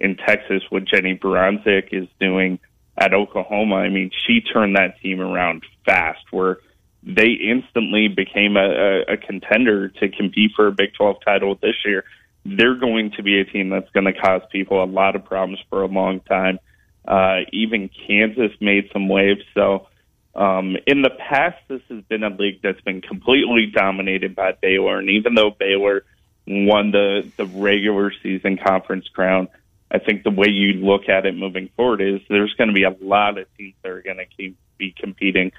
in 0.00 0.16
Texas. 0.16 0.62
What 0.70 0.84
Jennie 0.84 1.16
Baranczyk 1.16 1.88
is 1.92 2.08
doing 2.20 2.58
at 2.98 3.14
Oklahoma, 3.14 3.76
I 3.76 3.88
mean, 3.88 4.10
she 4.26 4.40
turned 4.40 4.76
that 4.76 5.00
team 5.00 5.20
around 5.20 5.62
fast. 5.86 6.24
Where 6.30 6.58
they 7.02 7.30
instantly 7.30 8.08
became 8.08 8.56
a, 8.56 8.68
a, 9.08 9.14
a 9.14 9.16
contender 9.16 9.88
to 9.88 10.08
compete 10.08 10.52
for 10.54 10.68
a 10.68 10.72
Big 10.72 10.94
12 10.94 11.16
title 11.24 11.58
this 11.60 11.74
year. 11.84 12.04
They're 12.44 12.74
going 12.74 13.12
to 13.16 13.22
be 13.22 13.40
a 13.40 13.44
team 13.44 13.70
that's 13.70 13.90
going 13.90 14.06
to 14.06 14.12
cause 14.12 14.42
people 14.50 14.82
a 14.82 14.86
lot 14.86 15.16
of 15.16 15.24
problems 15.24 15.60
for 15.70 15.82
a 15.82 15.86
long 15.86 16.20
time. 16.20 16.58
Uh, 17.06 17.40
even 17.52 17.90
Kansas 18.06 18.52
made 18.60 18.90
some 18.92 19.08
waves. 19.08 19.42
So 19.54 19.88
um, 20.34 20.76
in 20.86 21.02
the 21.02 21.10
past, 21.10 21.58
this 21.68 21.82
has 21.88 22.02
been 22.04 22.22
a 22.22 22.30
league 22.30 22.60
that's 22.62 22.80
been 22.82 23.00
completely 23.00 23.66
dominated 23.66 24.34
by 24.34 24.52
Baylor. 24.52 24.98
And 24.98 25.10
even 25.10 25.34
though 25.34 25.50
Baylor 25.50 26.04
won 26.46 26.90
the, 26.90 27.30
the 27.36 27.46
regular 27.46 28.12
season 28.22 28.58
conference 28.58 29.08
crown, 29.08 29.48
I 29.90 29.98
think 29.98 30.22
the 30.22 30.30
way 30.30 30.48
you 30.48 30.72
look 30.72 31.08
at 31.08 31.26
it 31.26 31.36
moving 31.36 31.68
forward 31.76 32.00
is 32.00 32.20
there's 32.28 32.54
going 32.54 32.68
to 32.68 32.74
be 32.74 32.84
a 32.84 32.96
lot 33.00 33.36
of 33.36 33.46
teams 33.58 33.74
that 33.82 33.90
are 33.90 34.02
going 34.02 34.16
to 34.16 34.26
keep 34.26 34.56
be 34.78 34.94
competing 34.98 35.52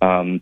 um, 0.00 0.40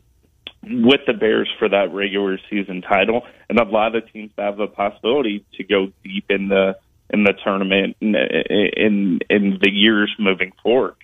with 0.63 1.01
the 1.07 1.13
Bears 1.13 1.51
for 1.59 1.69
that 1.69 1.93
regular 1.93 2.39
season 2.49 2.83
title, 2.83 3.23
and 3.49 3.59
a 3.59 3.65
lot 3.65 3.97
of 3.97 4.11
teams 4.13 4.31
have 4.39 4.57
the 4.57 4.69
possibility 4.69 5.45
to 5.55 5.65
go 5.65 5.89
deep 6.05 6.27
in 6.31 6.49
the 6.49 6.77
in 7.11 7.25
the 7.25 7.33
tournament 7.45 7.97
in 8.01 8.15
in, 8.15 9.21
in 9.29 9.59
the 9.63 9.71
years 9.71 10.13
moving 10.19 10.53
forward. 10.63 10.97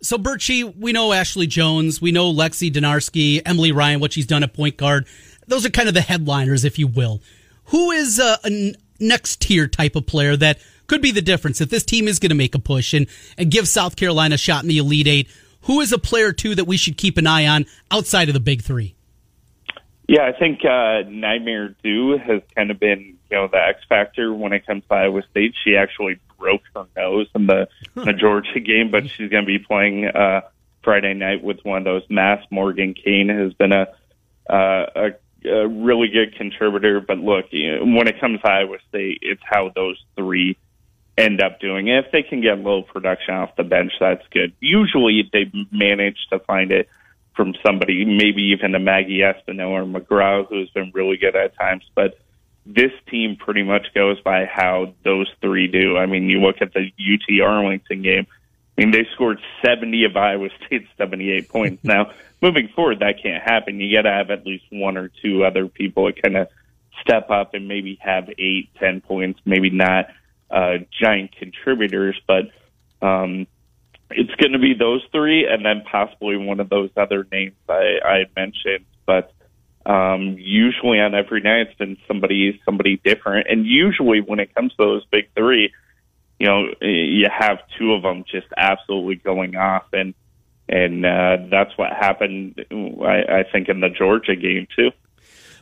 So, 0.00 0.16
Birchie, 0.16 0.76
we 0.76 0.92
know 0.92 1.12
Ashley 1.12 1.48
Joens, 1.48 2.00
we 2.00 2.12
know 2.12 2.32
Lexi 2.32 2.72
Donarski, 2.72 3.42
Emily 3.44 3.72
Ryan, 3.72 3.98
what 3.98 4.12
she's 4.12 4.26
done 4.26 4.44
at 4.44 4.54
point 4.54 4.76
guard. 4.76 5.06
Those 5.48 5.66
are 5.66 5.70
kind 5.70 5.88
of 5.88 5.94
the 5.94 6.00
headliners, 6.00 6.64
if 6.64 6.78
you 6.78 6.86
will. 6.86 7.20
Who 7.64 7.90
is 7.90 8.20
a, 8.20 8.38
a 8.44 8.74
next 9.00 9.40
tier 9.40 9.66
type 9.66 9.96
of 9.96 10.06
player 10.06 10.36
that 10.36 10.58
could 10.86 11.02
be 11.02 11.10
the 11.10 11.22
difference 11.22 11.60
if 11.60 11.68
this 11.68 11.84
team 11.84 12.06
is 12.06 12.18
going 12.18 12.30
to 12.30 12.36
make 12.36 12.54
a 12.54 12.58
push 12.58 12.94
and, 12.94 13.08
and 13.36 13.50
give 13.50 13.66
South 13.66 13.96
Carolina 13.96 14.36
a 14.36 14.38
shot 14.38 14.62
in 14.62 14.68
the 14.68 14.78
Elite 14.78 15.08
Eight? 15.08 15.30
Who 15.62 15.80
is 15.80 15.92
a 15.92 15.98
player, 15.98 16.32
too, 16.32 16.54
that 16.54 16.66
we 16.66 16.76
should 16.76 16.96
keep 16.96 17.18
an 17.18 17.26
eye 17.26 17.46
on 17.46 17.66
outside 17.90 18.28
of 18.28 18.34
the 18.34 18.40
big 18.40 18.62
three? 18.62 18.94
Yeah, 20.06 20.22
I 20.22 20.32
think 20.32 20.60
uh, 20.64 21.02
Nyamer 21.08 21.74
Diew 21.84 22.18
has 22.18 22.40
kind 22.54 22.70
of 22.70 22.78
been, 22.78 23.17
you 23.30 23.36
know, 23.36 23.48
the 23.48 23.58
X 23.58 23.80
factor 23.88 24.32
when 24.32 24.52
it 24.52 24.66
comes 24.66 24.84
to 24.88 24.94
Iowa 24.94 25.22
State. 25.30 25.54
She 25.64 25.76
actually 25.76 26.18
broke 26.38 26.62
her 26.74 26.86
nose 26.96 27.28
in 27.34 27.46
the, 27.46 27.68
the 27.94 28.12
Georgia 28.12 28.60
game, 28.60 28.90
but 28.90 29.04
she's 29.08 29.30
going 29.30 29.44
to 29.44 29.46
be 29.46 29.58
playing 29.58 30.06
uh, 30.06 30.42
Friday 30.82 31.14
night 31.14 31.42
with 31.42 31.58
one 31.64 31.78
of 31.78 31.84
those 31.84 32.08
masks. 32.08 32.46
Morgan 32.50 32.94
Kane 32.94 33.28
has 33.28 33.52
been 33.54 33.72
a, 33.72 33.86
uh, 34.48 34.86
a 34.94 35.10
a 35.44 35.68
really 35.68 36.08
good 36.08 36.36
contributor. 36.36 37.00
But 37.00 37.18
look, 37.18 37.46
you 37.50 37.76
know, 37.76 37.96
when 37.96 38.08
it 38.08 38.20
comes 38.20 38.40
to 38.40 38.48
Iowa 38.48 38.78
State, 38.88 39.18
it's 39.22 39.42
how 39.44 39.70
those 39.74 40.02
three 40.16 40.56
end 41.16 41.42
up 41.42 41.60
doing 41.60 41.88
it. 41.88 42.06
If 42.06 42.12
they 42.12 42.22
can 42.22 42.40
get 42.40 42.58
low 42.58 42.82
production 42.82 43.34
off 43.34 43.56
the 43.56 43.64
bench, 43.64 43.92
that's 44.00 44.26
good. 44.30 44.52
Usually 44.60 45.28
they 45.32 45.50
manage 45.70 46.18
to 46.30 46.38
find 46.40 46.72
it 46.72 46.88
from 47.34 47.54
somebody, 47.64 48.04
maybe 48.04 48.52
even 48.54 48.74
a 48.74 48.80
Maggie 48.80 49.20
Espino 49.20 49.68
or 49.68 49.84
McGraw, 49.84 50.46
who's 50.48 50.70
been 50.70 50.90
really 50.94 51.16
good 51.16 51.36
at 51.36 51.56
times. 51.56 51.84
But 51.94 52.18
this 52.68 52.92
team 53.10 53.36
pretty 53.36 53.62
much 53.62 53.86
goes 53.94 54.20
by 54.20 54.44
how 54.44 54.92
those 55.02 55.26
three 55.40 55.68
do. 55.68 55.96
I 55.96 56.04
mean, 56.04 56.28
you 56.28 56.40
look 56.40 56.56
at 56.60 56.74
the 56.74 56.92
UT 56.98 57.42
Arlington 57.42 58.02
game. 58.02 58.26
I 58.76 58.82
mean, 58.82 58.90
they 58.90 59.06
scored 59.14 59.40
70 59.64 60.04
of 60.04 60.16
Iowa 60.16 60.50
State's 60.66 60.86
78 60.98 61.48
points. 61.48 61.82
Now, 61.82 62.12
moving 62.42 62.68
forward, 62.68 63.00
that 63.00 63.22
can't 63.22 63.42
happen. 63.42 63.80
You 63.80 63.96
got 63.96 64.02
to 64.02 64.12
have 64.12 64.30
at 64.30 64.46
least 64.46 64.64
one 64.70 64.98
or 64.98 65.10
two 65.22 65.44
other 65.44 65.66
people 65.66 66.06
that 66.06 66.22
kind 66.22 66.36
of 66.36 66.48
step 67.00 67.30
up 67.30 67.54
and 67.54 67.66
maybe 67.66 67.98
have 68.02 68.28
eight, 68.38 68.68
ten 68.78 69.00
points. 69.00 69.40
Maybe 69.46 69.70
not 69.70 70.08
uh, 70.50 70.78
giant 71.00 71.34
contributors, 71.36 72.20
but 72.26 72.50
um, 73.00 73.46
it's 74.10 74.34
going 74.34 74.52
to 74.52 74.58
be 74.58 74.74
those 74.74 75.02
three, 75.10 75.46
and 75.46 75.64
then 75.64 75.84
possibly 75.90 76.36
one 76.36 76.60
of 76.60 76.68
those 76.68 76.90
other 76.98 77.26
names 77.32 77.56
I, 77.66 77.98
I 78.04 78.24
mentioned. 78.36 78.84
But 79.06 79.32
um, 79.88 80.36
usually 80.38 81.00
on 81.00 81.14
every 81.14 81.40
night, 81.40 81.68
it's 81.68 81.78
been 81.78 81.96
somebody 82.06 82.60
somebody 82.64 83.00
different, 83.02 83.46
and 83.48 83.64
usually 83.64 84.20
when 84.20 84.38
it 84.38 84.54
comes 84.54 84.72
to 84.72 84.76
those 84.78 85.04
big 85.06 85.28
three, 85.34 85.72
you 86.38 86.46
know, 86.46 86.66
you 86.80 87.26
have 87.30 87.58
two 87.78 87.94
of 87.94 88.02
them 88.02 88.24
just 88.30 88.46
absolutely 88.56 89.16
going 89.16 89.56
off, 89.56 89.84
and 89.94 90.14
and 90.68 91.06
uh, 91.06 91.38
that's 91.50 91.76
what 91.76 91.90
happened. 91.92 92.64
I, 92.70 93.40
I 93.40 93.44
think 93.50 93.70
in 93.70 93.80
the 93.80 93.88
Georgia 93.88 94.36
game 94.36 94.68
too. 94.76 94.90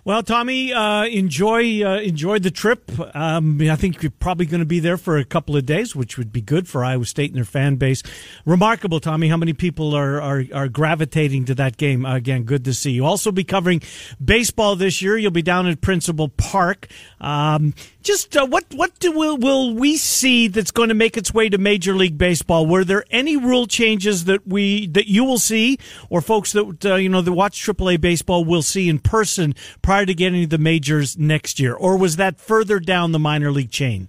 Well, 0.07 0.23
Tommy, 0.23 0.73
uh, 0.73 1.07
enjoy 1.07 1.83
uh, 1.83 1.99
enjoy 1.99 2.39
the 2.39 2.53
trip. 2.53 2.93
Um, 3.17 3.61
I 3.61 3.75
think 3.75 4.05
you're 4.05 4.13
probably 4.13 4.47
going 4.47 4.61
to 4.61 4.65
be 4.65 4.79
there 4.79 4.97
for 4.97 5.19
a 5.19 5.25
couple 5.25 5.57
of 5.57 5.67
days, 5.67 5.97
which 5.97 6.17
would 6.17 6.33
be 6.33 6.41
good 6.41 6.69
for 6.69 6.85
Iowa 6.85 7.05
State 7.07 7.31
and 7.31 7.37
their 7.37 7.45
fan 7.45 7.75
base. 7.75 8.05
Remarkable, 8.45 9.01
Tommy, 9.01 9.27
how 9.27 9.37
many 9.37 9.53
people 9.53 9.97
are 9.97 10.23
are, 10.23 10.45
are 10.55 10.69
gravitating 10.69 11.47
to 11.47 11.57
that 11.57 11.77
game. 11.77 12.07
Again, 12.07 12.45
good 12.45 12.65
to 12.67 12.73
see 12.73 12.93
you. 12.93 13.05
Also, 13.05 13.33
be 13.33 13.43
covering 13.43 13.83
baseball 14.25 14.77
this 14.77 15.03
year. 15.03 15.19
You'll 15.19 15.33
be 15.33 15.43
down 15.43 15.67
at 15.67 15.81
Principal 15.81 16.29
Park. 16.29 16.87
Um, 17.21 17.75
just 18.05 18.37
uh, 18.37 18.47
what 18.47 18.65
what 18.75 18.97
do, 19.01 19.11
will 19.11 19.37
will 19.37 19.75
we 19.75 19.97
see 19.97 20.47
that's 20.47 20.71
going 20.71 20.91
to 20.91 20.95
make 20.95 21.17
its 21.17 21.35
way 21.35 21.49
to 21.49 21.59
Major 21.59 21.97
League 21.97 22.17
Baseball? 22.17 22.65
Were 22.65 22.85
there 22.85 23.05
any 23.11 23.37
rule 23.37 23.67
changes 23.67 24.27
that 24.27 24.47
we 24.47 24.87
that 24.87 25.09
you 25.09 25.25
will 25.25 25.41
see, 25.41 25.79
or 26.11 26.21
folks 26.21 26.53
that 26.53 26.85
uh, 26.85 26.95
you 26.95 27.09
know 27.09 27.23
that 27.23 27.33
watch 27.33 27.61
AAA 27.61 28.01
baseball 28.01 28.45
will 28.45 28.63
see 28.63 28.89
in 28.89 29.01
person 29.01 29.57
prior 29.83 29.96
to 30.05 30.15
getting 30.15 30.43
to 30.43 30.47
the 30.47 30.63
majors 30.63 31.17
next 31.19 31.59
year, 31.59 31.75
or 31.75 31.97
was 31.97 32.17
that 32.17 32.41
further 32.41 32.79
down 32.79 33.13
the 33.13 33.19
minor 33.19 33.51
league 33.51 33.71
chain? 33.71 34.09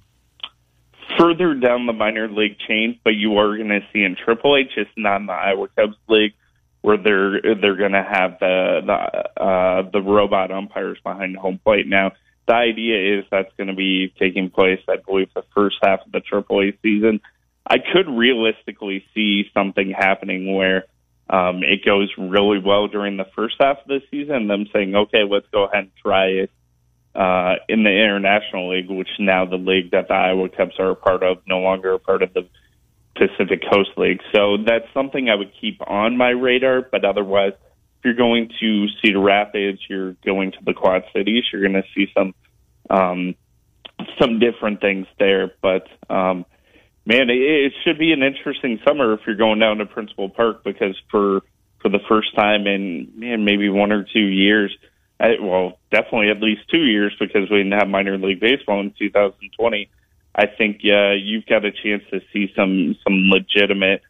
Further 1.18 1.54
down 1.56 1.86
the 1.86 1.94
minor 1.94 2.28
league 2.28 2.58
chain, 2.68 3.00
but 3.04 3.16
you 3.16 3.38
are 3.38 3.56
going 3.58 3.70
to 3.70 3.82
see 3.94 4.04
in 4.04 4.16
Triple 4.16 4.56
A, 4.56 4.64
just 4.64 4.92
not 4.98 5.22
in 5.22 5.28
the 5.28 5.34
Iowa 5.34 5.68
Cubs 5.76 5.96
league, 6.08 6.34
where 6.82 6.98
they're 6.98 7.42
they're 7.56 7.76
going 7.76 7.94
to 7.94 8.04
have 8.04 8.40
the 8.40 8.82
the 8.86 9.42
uh, 9.42 9.90
the 9.92 10.02
robot 10.02 10.52
umpires 10.52 11.00
behind 11.04 11.36
home 11.38 11.60
plate 11.64 11.88
now 11.88 12.12
the 12.48 12.54
idea 12.54 13.20
is 13.20 13.26
that's 13.30 13.52
going 13.58 13.68
to 13.68 13.76
be 13.76 14.14
taking 14.18 14.50
place, 14.50 14.80
I 14.88 14.96
believe, 15.06 15.30
the 15.36 15.44
first 15.54 15.78
half 15.84 16.00
of 16.06 16.12
the 16.12 16.22
AAA 16.22 16.78
season. 16.82 17.20
I 17.66 17.78
could 17.80 18.08
realistically 18.10 19.06
see 19.14 19.50
something 19.54 19.92
happening 19.92 20.56
where 20.56 20.86
um, 21.30 21.62
it 21.64 21.84
goes 21.86 22.10
really 22.18 22.60
well 22.60 22.88
during 22.88 23.18
the 23.18 23.28
first 23.36 23.56
half 23.60 23.78
of 23.80 23.88
the 23.88 24.02
season, 24.10 24.48
them 24.48 24.68
saying, 24.74 24.96
"Okay, 24.96 25.24
let's 25.30 25.48
go 25.52 25.66
ahead 25.66 25.84
and 25.84 25.92
try 26.02 26.28
it 26.28 26.52
uh, 27.16 27.56
in 27.68 27.84
the 27.84 27.90
International 27.90 28.70
League," 28.70 28.90
which 28.90 29.10
now 29.20 29.46
the 29.46 29.58
league 29.58 29.92
that 29.92 30.08
the 30.08 30.14
Iowa 30.14 30.50
Cubs 30.50 30.80
are 30.80 30.92
a 30.92 30.96
part 30.96 31.24
of, 31.24 31.38
no 31.48 31.60
longer 31.60 31.94
a 31.94 32.00
part 32.00 32.24
of 32.24 32.34
the 32.34 32.48
Pacific 33.16 33.62
Coast 33.72 33.92
League. 33.98 34.22
So 34.34 34.58
that's 34.66 34.86
something 34.94 35.30
I 35.30 35.36
would 35.36 35.52
keep 35.60 35.82
on 35.86 36.18
my 36.18 36.30
radar. 36.30 36.82
But 36.82 37.04
otherwise, 37.04 37.54
if 38.00 38.06
you're 38.06 38.14
going 38.14 38.50
to 38.60 38.88
Cedar 39.02 39.20
Rapids, 39.20 39.80
you're 39.90 40.14
going 40.26 40.52
to 40.52 40.60
the 40.64 40.74
Quad 40.74 41.04
Cities, 41.14 41.44
you're 41.52 41.62
going 41.62 41.82
to 41.82 41.88
see 41.94 42.08
some 42.16 42.34
um, 42.90 43.36
some 44.22 44.40
different 44.40 44.80
things 44.80 45.08
there. 45.20 45.52
But 45.62 45.88
um, 46.10 46.46
man, 47.08 47.30
it, 47.30 47.40
it 47.40 47.74
should 47.84 47.98
be 47.98 48.12
an 48.12 48.22
interesting 48.22 48.80
summer 48.86 49.14
if 49.14 49.22
you're 49.26 49.36
going 49.36 49.60
down 49.60 49.78
to 49.78 49.86
Principal 49.86 50.30
Park 50.30 50.64
because 50.64 50.96
for 51.10 51.42
for 51.82 51.90
the 51.90 52.00
first 52.10 52.36
time 52.36 52.68
in 52.68 53.14
man 53.16 53.46
maybe 53.46 53.70
one 53.70 53.92
or 53.92 54.04
two 54.04 54.20
years, 54.20 54.76
I, 55.20 55.36
well 55.42 55.80
definitely 55.90 56.30
at 56.30 56.42
least 56.42 56.70
two 56.70 56.84
years 56.84 57.16
because 57.20 57.50
we 57.50 57.58
didn't 57.64 57.80
have 57.80 57.88
minor 57.88 58.18
league 58.18 58.42
baseball 58.42 58.82
in 58.82 58.94
2020. 59.00 59.90
I 60.36 60.46
think 60.46 60.82
uh, 60.84 61.14
you've 61.14 61.46
got 61.48 61.66
a 61.66 61.72
chance 61.72 62.04
to 62.12 62.20
see 62.34 62.52
some 62.56 62.96
some 63.04 63.30
legitimate 63.32 64.02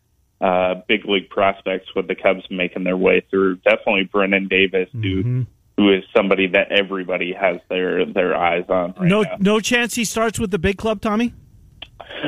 uh, 0.42 0.76
big 0.88 1.06
league 1.06 1.30
prospects 1.30 1.88
with 1.96 2.08
the 2.08 2.16
Cubs 2.16 2.44
making 2.50 2.84
their 2.84 2.98
way 2.98 3.26
through. 3.30 3.58
Definitely 3.58 4.10
Brennen 4.12 4.48
Davis, 4.50 4.90
mm-hmm. 4.94 5.42
who 5.42 5.46
who 5.78 5.94
is 5.94 6.04
somebody 6.16 6.48
that 6.48 6.72
everybody 6.72 7.34
has 7.34 7.58
their 7.70 8.06
their 8.06 8.36
eyes 8.36 8.66
on. 8.70 8.96
Right 8.98 9.08
no, 9.08 9.22
now. 9.22 9.38
no 9.40 9.60
chance 9.60 9.94
he 9.94 10.04
starts 10.04 10.40
with 10.40 10.50
the 10.50 10.60
big 10.60 10.78
club, 10.78 11.02
Tommy. 11.02 11.34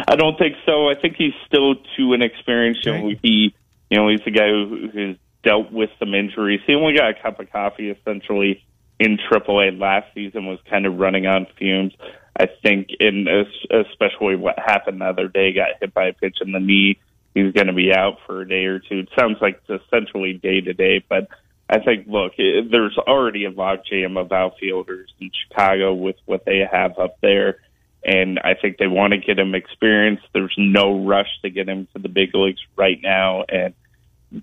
I 0.08 0.16
don't 0.16 0.38
think 0.38 0.56
so. 0.66 0.90
I 0.90 0.96
think 1.00 1.16
he's 1.18 1.34
still 1.48 1.76
too 1.98 2.14
inexperienced. 2.14 2.88
Okay. 2.88 2.98
You 2.98 3.04
know, 3.04 3.20
he, 3.22 3.56
you 3.90 3.98
know, 3.98 4.10
he's 4.10 4.22
a 4.26 4.32
guy 4.32 4.48
who, 4.48 4.90
who's 4.94 5.18
dealt 5.44 5.72
with 5.72 5.90
some 6.00 6.14
injuries. 6.14 6.62
He 6.68 6.76
only 6.76 6.96
got 6.96 7.10
a 7.12 7.22
cup 7.22 7.40
of 7.40 7.52
coffee 7.52 7.90
essentially 7.90 8.64
in 9.00 9.18
AAA 9.18 9.80
last 9.80 10.14
season. 10.14 10.46
Was 10.46 10.60
kind 10.70 10.86
of 10.86 10.98
running 10.98 11.26
on 11.26 11.48
fumes. 11.58 11.94
I 12.40 12.48
think, 12.64 12.90
in 13.00 13.28
especially 13.70 14.36
what 14.36 14.58
happened 14.58 15.02
the 15.02 15.06
other 15.06 15.28
day, 15.28 15.52
got 15.54 15.70
hit 15.82 15.94
by 15.94 16.08
a 16.08 16.14
pitch 16.14 16.38
in 16.42 16.52
the 16.52 16.60
knee 16.60 17.00
he's 17.34 17.54
going 17.54 17.68
to 17.68 17.74
be 17.74 17.94
out 17.94 18.18
for 18.26 18.42
a 18.42 18.48
day 18.48 18.66
or 18.66 18.80
two. 18.80 19.00
It 19.00 19.10
sounds 19.18 19.38
like 19.42 19.62
it's 19.68 19.84
essentially 19.86 20.34
day 20.34 20.62
to 20.62 20.74
day, 20.74 21.04
but 21.08 21.28
I 21.70 21.80
think, 21.80 22.08
look, 22.08 22.34
it, 22.38 22.72
there's 22.72 22.98
already 22.98 23.46
a 23.46 23.52
logjam 23.52 24.20
of 24.20 24.32
outfielders 24.32 25.14
in 25.20 25.30
Chicago 25.48 25.94
with 25.94 26.16
what 26.26 26.46
they 26.46 26.64
have 26.70 26.98
up 26.98 27.18
there. 27.22 27.60
And 28.04 28.40
I 28.40 28.54
think 28.54 28.78
they 28.78 28.88
want 28.88 29.12
to 29.14 29.18
get 29.18 29.38
him 29.38 29.54
experience. 29.56 30.22
There's 30.34 30.56
no 30.58 31.06
rush 31.06 31.30
to 31.42 31.50
get 31.50 31.68
him 31.68 31.88
to 31.94 32.02
the 32.02 32.10
big 32.10 32.34
leagues 32.34 32.62
right 32.78 33.00
now 33.02 33.44
and 33.50 33.74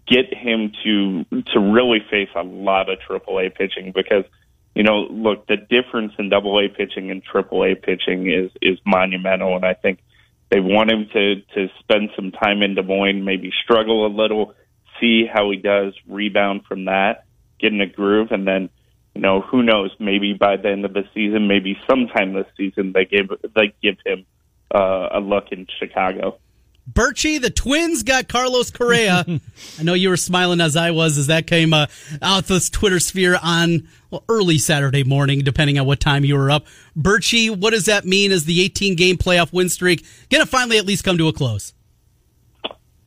get 0.07 0.35
him 0.35 0.73
to 0.85 1.25
to 1.53 1.61
really 1.61 2.01
face 2.11 2.29
a 2.35 2.42
lot 2.42 2.90
of 2.90 2.99
AAA 3.09 3.55
pitching 3.55 3.92
because 3.95 4.25
you 4.77 4.83
know, 4.83 5.07
look, 5.09 5.47
the 5.47 5.57
difference 5.57 6.12
in 6.19 6.29
Double 6.29 6.59
A 6.59 6.69
pitching 6.69 7.11
and 7.11 7.25
Triple 7.25 7.64
A 7.64 7.75
pitching 7.75 8.31
is 8.31 8.51
is 8.61 8.79
monumental, 8.85 9.57
and 9.57 9.64
I 9.64 9.73
think 9.73 10.01
they 10.51 10.61
want 10.61 10.90
him 10.90 11.09
to 11.14 11.37
to 11.55 11.69
spend 11.79 12.11
some 12.14 12.31
time 12.31 12.62
in 12.62 12.75
Des 12.75 12.83
Moines, 12.83 13.25
maybe 13.25 13.51
struggle 13.64 14.07
a 14.07 14.12
little, 14.14 14.53
see 15.01 15.25
how 15.27 15.51
he 15.51 15.57
does, 15.57 15.95
rebound 16.07 16.66
from 16.69 16.85
that, 16.85 17.25
get 17.59 17.73
in 17.73 17.81
a 17.81 17.87
groove, 17.87 18.33
and 18.33 18.47
then 18.47 18.69
you 19.16 19.22
know 19.22 19.40
who 19.40 19.62
knows? 19.62 19.90
Maybe 19.98 20.35
by 20.35 20.57
the 20.57 20.68
end 20.68 20.85
of 20.85 20.92
the 20.92 21.05
season, 21.14 21.48
maybe 21.48 21.79
sometime 21.88 22.35
this 22.35 22.46
season, 22.57 22.92
they 22.92 23.07
give 23.07 23.29
they 23.55 23.74
give 23.83 23.96
him 24.05 24.26
uh, 24.74 25.09
a 25.12 25.20
look 25.20 25.52
in 25.52 25.66
Chicago. 25.79 26.38
Birchie, 26.90 27.40
the 27.40 27.50
Twins 27.50 28.05
got 28.05 28.29
Carlos 28.29 28.70
Correa. 28.70 29.24
I 29.79 29.83
know 29.83 29.94
you 29.94 30.10
were 30.10 30.17
smiling 30.17 30.60
as 30.60 30.77
I 30.77 30.92
was 30.92 31.19
as 31.19 31.27
that 31.27 31.46
came 31.46 31.75
uh, 31.75 31.87
out 32.23 32.44
this 32.44 32.71
Twitter 32.71 33.00
sphere 33.00 33.38
on 33.42 33.88
well, 34.10 34.23
early 34.29 34.58
Saturday 34.58 35.02
morning, 35.02 35.40
depending 35.40 35.79
on 35.81 35.87
what 35.87 35.98
time 35.98 36.25
you 36.25 36.37
were 36.37 36.50
up. 36.50 36.67
Birchie, 36.96 37.50
what 37.50 37.71
does 37.71 37.87
that 37.87 38.04
mean? 38.04 38.31
Is 38.31 38.44
the 38.44 38.62
18 38.62 38.94
game 38.94 39.17
playoff 39.17 39.52
win 39.52 39.69
streak 39.69 40.06
going 40.31 40.44
to 40.44 40.46
finally 40.48 40.79
at 40.79 40.87
least 40.87 41.02
come 41.02 41.19
to 41.19 41.27
a 41.27 41.33
close? 41.33 41.73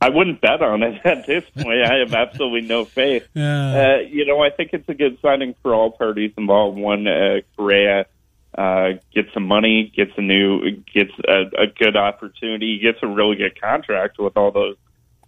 I 0.00 0.08
wouldn't 0.08 0.40
bet 0.40 0.62
on 0.62 0.82
it 0.82 1.00
at 1.04 1.26
this 1.26 1.44
point. 1.50 1.82
I 1.82 1.98
have 1.98 2.14
absolutely 2.14 2.62
no 2.62 2.84
faith. 2.84 3.28
Uh, 3.36 4.00
you 4.00 4.24
know, 4.24 4.42
I 4.42 4.50
think 4.50 4.70
it's 4.72 4.88
a 4.88 4.94
good 4.94 5.18
signing 5.20 5.54
for 5.62 5.74
all 5.74 5.90
parties 5.90 6.32
involved. 6.38 6.78
One, 6.78 7.06
uh, 7.06 7.40
Correa 7.56 8.06
uh, 8.56 8.92
gets 9.14 9.32
some 9.34 9.46
money, 9.46 9.92
gets 9.94 10.12
a 10.16 10.22
new, 10.22 10.70
gets 10.92 11.12
a, 11.28 11.62
a 11.62 11.66
good 11.66 11.96
opportunity, 11.96 12.78
gets 12.78 12.98
a 13.02 13.06
really 13.06 13.36
good 13.36 13.60
contract 13.60 14.18
with 14.18 14.36
all 14.36 14.50
those 14.50 14.76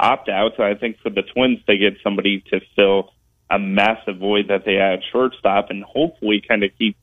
opt 0.00 0.28
outs. 0.28 0.58
I 0.58 0.74
think 0.74 0.98
for 1.00 1.10
the 1.10 1.22
Twins, 1.22 1.60
they 1.66 1.76
get 1.76 1.98
somebody 2.02 2.40
to 2.50 2.60
fill 2.74 3.12
a 3.50 3.58
massive 3.58 4.16
void 4.18 4.48
that 4.48 4.64
they 4.64 4.74
had 4.74 4.94
at 4.94 5.04
shortstop, 5.12 5.70
and 5.70 5.84
hopefully, 5.84 6.42
kind 6.46 6.64
of 6.64 6.70
keep 6.78 6.96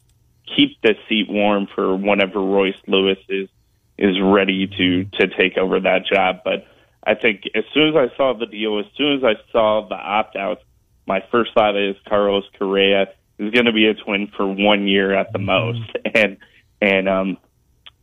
keep 0.56 0.82
the 0.82 0.96
seat 1.08 1.28
warm 1.30 1.68
for 1.76 1.96
whenever 1.96 2.40
Royce 2.40 2.76
Lewis 2.88 3.20
is 3.30 3.50
is 3.98 4.20
ready 4.20 4.68
to 4.68 5.06
to 5.20 5.28
take 5.28 5.58
over 5.58 5.80
that 5.80 6.06
job. 6.06 6.42
But 6.44 6.66
I 7.10 7.16
think 7.16 7.42
as 7.56 7.64
soon 7.74 7.90
as 7.90 7.96
I 7.96 8.16
saw 8.16 8.38
the 8.38 8.46
deal, 8.46 8.78
as 8.78 8.86
soon 8.96 9.18
as 9.18 9.24
I 9.24 9.34
saw 9.52 9.88
the 9.88 9.96
opt 9.96 10.36
outs, 10.36 10.62
my 11.08 11.24
first 11.32 11.56
thought 11.56 11.76
is 11.76 11.96
Carlos 12.08 12.44
Correa 12.60 13.08
is 13.40 13.52
going 13.52 13.66
to 13.66 13.74
be 13.74 13.88
a 13.88 13.96
twin 13.96 14.32
for 14.38 14.46
one 14.46 14.88
year 14.88 15.16
at 15.16 15.34
the 15.34 15.40
most, 15.40 15.82
and 16.14 16.38
and 16.80 17.10
um, 17.10 17.38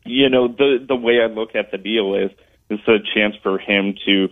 you 0.04 0.28
know 0.28 0.48
the 0.48 0.84
the 0.88 0.96
way 0.96 1.20
I 1.22 1.26
look 1.26 1.54
at 1.54 1.70
the 1.70 1.78
deal 1.78 2.16
is 2.16 2.32
it's 2.68 2.82
a 2.88 2.98
chance 3.14 3.36
for 3.44 3.60
him 3.60 3.94
to 4.06 4.28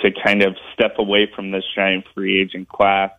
to 0.00 0.10
kind 0.22 0.42
of 0.42 0.54
step 0.74 0.96
away 0.98 1.26
from 1.34 1.50
this 1.50 1.64
giant 1.74 2.04
free 2.14 2.42
agent 2.42 2.68
class 2.68 3.12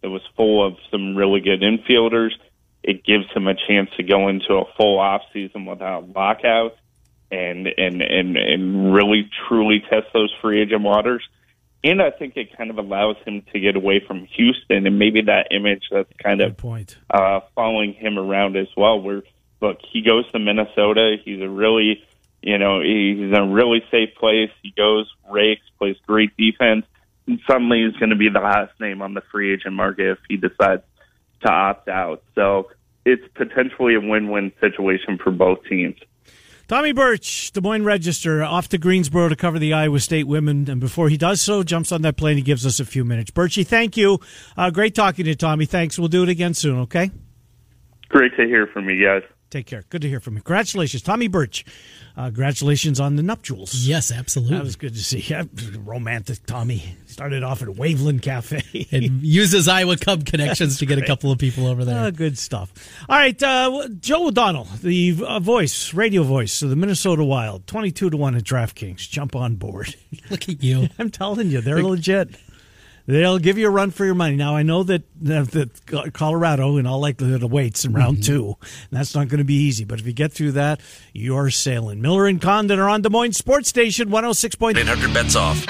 that 0.00 0.08
was 0.08 0.22
full 0.36 0.66
of 0.66 0.78
some 0.90 1.16
really 1.16 1.40
good 1.40 1.60
infielders. 1.60 2.30
It 2.82 3.04
gives 3.04 3.30
him 3.34 3.46
a 3.46 3.54
chance 3.54 3.90
to 3.98 4.02
go 4.02 4.28
into 4.28 4.54
a 4.54 4.64
full 4.78 4.98
off 4.98 5.20
season 5.34 5.66
without 5.66 6.08
lockouts 6.08 6.78
and 7.30 7.66
and 7.66 8.02
and 8.02 8.36
and 8.36 8.94
really 8.94 9.28
truly 9.48 9.80
test 9.80 10.06
those 10.12 10.32
free 10.40 10.62
agent 10.62 10.82
waters. 10.82 11.22
And 11.84 12.02
I 12.02 12.10
think 12.10 12.36
it 12.36 12.56
kind 12.56 12.70
of 12.70 12.78
allows 12.78 13.16
him 13.24 13.42
to 13.52 13.60
get 13.60 13.76
away 13.76 14.02
from 14.04 14.24
Houston 14.24 14.86
and 14.86 14.98
maybe 14.98 15.22
that 15.22 15.48
image 15.52 15.84
that's 15.90 16.10
kind 16.20 16.40
Good 16.40 16.50
of 16.50 16.56
point. 16.56 16.96
uh, 17.10 17.40
following 17.54 17.92
him 17.92 18.18
around 18.18 18.56
as 18.56 18.66
well. 18.76 19.00
Where 19.00 19.22
look, 19.60 19.78
he 19.92 20.02
goes 20.02 20.30
to 20.32 20.38
Minnesota. 20.38 21.16
He's 21.24 21.40
a 21.40 21.48
really, 21.48 22.02
you 22.42 22.58
know, 22.58 22.80
he's 22.80 23.18
in 23.18 23.34
a 23.34 23.46
really 23.46 23.84
safe 23.90 24.14
place. 24.18 24.50
He 24.62 24.72
goes, 24.76 25.10
rakes, 25.30 25.62
plays 25.78 25.96
great 26.06 26.36
defense, 26.36 26.86
and 27.26 27.40
suddenly 27.46 27.84
he's 27.84 27.96
going 27.98 28.10
to 28.10 28.16
be 28.16 28.28
the 28.28 28.40
last 28.40 28.72
name 28.80 29.02
on 29.02 29.14
the 29.14 29.22
free 29.32 29.52
agent 29.52 29.74
market 29.74 30.12
if 30.12 30.18
he 30.28 30.36
decides 30.36 30.82
to 31.42 31.50
opt 31.50 31.88
out. 31.88 32.22
So 32.34 32.70
it's 33.04 33.26
potentially 33.34 33.94
a 33.94 34.00
win-win 34.00 34.52
situation 34.60 35.18
for 35.22 35.30
both 35.30 35.64
teams. 35.68 35.96
Tommy 36.68 36.90
Birch, 36.90 37.52
Des 37.52 37.60
Moines 37.60 37.84
Register, 37.84 38.42
off 38.42 38.68
to 38.70 38.78
Greensboro 38.78 39.28
to 39.28 39.36
cover 39.36 39.56
the 39.56 39.72
Iowa 39.72 40.00
State 40.00 40.26
women. 40.26 40.68
And 40.68 40.80
before 40.80 41.08
he 41.08 41.16
does 41.16 41.40
so, 41.40 41.62
jumps 41.62 41.92
on 41.92 42.02
that 42.02 42.16
plane. 42.16 42.36
He 42.36 42.42
gives 42.42 42.66
us 42.66 42.80
a 42.80 42.84
few 42.84 43.04
minutes. 43.04 43.30
Birchie, 43.30 43.64
thank 43.64 43.96
you. 43.96 44.18
Uh, 44.56 44.70
great 44.70 44.92
talking 44.92 45.26
to 45.26 45.28
you, 45.30 45.36
Tommy. 45.36 45.66
Thanks. 45.66 45.96
We'll 45.96 46.08
do 46.08 46.24
it 46.24 46.28
again 46.28 46.54
soon, 46.54 46.80
okay? 46.80 47.12
Great 48.08 48.36
to 48.36 48.46
hear 48.46 48.66
from 48.66 48.90
you 48.90 49.04
guys. 49.04 49.22
Take 49.48 49.66
care. 49.66 49.84
Good 49.90 50.02
to 50.02 50.08
hear 50.08 50.18
from 50.18 50.34
you. 50.34 50.42
Congratulations, 50.42 51.02
Tommy 51.02 51.28
Birch. 51.28 51.64
Uh, 52.16 52.24
congratulations 52.26 52.98
on 52.98 53.14
the 53.16 53.22
nuptials. 53.22 53.86
Yes, 53.86 54.10
absolutely. 54.10 54.56
That 54.56 54.64
was 54.64 54.74
good 54.74 54.94
to 54.94 55.02
see. 55.02 55.18
Yeah, 55.20 55.44
romantic 55.84 56.44
Tommy. 56.46 56.96
Started 57.06 57.44
off 57.44 57.62
at 57.62 57.68
Waveland 57.68 58.22
Cafe. 58.22 58.88
and 58.90 59.04
uses 59.22 59.68
Iowa 59.68 59.96
Cub 59.96 60.26
connections 60.26 60.78
to 60.78 60.86
get 60.86 60.98
a 60.98 61.06
couple 61.06 61.30
of 61.30 61.38
people 61.38 61.66
over 61.66 61.84
there. 61.84 62.04
Uh, 62.06 62.10
good 62.10 62.36
stuff. 62.38 62.72
All 63.08 63.16
right, 63.16 63.40
uh, 63.40 63.88
Joe 64.00 64.26
O'Donnell, 64.28 64.66
the 64.82 65.16
uh, 65.24 65.38
voice, 65.38 65.94
radio 65.94 66.24
voice 66.24 66.60
of 66.62 66.70
the 66.70 66.76
Minnesota 66.76 67.22
Wild, 67.22 67.66
twenty-two 67.68 68.10
to 68.10 68.16
one 68.16 68.34
at 68.34 68.42
DraftKings. 68.42 69.08
Jump 69.08 69.36
on 69.36 69.54
board. 69.56 69.94
Look 70.28 70.48
at 70.48 70.62
you. 70.62 70.88
I'm 70.98 71.10
telling 71.10 71.50
you, 71.50 71.60
they're 71.60 71.82
legit. 71.82 72.30
They'll 73.06 73.38
give 73.38 73.56
you 73.56 73.68
a 73.68 73.70
run 73.70 73.92
for 73.92 74.04
your 74.04 74.16
money. 74.16 74.34
Now 74.34 74.56
I 74.56 74.64
know 74.64 74.82
that 74.82 75.02
that 75.22 76.12
Colorado, 76.12 76.76
in 76.76 76.86
all 76.86 76.98
likelihood, 76.98 77.42
awaits 77.42 77.84
in 77.84 77.92
round 77.92 78.18
mm-hmm. 78.18 78.34
two, 78.34 78.56
and 78.60 78.98
that's 78.98 79.14
not 79.14 79.28
going 79.28 79.38
to 79.38 79.44
be 79.44 79.54
easy. 79.54 79.84
But 79.84 80.00
if 80.00 80.06
you 80.06 80.12
get 80.12 80.32
through 80.32 80.52
that, 80.52 80.80
you're 81.12 81.50
sailing. 81.50 82.00
Miller 82.02 82.26
and 82.26 82.42
Condon 82.42 82.80
are 82.80 82.88
on 82.88 83.02
Des 83.02 83.08
Moines 83.08 83.34
Sports 83.34 83.68
Station, 83.68 84.10
one 84.10 84.24
hundred 84.24 84.34
six 84.34 84.56
point. 84.56 84.76
800 84.76 85.14
bets 85.14 85.36
off. 85.36 85.64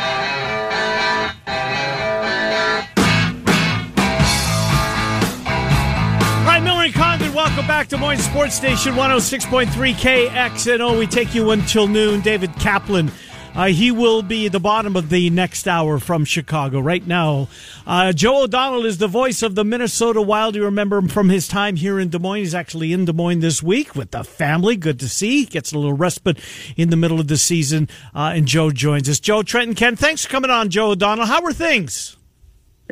All 6.39 6.45
right, 6.47 6.63
Miller 6.63 6.85
and 6.85 6.95
Condon, 6.95 7.35
welcome 7.35 7.67
back 7.67 7.89
to 7.89 7.97
Des 7.97 8.01
Moines 8.01 8.23
Sports 8.23 8.55
Station 8.55 8.95
106.3 8.95 9.67
KXNO. 9.93 10.99
We 10.99 11.07
take 11.07 11.35
you 11.35 11.51
until 11.51 11.87
noon. 11.87 12.23
David 12.23 12.55
Kaplan. 12.55 13.11
Uh, 13.57 13.69
he 13.69 13.91
will 13.91 14.21
be 14.21 14.45
at 14.45 14.53
the 14.53 14.61
bottom 14.61 14.97
of 14.97 15.09
the 15.09 15.31
next 15.31 15.67
hour 15.67 15.99
from 15.99 16.27
Chicago. 16.27 16.79
Right 16.79 17.07
now, 17.07 17.49
uh, 17.87 18.13
Joe 18.13 18.43
O'Donnell 18.43 18.85
is 18.85 18.99
the 18.99 19.09
voice 19.09 19.43
of 19.43 19.55
the 19.55 19.65
Minnesota 19.65 20.21
Wild. 20.21 20.55
You 20.55 20.65
remember 20.65 20.99
him 20.99 21.09
from 21.09 21.31
his 21.31 21.49
time 21.49 21.77
here 21.77 21.99
in 21.99 22.11
Des 22.11 22.19
Moines. 22.19 22.41
He's 22.41 22.55
actually 22.55 22.93
in 22.93 23.07
Des 23.07 23.15
Moines 23.15 23.41
this 23.41 23.63
week 23.63 23.95
with 23.97 24.11
the 24.11 24.25
family. 24.25 24.77
Good 24.77 25.01
to 25.01 25.09
see. 25.09 25.47
Gets 25.47 25.73
a 25.73 25.79
little 25.79 25.95
respite 25.95 26.39
in 26.77 26.91
the 26.91 26.97
middle 26.97 27.19
of 27.19 27.29
the 27.29 27.39
season. 27.39 27.89
Uh, 28.15 28.33
and 28.35 28.47
Joe 28.47 28.71
joins 28.71 29.09
us. 29.09 29.21
Joe, 29.21 29.43
Trenton, 29.43 29.75
Ken, 29.75 29.97
thanks 29.97 30.27
for 30.27 30.31
coming 30.31 30.51
on, 30.51 30.69
Joe 30.69 30.91
O'Donnell. 30.91 31.25
How 31.25 31.43
are 31.43 31.53
things? 31.55 32.15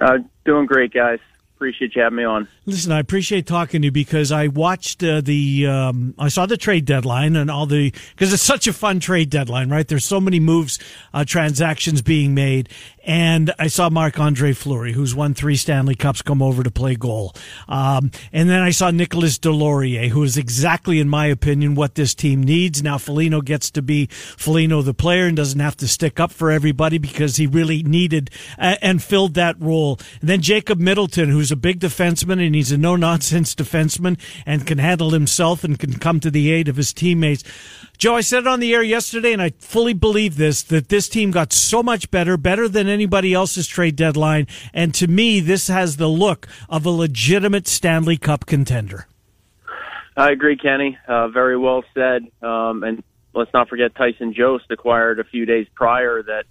Uh, 0.01 0.21
doing 0.47 0.65
great, 0.65 0.95
guys. 0.95 1.19
Appreciate 1.57 1.95
you 1.95 2.01
having 2.01 2.17
me 2.17 2.25
on. 2.25 2.49
Listen, 2.67 2.93
I 2.93 2.99
appreciate 2.99 3.47
talking 3.47 3.83
to 3.83 3.87
you 3.89 3.93
because 3.93 4.33
I 4.33 4.47
watched 4.49 5.05
uh, 5.05 5.21
the, 5.21 5.67
um, 5.67 6.15
I 6.19 6.29
saw 6.29 6.47
the 6.47 6.57
trade 6.57 6.87
deadline 6.87 7.37
and 7.37 7.51
all 7.51 7.67
the, 7.67 7.93
because 8.12 8.33
it's 8.33 8.43
such 8.43 8.67
a 8.67 8.73
fun 8.73 9.01
trade 9.01 9.29
deadline, 9.29 9.69
right? 9.69 9.87
There's 9.87 10.07
so 10.07 10.19
many 10.19 10.41
moves, 10.41 10.79
uh, 11.12 11.27
transactions 11.27 12.01
being 12.01 12.35
made. 12.35 12.71
And 13.07 13.53
I 13.59 13.67
saw 13.67 13.91
Marc 13.91 14.19
Andre 14.19 14.55
Fleury, 14.55 14.95
who's 14.95 15.15
won 15.15 15.35
three 15.35 15.57
Stanley 15.57 15.95
Cups, 15.95 16.23
come 16.23 16.41
over 16.41 16.62
to 16.62 16.71
play 16.71 16.95
goal. 16.95 17.35
Um, 17.69 18.11
and 18.33 18.49
then 18.49 18.62
I 18.62 18.71
saw 18.71 18.91
Nicholas 18.91 19.39
Deslauriers, 19.39 20.09
who 20.09 20.23
is 20.23 20.39
exactly, 20.39 21.01
in 21.01 21.09
my 21.11 21.27
opinion, 21.27 21.75
what 21.75 21.97
this 21.97 22.15
team 22.15 22.43
needs. 22.43 22.83
Now, 22.83 22.97
Foligno 22.97 23.43
gets 23.43 23.71
to 23.73 23.83
be 23.83 24.07
Foligno 24.07 24.81
the 24.81 24.95
player 24.95 25.27
and 25.27 25.37
doesn't 25.37 25.61
have 25.61 25.77
to 25.79 25.89
stick 25.89 26.19
up 26.19 26.33
for 26.33 26.51
everybody 26.51 26.97
because 26.97 27.37
he 27.37 27.47
really 27.47 27.83
needed 27.83 28.31
uh, 28.59 28.77
and 28.81 29.03
filled 29.03 29.35
that 29.35 29.61
role. 29.61 29.99
And 30.23 30.31
then 30.31 30.41
Jacob 30.41 30.79
Middleton, 30.79 31.29
who's 31.29 31.53
a 31.53 31.57
big 31.57 31.81
defenseman 31.81 32.45
and 32.45 32.54
he's 32.55 32.73
a 32.73 32.79
no 32.79 32.97
nonsense 32.97 33.55
defenseman 33.55 34.19
and 34.47 34.67
can 34.67 34.79
handle 34.79 35.11
himself 35.11 35.65
and 35.65 35.79
can 35.79 35.95
come 35.95 36.21
to 36.21 36.31
the 36.31 36.53
aid 36.53 36.69
of 36.69 36.77
his 36.77 36.93
teammates. 36.93 37.45
Joe, 37.99 38.17
I 38.17 38.21
said 38.23 38.41
it 38.41 38.47
on 38.47 38.61
the 38.61 38.75
air 38.75 38.83
yesterday, 38.83 39.33
and 39.33 39.43
I 39.43 39.51
fully 39.59 39.93
believe 39.93 40.37
this 40.37 40.63
that 40.65 40.89
this 40.89 41.09
team 41.09 41.31
got 41.31 41.53
so 41.53 41.83
much 41.83 42.11
better, 42.11 42.37
better 42.37 42.69
than 42.69 42.89
anybody 42.89 43.33
else's 43.33 43.67
trade 43.67 43.97
deadline. 43.97 44.47
And 44.73 44.95
to 44.95 45.07
me, 45.07 45.41
this 45.41 45.69
has 45.69 45.97
the 45.97 46.09
look 46.09 46.49
of 46.69 46.85
a 46.87 46.91
legitimate 46.91 47.69
Stanley 47.69 48.17
Cup 48.17 48.47
contender. 48.47 49.07
I 50.17 50.31
agree, 50.31 50.57
Kenny. 50.57 50.99
Uh, 51.09 51.29
very 51.29 51.57
well 51.57 51.85
said. 51.93 52.23
Um, 52.43 52.83
and 52.85 53.03
let's 53.35 53.53
not 53.53 53.69
forget 53.69 53.95
Tyson 53.95 54.33
Jost 54.33 54.67
acquired 54.71 55.19
a 55.19 55.25
few 55.25 55.45
days 55.45 55.67
prior 55.75 56.23
that 56.23 56.45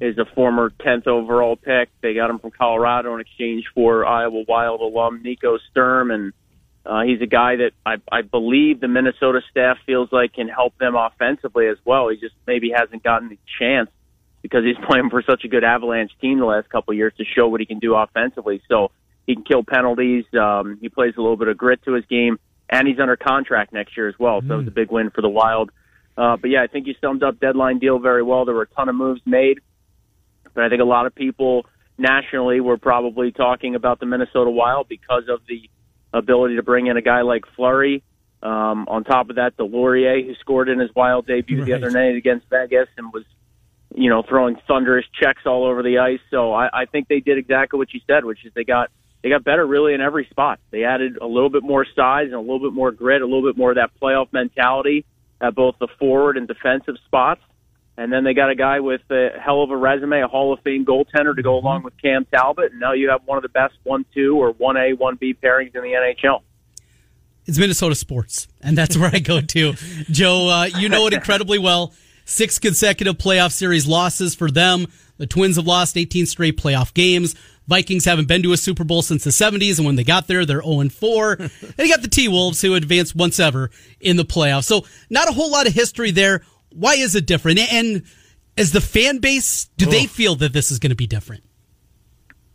is 0.00 0.16
a 0.18 0.24
former 0.34 0.70
10th 0.70 1.06
overall 1.06 1.56
pick. 1.56 1.90
They 2.00 2.14
got 2.14 2.30
him 2.30 2.38
from 2.38 2.50
Colorado 2.52 3.14
in 3.14 3.20
exchange 3.20 3.64
for 3.74 4.06
Iowa 4.06 4.44
Wild 4.48 4.80
alum 4.80 5.22
Nico 5.22 5.58
Sturm, 5.70 6.10
and 6.10 6.32
uh, 6.86 7.02
he's 7.02 7.20
a 7.20 7.26
guy 7.26 7.56
that 7.56 7.72
I, 7.84 7.96
I 8.10 8.22
believe 8.22 8.80
the 8.80 8.88
Minnesota 8.88 9.40
staff 9.50 9.76
feels 9.84 10.08
like 10.10 10.32
can 10.32 10.48
help 10.48 10.76
them 10.78 10.94
offensively 10.96 11.68
as 11.68 11.76
well. 11.84 12.08
He 12.08 12.16
just 12.16 12.34
maybe 12.46 12.72
hasn't 12.74 13.02
gotten 13.02 13.28
the 13.28 13.38
chance 13.58 13.90
because 14.42 14.64
he's 14.64 14.82
playing 14.88 15.10
for 15.10 15.22
such 15.22 15.44
a 15.44 15.48
good 15.48 15.64
Avalanche 15.64 16.12
team 16.20 16.38
the 16.38 16.46
last 16.46 16.70
couple 16.70 16.92
of 16.92 16.96
years 16.96 17.12
to 17.18 17.24
show 17.24 17.48
what 17.48 17.60
he 17.60 17.66
can 17.66 17.78
do 17.78 17.94
offensively. 17.94 18.62
So 18.68 18.90
he 19.26 19.34
can 19.34 19.44
kill 19.44 19.62
penalties. 19.62 20.24
Um, 20.32 20.78
he 20.80 20.88
plays 20.88 21.14
a 21.18 21.20
little 21.20 21.36
bit 21.36 21.48
of 21.48 21.58
grit 21.58 21.84
to 21.84 21.92
his 21.92 22.06
game, 22.06 22.38
and 22.70 22.88
he's 22.88 22.98
under 22.98 23.16
contract 23.16 23.74
next 23.74 23.96
year 23.98 24.08
as 24.08 24.18
well. 24.18 24.40
So 24.40 24.54
it 24.54 24.56
was 24.56 24.66
a 24.66 24.72
big 24.72 24.90
win 24.90 25.10
for 25.10 25.20
the 25.20 25.28
Wild. 25.28 25.70
Uh, 26.16 26.36
but 26.36 26.50
yeah, 26.50 26.62
I 26.62 26.66
think 26.66 26.86
you 26.86 26.94
summed 27.00 27.22
up 27.22 27.38
deadline 27.38 27.78
deal 27.78 27.98
very 27.98 28.22
well. 28.22 28.44
There 28.44 28.54
were 28.54 28.62
a 28.62 28.68
ton 28.68 28.88
of 28.88 28.94
moves 28.94 29.20
made, 29.24 29.60
but 30.54 30.64
I 30.64 30.68
think 30.68 30.80
a 30.80 30.86
lot 30.86 31.06
of 31.06 31.14
people 31.14 31.66
nationally 31.98 32.60
were 32.60 32.78
probably 32.78 33.30
talking 33.30 33.74
about 33.74 34.00
the 34.00 34.06
Minnesota 34.06 34.50
Wild 34.50 34.88
because 34.88 35.24
of 35.28 35.40
the 35.48 35.68
ability 36.12 36.56
to 36.56 36.62
bring 36.62 36.86
in 36.86 36.96
a 36.96 37.02
guy 37.02 37.22
like 37.22 37.44
Fleury. 37.56 38.02
Um, 38.42 38.88
on 38.88 39.04
top 39.04 39.28
of 39.28 39.36
that, 39.36 39.56
Deslauriers, 39.58 40.26
who 40.26 40.34
scored 40.36 40.70
in 40.70 40.78
his 40.78 40.90
Wild 40.94 41.26
debut 41.26 41.62
the 41.62 41.74
other 41.74 41.90
night 41.90 42.16
against 42.16 42.48
Vegas 42.48 42.88
and 42.96 43.12
was, 43.12 43.24
you 43.94 44.08
know, 44.08 44.22
throwing 44.26 44.56
thunderous 44.66 45.04
checks 45.20 45.42
all 45.44 45.66
over 45.66 45.82
the 45.82 45.98
ice. 45.98 46.20
So 46.30 46.54
I, 46.54 46.68
I 46.72 46.84
think 46.86 47.08
they 47.08 47.20
did 47.20 47.36
exactly 47.36 47.76
what 47.76 47.92
you 47.92 48.00
said, 48.06 48.24
which 48.24 48.44
is 48.46 48.52
they 48.54 48.64
got 48.64 48.90
they 49.22 49.28
got 49.28 49.44
better 49.44 49.66
really 49.66 49.92
in 49.92 50.00
every 50.00 50.26
spot. 50.30 50.60
They 50.70 50.84
added 50.84 51.18
a 51.20 51.26
little 51.26 51.50
bit 51.50 51.62
more 51.62 51.84
size 51.94 52.26
and 52.26 52.34
a 52.34 52.40
little 52.40 52.60
bit 52.60 52.72
more 52.72 52.90
grit, 52.90 53.20
a 53.20 53.26
little 53.26 53.42
bit 53.42 53.58
more 53.58 53.70
of 53.70 53.76
that 53.76 53.90
playoff 54.00 54.32
mentality 54.32 55.04
at 55.40 55.54
both 55.54 55.74
the 55.78 55.88
forward 55.98 56.38
and 56.38 56.48
defensive 56.48 56.96
spots. 57.04 57.42
And 58.00 58.10
then 58.10 58.24
they 58.24 58.32
got 58.32 58.48
a 58.48 58.54
guy 58.54 58.80
with 58.80 59.02
a 59.10 59.28
hell 59.38 59.62
of 59.62 59.70
a 59.70 59.76
resume, 59.76 60.22
a 60.22 60.26
Hall 60.26 60.54
of 60.54 60.60
Fame 60.60 60.86
goaltender 60.86 61.36
to 61.36 61.42
go 61.42 61.58
along 61.58 61.82
with 61.82 61.92
Cam 62.00 62.24
Talbot. 62.34 62.72
And 62.72 62.80
now 62.80 62.94
you 62.94 63.10
have 63.10 63.20
one 63.26 63.36
of 63.36 63.42
the 63.42 63.50
best 63.50 63.74
1 63.82 64.06
2 64.14 64.40
or 64.40 64.54
1A, 64.54 64.94
1B 64.94 65.36
pairings 65.36 65.76
in 65.76 65.82
the 65.82 66.14
NHL. 66.22 66.40
It's 67.44 67.58
Minnesota 67.58 67.94
sports, 67.94 68.48
and 68.62 68.78
that's 68.78 68.96
where 68.96 69.10
I 69.12 69.18
go 69.18 69.42
to. 69.42 69.74
Joe, 70.10 70.48
uh, 70.48 70.64
you 70.78 70.88
know 70.88 71.08
it 71.08 71.12
incredibly 71.12 71.58
well. 71.58 71.92
Six 72.24 72.58
consecutive 72.58 73.18
playoff 73.18 73.52
series 73.52 73.86
losses 73.86 74.34
for 74.34 74.50
them. 74.50 74.86
The 75.18 75.26
Twins 75.26 75.56
have 75.56 75.66
lost 75.66 75.98
18 75.98 76.24
straight 76.24 76.56
playoff 76.56 76.94
games. 76.94 77.34
Vikings 77.68 78.06
haven't 78.06 78.28
been 78.28 78.42
to 78.44 78.54
a 78.54 78.56
Super 78.56 78.84
Bowl 78.84 79.02
since 79.02 79.24
the 79.24 79.30
70s, 79.30 79.76
and 79.76 79.84
when 79.84 79.96
they 79.96 80.04
got 80.04 80.26
there, 80.26 80.46
they're 80.46 80.62
0 80.62 80.88
4. 80.88 81.32
and 81.38 81.50
you 81.76 81.88
got 81.88 82.00
the 82.00 82.08
T 82.08 82.28
Wolves, 82.28 82.62
who 82.62 82.74
advanced 82.74 83.14
once 83.14 83.38
ever 83.38 83.70
in 84.00 84.16
the 84.16 84.24
playoffs. 84.24 84.64
So, 84.64 84.86
not 85.10 85.28
a 85.28 85.32
whole 85.32 85.50
lot 85.50 85.66
of 85.66 85.74
history 85.74 86.12
there. 86.12 86.40
Why 86.72 86.94
is 86.94 87.14
it 87.14 87.26
different? 87.26 87.58
And 87.72 88.04
as 88.56 88.72
the 88.72 88.80
fan 88.80 89.18
base, 89.18 89.66
do 89.76 89.86
they 89.86 90.06
feel 90.06 90.34
that 90.36 90.52
this 90.52 90.70
is 90.70 90.78
going 90.78 90.90
to 90.90 90.96
be 90.96 91.06
different? 91.06 91.42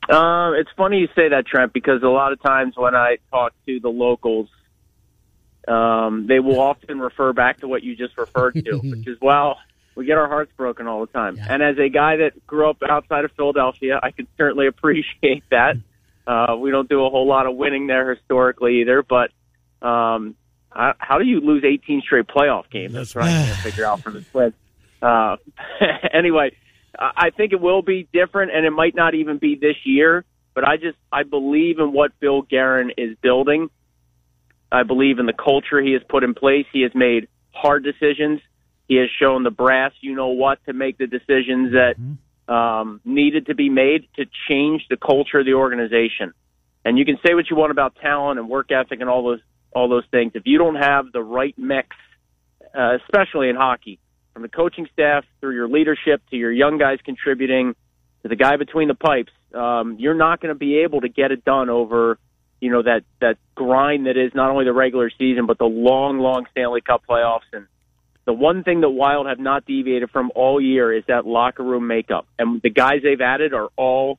Uh, 0.09 0.51
it's 0.53 0.70
funny 0.78 0.99
you 0.99 1.07
say 1.16 1.30
that, 1.30 1.47
Trent, 1.47 1.74
because 1.74 2.03
a 2.03 2.07
lot 2.07 2.32
of 2.32 2.41
times 2.41 2.76
when 2.78 2.95
I 2.95 3.18
talk 3.32 3.53
to 3.66 3.80
the 3.80 3.89
locals, 3.89 4.49
um, 5.68 6.28
they 6.28 6.39
will 6.39 6.59
often 6.59 6.99
refer 6.99 7.34
back 7.34 7.61
to 7.61 7.68
what 7.68 7.82
you 7.82 7.95
just 7.95 8.18
referred 8.18 8.53
to, 8.53 8.78
which 8.84 9.07
is, 9.07 9.18
well, 9.20 9.57
we 9.95 10.05
get 10.05 10.18
our 10.18 10.28
hearts 10.28 10.51
broken 10.55 10.88
all 10.88 11.01
the 11.01 11.11
time. 11.11 11.38
Yeah. 11.38 11.47
And 11.49 11.63
as 11.63 11.78
a 11.80 11.89
guy 11.89 12.18
that 12.18 12.45
grew 12.45 12.70
up 12.70 12.78
outside 12.88 13.26
of 13.26 13.32
Philadelphia, 13.32 13.99
I 14.01 14.11
can 14.11 14.28
certainly 14.38 14.68
appreciate 14.76 15.43
that. 15.49 15.78
Uh, 16.28 16.55
we 16.59 16.72
don't 16.72 16.89
do 16.89 17.03
a 17.05 17.09
whole 17.09 17.28
lot 17.28 17.47
of 17.47 17.55
winning 17.55 17.88
there 17.88 18.13
historically 18.13 18.82
either, 18.82 19.03
but 19.03 19.32
um, 19.86 20.36
how, 20.76 20.94
how 20.98 21.18
do 21.20 21.26
you 21.26 21.40
lose 21.40 21.64
18 21.64 22.02
straight 22.02 22.28
playoff 22.28 22.70
games? 22.70 22.94
That's 22.94 23.16
what 23.16 23.26
I 23.26 23.30
can't 23.30 23.58
figure 23.64 23.86
out 23.86 24.02
for 24.02 24.12
the 24.12 24.22
Twins. 24.22 24.54
Uh, 25.02 25.38
anyway, 26.14 26.52
I 26.98 27.30
think 27.36 27.54
it 27.54 27.62
will 27.62 27.82
be 27.82 28.08
different, 28.14 28.52
and 28.54 28.66
it 28.66 28.72
might 28.72 28.96
not 28.96 29.16
even 29.16 29.38
be 29.38 29.56
this 29.56 29.76
year. 29.86 30.26
But 30.54 30.66
I 30.66 30.78
just 30.78 30.98
I 31.12 31.24
believe 31.24 31.80
in 31.80 31.92
what 31.92 32.18
Bill 32.20 32.42
Guerin 32.42 32.92
is 32.98 33.18
building. 33.22 33.70
I 34.72 34.84
believe 34.84 35.20
in 35.20 35.26
the 35.26 35.34
culture 35.34 35.82
he 35.82 35.92
has 35.94 36.02
put 36.08 36.24
in 36.24 36.34
place. 36.34 36.66
He 36.72 36.82
has 36.82 36.92
made 36.96 37.28
hard 37.52 37.84
decisions. 37.84 38.42
He 38.88 38.96
has 38.96 39.10
shown 39.20 39.44
the 39.44 39.52
brass, 39.52 39.92
you 40.02 40.16
know 40.16 40.30
what, 40.30 40.64
to 40.66 40.74
make 40.74 40.98
the 40.98 41.08
decisions 41.08 41.74
that 41.74 41.96
um, 42.52 43.02
needed 43.04 43.48
to 43.48 43.56
be 43.56 43.70
made 43.70 44.08
to 44.16 44.26
change 44.48 44.86
the 44.90 44.98
culture 44.98 45.40
of 45.40 45.46
the 45.46 45.54
organization. 45.56 46.34
And 46.86 46.98
you 46.98 47.04
can 47.04 47.18
say 47.26 47.34
what 47.34 47.50
you 47.50 47.56
want 47.56 47.72
about 47.72 47.96
talent 47.96 48.40
and 48.40 48.48
work 48.48 48.72
ethic 48.72 49.02
and 49.02 49.10
all 49.10 49.24
those 49.24 49.42
all 49.76 49.90
those 49.90 50.06
things. 50.10 50.32
If 50.34 50.44
you 50.46 50.58
don't 50.58 50.76
have 50.76 51.12
the 51.12 51.22
right 51.22 51.54
mix, 51.58 51.90
uh, 52.74 52.98
especially 53.04 53.50
in 53.50 53.56
hockey, 53.56 54.00
from 54.34 54.42
the 54.42 54.50
coaching 54.50 54.88
staff 54.92 55.24
through 55.40 55.54
your 55.54 55.68
leadership 55.68 56.22
to 56.32 56.36
your 56.36 56.52
young 56.52 56.78
guys 56.78 57.00
contributing 57.06 57.76
to 58.24 58.30
the 58.30 58.36
guy 58.36 58.58
between 58.58 58.88
the 58.88 58.96
pipes, 58.96 59.32
um, 59.54 59.98
you're 60.00 60.16
not 60.16 60.42
going 60.42 60.54
to 60.54 60.58
be 60.58 60.80
able 60.80 61.02
to 61.02 61.10
get 61.10 61.32
it 61.32 61.46
done 61.46 61.70
over 61.70 62.18
you 62.62 62.72
know 62.72 62.82
that 62.82 63.04
that 63.22 63.38
grind 63.54 64.08
that 64.08 64.18
is 64.18 64.32
not 64.34 64.50
only 64.50 64.66
the 64.66 64.74
regular 64.74 65.12
season 65.18 65.46
but 65.46 65.58
the 65.58 65.66
long, 65.66 66.20
long 66.20 66.46
Stanley 66.52 66.82
Cup 66.82 67.04
playoffs. 67.08 67.42
And 67.54 67.68
the 68.26 68.34
one 68.34 68.64
thing 68.64 68.82
that 68.82 68.90
Wild 68.90 69.28
have 69.28 69.40
not 69.40 69.66
deviated 69.66 70.10
from 70.10 70.32
all 70.34 70.60
year 70.60 70.92
is 70.92 71.04
that 71.08 71.28
locker 71.28 71.64
room 71.64 71.88
makeup. 71.88 72.28
And 72.40 72.62
the 72.62 72.70
guys 72.70 73.02
they've 73.04 73.22
added 73.22 73.54
are 73.54 73.70
all, 73.76 74.18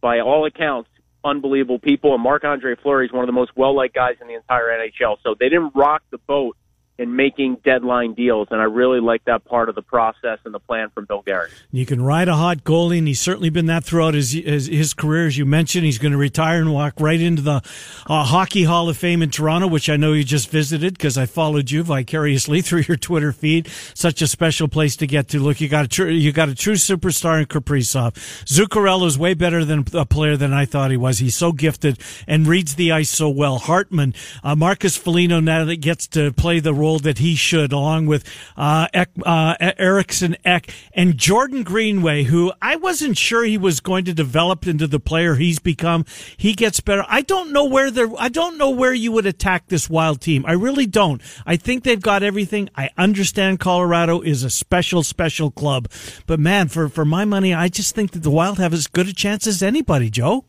by 0.00 0.20
all 0.20 0.46
accounts, 0.46 0.88
unbelievable 1.24 1.78
people. 1.78 2.14
And 2.14 2.22
Marc 2.22 2.44
Andre 2.44 2.74
Fleury 2.76 3.06
is 3.06 3.12
one 3.12 3.22
of 3.22 3.26
the 3.28 3.32
most 3.32 3.52
well 3.56 3.74
liked 3.74 3.94
guys 3.94 4.16
in 4.20 4.28
the 4.28 4.34
entire 4.34 4.68
NHL. 4.68 5.16
So 5.22 5.34
they 5.38 5.48
didn't 5.48 5.72
rock 5.74 6.02
the 6.10 6.18
boat 6.18 6.56
in 6.98 7.14
making 7.14 7.58
deadline 7.64 8.12
deals, 8.12 8.48
and 8.50 8.60
I 8.60 8.64
really 8.64 8.98
like 8.98 9.24
that 9.26 9.44
part 9.44 9.68
of 9.68 9.76
the 9.76 9.82
process 9.82 10.40
and 10.44 10.52
the 10.52 10.58
plan 10.58 10.90
from 10.90 11.04
Bill 11.04 11.22
Guerin. 11.22 11.48
You 11.70 11.86
can 11.86 12.02
ride 12.02 12.26
a 12.26 12.34
hot 12.34 12.64
goalie, 12.64 12.98
and 12.98 13.06
he's 13.06 13.20
certainly 13.20 13.50
been 13.50 13.66
that 13.66 13.84
throughout 13.84 14.14
his 14.14 14.32
his, 14.32 14.66
his 14.66 14.94
career. 14.94 15.28
As 15.28 15.38
you 15.38 15.46
mentioned, 15.46 15.84
he's 15.84 15.98
going 15.98 16.10
to 16.10 16.18
retire 16.18 16.60
and 16.60 16.72
walk 16.72 16.94
right 16.98 17.20
into 17.20 17.40
the 17.40 17.62
uh, 18.08 18.24
Hockey 18.24 18.64
Hall 18.64 18.88
of 18.88 18.96
Fame 18.96 19.22
in 19.22 19.30
Toronto, 19.30 19.68
which 19.68 19.88
I 19.88 19.96
know 19.96 20.12
you 20.12 20.24
just 20.24 20.50
visited 20.50 20.94
because 20.94 21.16
I 21.16 21.26
followed 21.26 21.70
you 21.70 21.84
vicariously 21.84 22.60
through 22.62 22.82
your 22.88 22.96
Twitter 22.96 23.30
feed. 23.30 23.68
Such 23.94 24.20
a 24.20 24.26
special 24.26 24.66
place 24.66 24.96
to 24.96 25.06
get 25.06 25.28
to. 25.28 25.38
Look, 25.38 25.60
you 25.60 25.68
got 25.68 25.84
a 25.84 25.88
true 25.88 26.08
you 26.08 26.32
got 26.32 26.48
a 26.48 26.54
true 26.54 26.74
superstar 26.74 27.38
in 27.38 27.46
Kaprizov. 27.46 28.14
Zuccarello 28.44 29.06
is 29.06 29.16
way 29.16 29.34
better 29.34 29.64
than 29.64 29.84
a 29.94 30.04
player 30.04 30.36
than 30.36 30.52
I 30.52 30.64
thought 30.64 30.90
he 30.90 30.96
was. 30.96 31.20
He's 31.20 31.36
so 31.36 31.52
gifted 31.52 32.00
and 32.26 32.48
reads 32.48 32.74
the 32.74 32.90
ice 32.90 33.10
so 33.10 33.28
well. 33.28 33.58
Hartman, 33.58 34.14
uh, 34.42 34.56
Marcus 34.56 34.96
Foligno 34.96 35.38
now 35.38 35.64
that 35.64 35.76
gets 35.76 36.08
to 36.08 36.32
play 36.32 36.58
the 36.58 36.74
role 36.74 36.87
that 36.96 37.18
he 37.18 37.34
should, 37.34 37.72
along 37.72 38.06
with 38.06 38.24
uh, 38.56 38.86
Ek, 38.94 39.10
uh, 39.24 39.56
Eriksson 39.60 40.36
Ek 40.44 40.72
and 40.94 41.18
Jordan 41.18 41.64
Greenway, 41.64 42.22
who 42.22 42.52
I 42.62 42.76
wasn't 42.76 43.18
sure 43.18 43.44
he 43.44 43.58
was 43.58 43.80
going 43.80 44.06
to 44.06 44.14
develop 44.14 44.66
into 44.66 44.86
the 44.86 45.00
player 45.00 45.34
he's 45.34 45.58
become. 45.58 46.06
He 46.36 46.54
gets 46.54 46.80
better. 46.80 47.04
I 47.08 47.20
don't 47.20 47.52
know 47.52 47.64
where 47.64 47.90
they're. 47.90 48.08
I 48.18 48.28
don't 48.30 48.56
know 48.56 48.70
where 48.70 48.94
you 48.94 49.12
would 49.12 49.26
attack 49.26 49.66
this 49.66 49.90
wild 49.90 50.22
team. 50.22 50.46
I 50.46 50.52
really 50.52 50.86
don't. 50.86 51.20
I 51.44 51.56
think 51.56 51.84
they've 51.84 52.00
got 52.00 52.22
everything. 52.22 52.70
I 52.74 52.90
understand 52.96 53.60
Colorado 53.60 54.20
is 54.22 54.44
a 54.44 54.50
special, 54.50 55.02
special 55.02 55.50
club, 55.50 55.90
but 56.26 56.40
man, 56.40 56.68
for 56.68 56.88
for 56.88 57.04
my 57.04 57.26
money, 57.26 57.52
I 57.52 57.68
just 57.68 57.94
think 57.94 58.12
that 58.12 58.22
the 58.22 58.30
Wild 58.38 58.58
have 58.58 58.72
as 58.72 58.86
good 58.86 59.08
a 59.08 59.12
chance 59.12 59.48
as 59.48 59.64
anybody. 59.64 60.10
Joe. 60.10 60.44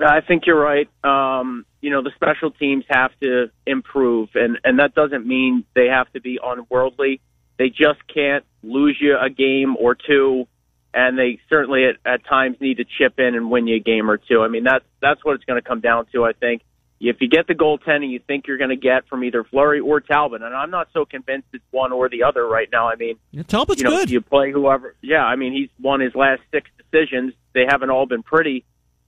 I 0.00 0.20
think 0.20 0.44
you're 0.46 0.60
right. 0.60 0.88
Um, 1.04 1.64
you 1.80 1.90
know, 1.90 2.02
the 2.02 2.10
special 2.16 2.50
teams 2.50 2.84
have 2.88 3.10
to 3.22 3.50
improve, 3.66 4.30
and 4.34 4.58
and 4.64 4.78
that 4.78 4.94
doesn't 4.94 5.26
mean 5.26 5.64
they 5.74 5.86
have 5.86 6.12
to 6.12 6.20
be 6.20 6.38
unworldly. 6.42 7.20
They 7.58 7.68
just 7.68 8.00
can't 8.12 8.44
lose 8.62 8.98
you 9.00 9.16
a 9.18 9.30
game 9.30 9.76
or 9.78 9.94
two, 9.94 10.46
and 10.92 11.18
they 11.18 11.38
certainly 11.48 11.84
at, 11.86 11.96
at 12.04 12.26
times 12.26 12.56
need 12.60 12.78
to 12.78 12.84
chip 12.98 13.18
in 13.18 13.34
and 13.34 13.50
win 13.50 13.66
you 13.66 13.76
a 13.76 13.80
game 13.80 14.10
or 14.10 14.18
two. 14.18 14.42
I 14.42 14.48
mean, 14.48 14.64
that's 14.64 14.84
that's 15.00 15.24
what 15.24 15.34
it's 15.36 15.44
going 15.44 15.60
to 15.60 15.66
come 15.66 15.80
down 15.80 16.06
to. 16.12 16.24
I 16.24 16.32
think 16.32 16.62
if 17.00 17.16
you 17.20 17.28
get 17.28 17.46
the 17.46 17.54
goaltending 17.54 18.10
you 18.10 18.20
think 18.26 18.46
you're 18.46 18.58
going 18.58 18.70
to 18.70 18.76
get 18.76 19.06
from 19.08 19.22
either 19.24 19.44
Fleury 19.44 19.80
or 19.80 20.00
Talbot, 20.00 20.42
and 20.42 20.54
I'm 20.54 20.70
not 20.70 20.88
so 20.92 21.04
convinced 21.04 21.48
it's 21.52 21.64
one 21.70 21.92
or 21.92 22.08
the 22.08 22.22
other 22.22 22.46
right 22.46 22.68
now. 22.72 22.88
I 22.88 22.96
mean, 22.96 23.16
Yeah, 23.32 23.42
Talbot's 23.42 23.80
you 23.80 23.84
know, 23.84 23.96
good. 23.96 24.10
you 24.10 24.20
play 24.20 24.50
whoever. 24.50 24.94
Yeah, 25.02 25.24
I 25.24 25.36
mean, 25.36 25.52
he's 25.52 25.68
won 25.80 26.00
his 26.00 26.14
last 26.14 26.40
six 26.50 26.70
decisions. 26.78 27.34
They 27.52 27.64
haven't 27.68 27.90
all 27.90 28.06
been 28.06 28.22
pretty, 28.22 28.64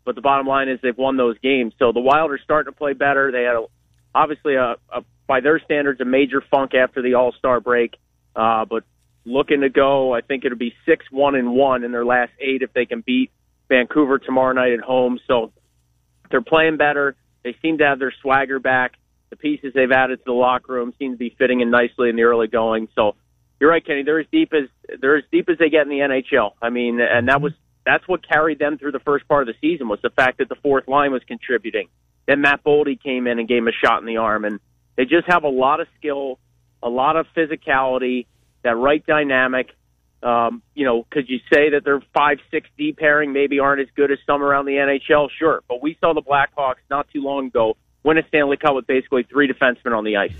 but 0.09 0.15
the 0.15 0.23
bottom 0.23 0.47
line 0.47 0.71
is 0.71 0.79
they've 0.83 0.97
won 0.97 1.19
those 1.19 1.39
games. 1.41 1.75
So 1.79 1.93
the 1.93 2.01
Wild 2.01 2.31
are 2.31 2.41
starting 2.43 2.73
to 2.73 2.75
play 2.75 2.95
better. 2.95 3.31
They 3.31 3.43
had 3.43 3.57
a, 3.57 3.67
obviously 4.15 4.55
a, 4.55 4.77
a 4.91 5.05
by 5.27 5.41
their 5.41 5.61
standards 5.61 6.01
a 6.01 6.07
major 6.07 6.43
funk 6.51 6.73
after 6.73 7.03
the 7.03 7.13
All 7.13 7.35
Star 7.39 7.61
break, 7.61 7.95
uh, 8.35 8.65
but 8.65 8.85
looking 9.27 9.61
to 9.61 9.69
go. 9.69 10.15
I 10.15 10.23
think 10.23 10.47
it'll 10.47 10.57
be 10.57 10.73
six 10.87 11.05
one 11.11 11.35
and 11.35 11.53
one 11.53 11.85
in 11.85 11.93
their 11.93 12.07
last 12.07 12.33
eight 12.41 12.63
if 12.63 12.73
they 12.73 12.87
can 12.87 13.03
beat 13.03 13.31
Vancouver 13.69 14.19
tomorrow 14.19 14.55
night 14.55 14.73
at 14.73 14.81
home. 14.81 15.21
So 15.27 15.53
they're 16.31 16.41
playing 16.41 16.79
better. 16.79 17.15
They 17.45 17.55
seem 17.61 17.77
to 17.77 17.85
have 17.85 17.99
their 17.99 18.15
swagger 18.23 18.61
back. 18.61 18.93
The 19.29 19.37
pieces 19.37 19.75
they've 19.75 19.93
added 19.93 20.21
to 20.21 20.25
the 20.25 20.33
locker 20.33 20.73
room 20.73 20.95
seem 20.99 21.13
to 21.13 21.19
be 21.19 21.37
fitting 21.39 21.61
in 21.61 21.71
nicely 21.71 22.09
in 22.09 22.17
the 22.17 22.23
early 22.23 22.47
going. 22.47 22.89
So 22.95 23.15
you're 23.61 23.69
right, 23.69 23.85
Kenny. 23.85 24.05
They're 24.05 24.21
as 24.21 24.27
deep 24.33 24.55
as 24.55 24.71
they're 25.03 25.19
as 25.19 25.25
deep 25.31 25.51
as 25.51 25.59
they 25.59 25.69
get 25.69 25.83
in 25.83 25.91
the 25.91 25.99
NHL. 25.99 26.53
I 26.63 26.71
mean, 26.71 26.99
and 26.99 27.29
that 27.29 27.43
was 27.43 27.53
that's 27.89 28.07
what 28.07 28.27
carried 28.27 28.59
them 28.59 28.77
through 28.77 28.93
the 28.93 29.01
first 29.01 29.27
part 29.27 29.49
of 29.49 29.55
the 29.55 29.59
season 29.67 29.89
was 29.89 29.99
the 30.03 30.11
fact 30.11 30.39
that 30.39 30.51
the 30.51 30.57
fourth 30.57 30.87
line 30.89 31.11
was 31.11 31.23
contributing. 31.27 31.89
Then 32.27 32.43
Matt 32.43 32.63
Boldy 32.63 33.01
came 33.01 33.27
in 33.27 33.39
and 33.39 33.49
gave 33.49 33.59
him 33.59 33.69
a 33.69 33.73
shot 33.73 34.01
in 34.01 34.07
the 34.07 34.19
arm, 34.19 34.45
and 34.45 34.61
they 34.97 35.07
just 35.07 35.27
have 35.27 35.45
a 35.45 35.49
lot 35.49 35.81
of 35.81 35.87
skill, 35.99 36.39
a 36.83 36.91
lot 36.91 37.17
of 37.17 37.27
physicality, 37.35 38.27
that 38.63 38.77
right 38.77 39.05
dynamic. 39.07 39.71
Um, 40.23 40.63
you 40.75 40.85
know, 40.85 41.07
could 41.11 41.31
you 41.31 41.39
say 41.51 41.71
that 41.71 41.85
their 41.85 42.03
five 42.13 42.39
six 42.51 42.69
D 42.77 42.93
pairing 42.93 43.33
maybe 43.33 43.59
aren't 43.59 43.81
as 43.81 43.89
good 43.97 44.11
as 44.11 44.19
some 44.27 44.43
around 44.43 44.67
the 44.67 44.73
NHL? 44.73 45.31
Sure, 45.39 45.63
but 45.67 45.81
we 45.81 45.97
saw 46.01 46.13
the 46.13 46.21
Blackhawks 46.23 46.83
not 46.91 47.09
too 47.11 47.23
long 47.23 47.47
ago 47.47 47.77
win 48.05 48.19
a 48.19 48.27
Stanley 48.29 48.57
Cup 48.57 48.75
with 48.75 48.87
basically 48.87 49.23
three 49.23 49.51
defensemen 49.51 49.97
on 49.97 50.05
the 50.05 50.17
ice, 50.17 50.33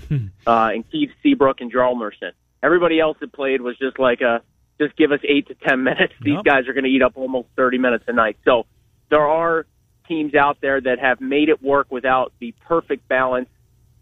uh, 0.47 0.71
and 0.73 0.89
Keith 0.91 1.11
Seabrook 1.23 1.61
and 1.61 1.71
Hjalmarsson. 1.71 2.31
Everybody 2.61 2.99
else 2.99 3.17
that 3.21 3.31
played 3.31 3.61
was 3.61 3.77
just 3.77 3.97
like 3.97 4.21
a 4.21 4.41
just 4.79 4.95
give 4.95 5.11
us 5.11 5.19
eight 5.27 5.47
to 5.47 5.55
ten 5.55 5.83
minutes. 5.83 6.13
These 6.21 6.35
Yep. 6.35 6.43
guys 6.45 6.67
are 6.67 6.73
going 6.73 6.85
to 6.85 6.89
eat 6.89 7.01
up 7.01 7.13
almost 7.15 7.47
thirty 7.55 7.77
minutes 7.77 8.05
a 8.07 8.13
night. 8.13 8.37
So 8.45 8.65
there 9.09 9.27
are 9.27 9.65
teams 10.07 10.33
out 10.35 10.57
there 10.61 10.79
that 10.81 10.99
have 10.99 11.21
made 11.21 11.49
it 11.49 11.61
work 11.61 11.87
without 11.91 12.33
the 12.39 12.53
perfect 12.67 13.07
balance. 13.07 13.47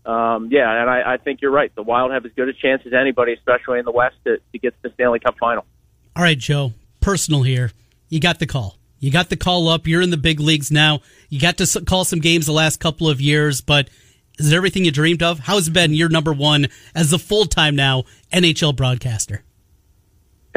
Um, 0.06 0.48
yeah, 0.52 0.82
and 0.82 0.90
I, 0.90 1.14
I 1.14 1.18
think 1.18 1.42
you're 1.42 1.52
right. 1.52 1.74
The 1.76 1.84
Wild 1.84 2.12
have 2.14 2.26
as 2.26 2.32
good 2.34 2.48
a 2.48 2.54
chance 2.54 2.82
as 2.86 2.94
anybody, 2.94 3.34
especially 3.34 3.80
in 3.80 3.84
the 3.86 3.92
West, 3.92 4.16
to, 4.26 4.38
to 4.54 4.58
get 4.60 4.70
to 4.82 4.90
the 4.90 4.94
Stanley 4.94 5.20
Cup 5.20 5.36
final. 5.38 5.66
All 6.16 6.24
right, 6.24 6.38
Joe, 6.38 6.72
personal 7.02 7.44
here. 7.44 7.72
You 8.08 8.22
got 8.22 8.40
the 8.40 8.46
call. 8.48 8.78
You 9.00 9.12
got 9.12 9.30
the 9.30 9.36
call 9.36 9.68
up. 9.68 9.86
You're 9.86 10.02
in 10.02 10.10
the 10.10 10.16
big 10.18 10.40
leagues 10.40 10.72
now. 10.72 11.02
You 11.30 11.42
got 11.42 11.58
to 11.58 11.82
call 11.86 12.06
some 12.06 12.20
games 12.20 12.46
the 12.46 12.54
last 12.54 12.80
couple 12.80 13.10
of 13.10 13.20
years, 13.20 13.60
but 13.60 13.90
is 14.40 14.50
it 14.52 14.56
everything 14.56 14.86
you 14.86 14.92
dreamed 14.92 15.22
of? 15.22 15.40
How's 15.40 15.68
it 15.68 15.72
been 15.74 15.94
year 15.94 16.08
number 16.08 16.32
one 16.32 16.68
as 16.96 17.10
the 17.12 17.20
full 17.20 17.46
time 17.46 17.76
now 17.76 18.06
NHL 18.32 18.76
broadcaster? 18.78 19.44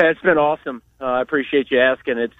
Yeah, 0.00 0.10
It's 0.10 0.20
been 0.20 0.38
awesome. 0.38 0.82
Uh, 1.00 1.04
I 1.04 1.22
appreciate 1.22 1.70
you 1.70 1.80
asking. 1.80 2.18
It's 2.18 2.34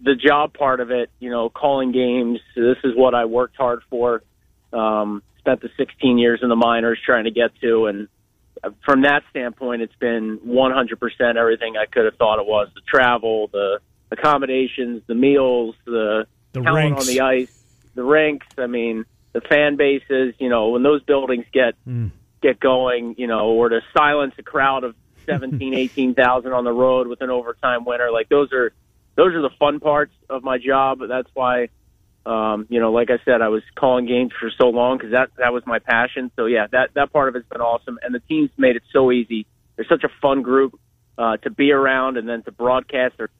the 0.00 0.14
job 0.14 0.54
part 0.54 0.80
of 0.80 0.90
it, 0.90 1.10
you 1.18 1.30
know, 1.30 1.50
calling 1.50 1.92
games. 1.92 2.40
This 2.54 2.78
is 2.84 2.94
what 2.96 3.14
I 3.14 3.24
worked 3.24 3.56
hard 3.56 3.82
for. 3.90 4.22
Um, 4.72 5.22
spent 5.38 5.60
the 5.60 5.70
16 5.76 6.18
years 6.18 6.40
in 6.42 6.48
the 6.48 6.56
minors 6.56 6.98
trying 7.04 7.24
to 7.24 7.30
get 7.30 7.50
to, 7.60 7.86
and 7.86 8.08
from 8.84 9.02
that 9.02 9.22
standpoint, 9.30 9.82
it's 9.82 9.96
been 9.96 10.38
100% 10.46 11.36
everything 11.36 11.76
I 11.76 11.86
could 11.86 12.04
have 12.04 12.16
thought 12.16 12.38
it 12.38 12.46
was. 12.46 12.68
The 12.74 12.80
travel, 12.86 13.48
the 13.52 13.80
accommodations, 14.10 15.02
the 15.06 15.14
meals, 15.14 15.74
the, 15.84 16.26
The 16.52 16.60
talent 16.62 16.98
on 17.00 17.06
the 17.06 17.20
ice, 17.20 17.64
the 17.94 18.04
rinks. 18.04 18.46
I 18.56 18.66
mean, 18.66 19.04
the 19.32 19.40
fan 19.40 19.76
bases. 19.76 20.34
You 20.38 20.48
know, 20.48 20.68
when 20.70 20.82
those 20.82 21.02
buildings 21.02 21.44
get 21.52 21.74
get 22.40 22.60
going, 22.60 23.16
you 23.18 23.26
know, 23.26 23.48
or 23.48 23.68
to 23.68 23.80
silence 23.96 24.34
a 24.38 24.42
crowd 24.42 24.84
of 24.84 24.94
17, 25.26 25.74
18,000 25.74 26.52
on 26.52 26.64
the 26.64 26.72
road 26.72 27.06
with 27.06 27.20
an 27.20 27.30
overtime 27.30 27.84
winner. 27.84 28.10
Like 28.10 28.28
those 28.28 28.52
are 28.52 28.72
those 29.14 29.34
are 29.34 29.42
the 29.42 29.50
fun 29.58 29.80
parts 29.80 30.12
of 30.30 30.42
my 30.42 30.58
job. 30.58 31.00
That's 31.06 31.28
why, 31.34 31.68
um, 32.24 32.66
you 32.70 32.80
know, 32.80 32.92
like 32.92 33.10
I 33.10 33.22
said, 33.24 33.42
I 33.42 33.48
was 33.48 33.62
calling 33.74 34.06
games 34.06 34.32
for 34.38 34.50
so 34.58 34.68
long 34.68 34.96
because 34.96 35.12
that 35.12 35.30
that 35.38 35.52
was 35.52 35.62
my 35.66 35.78
passion. 35.78 36.30
So 36.36 36.46
yeah, 36.46 36.66
that 36.72 36.90
that 36.94 37.12
part 37.12 37.28
of 37.28 37.36
it's 37.36 37.48
been 37.48 37.60
awesome, 37.60 37.98
and 38.02 38.14
the 38.14 38.20
team's 38.20 38.50
made 38.56 38.76
it 38.76 38.82
so 38.92 39.12
easy. 39.12 39.46
They're 39.76 39.86
such 39.88 40.04
a 40.04 40.10
fun 40.20 40.42
group 40.42 40.78
uh, 41.18 41.36
to 41.38 41.50
be 41.50 41.72
around, 41.72 42.16
and 42.16 42.28
then 42.28 42.42
to 42.44 42.52
broadcast 42.52 43.18
their 43.18 43.30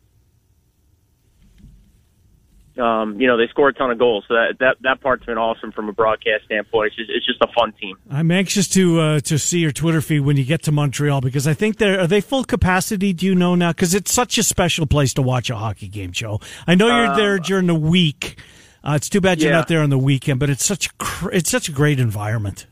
um, 2.79 3.21
you 3.21 3.27
know, 3.27 3.37
they 3.37 3.47
score 3.49 3.69
a 3.69 3.73
ton 3.73 3.91
of 3.91 3.99
goals. 3.99 4.25
So 4.29 4.35
that, 4.35 4.55
that, 4.61 4.77
that 4.83 5.01
part's 5.01 5.25
been 5.25 5.39
awesome 5.39 5.73
from 5.73 5.89
a 5.89 5.93
broadcast 5.93 6.45
standpoint. 6.47 6.89
It's 6.89 6.97
just, 6.97 7.11
it's 7.11 7.27
just 7.27 7.43
a 7.43 7.49
fun 7.53 7.73
team. 7.81 7.97
I'm 8.11 8.31
anxious 8.31 8.69
to, 8.69 9.01
uh, 9.01 9.21
to 9.21 9.39
see 9.39 9.59
your 9.59 9.73
Twitter 9.73 10.01
feed 10.01 10.21
when 10.21 10.37
you 10.37 10.45
get 10.45 10.63
to 10.65 10.73
Montreal 10.73 11.21
because 11.21 11.47
I 11.47 11.55
think 11.55 11.79
they're, 11.79 12.01
are 12.01 12.07
they 12.07 12.21
full 12.21 12.45
capacity? 12.45 13.13
Do 13.13 13.27
you 13.27 13.35
know 13.35 13.55
now? 13.55 13.73
Cause 13.73 13.95
it's 13.95 14.13
such 14.13 14.39
a 14.39 14.43
special 14.43 14.87
place 14.87 15.13
to 15.15 15.23
watch 15.23 15.51
a 15.51 15.57
hockey 15.57 15.89
game, 15.89 16.13
Joe. 16.13 16.41
I 16.67 16.75
know 16.75 16.87
you're 16.87 17.09
um, 17.09 17.17
there 17.17 17.39
during 17.39 17.67
the 17.67 17.75
week. 17.75 18.39
Uh, 18.83 18.95
it's 18.97 19.09
too 19.09 19.21
bad 19.21 19.41
you're 19.41 19.51
yeah. 19.51 19.59
not 19.59 19.69
there 19.69 19.81
on 19.81 19.91
the 19.91 19.99
weekend, 19.99 20.41
but 20.41 20.51
it's 20.51 20.65
such, 20.65 20.97
cr- 20.99 21.31
it's 21.31 21.51
such 21.51 21.69
a 21.69 21.73
great 21.73 22.01
environment. 22.01 22.67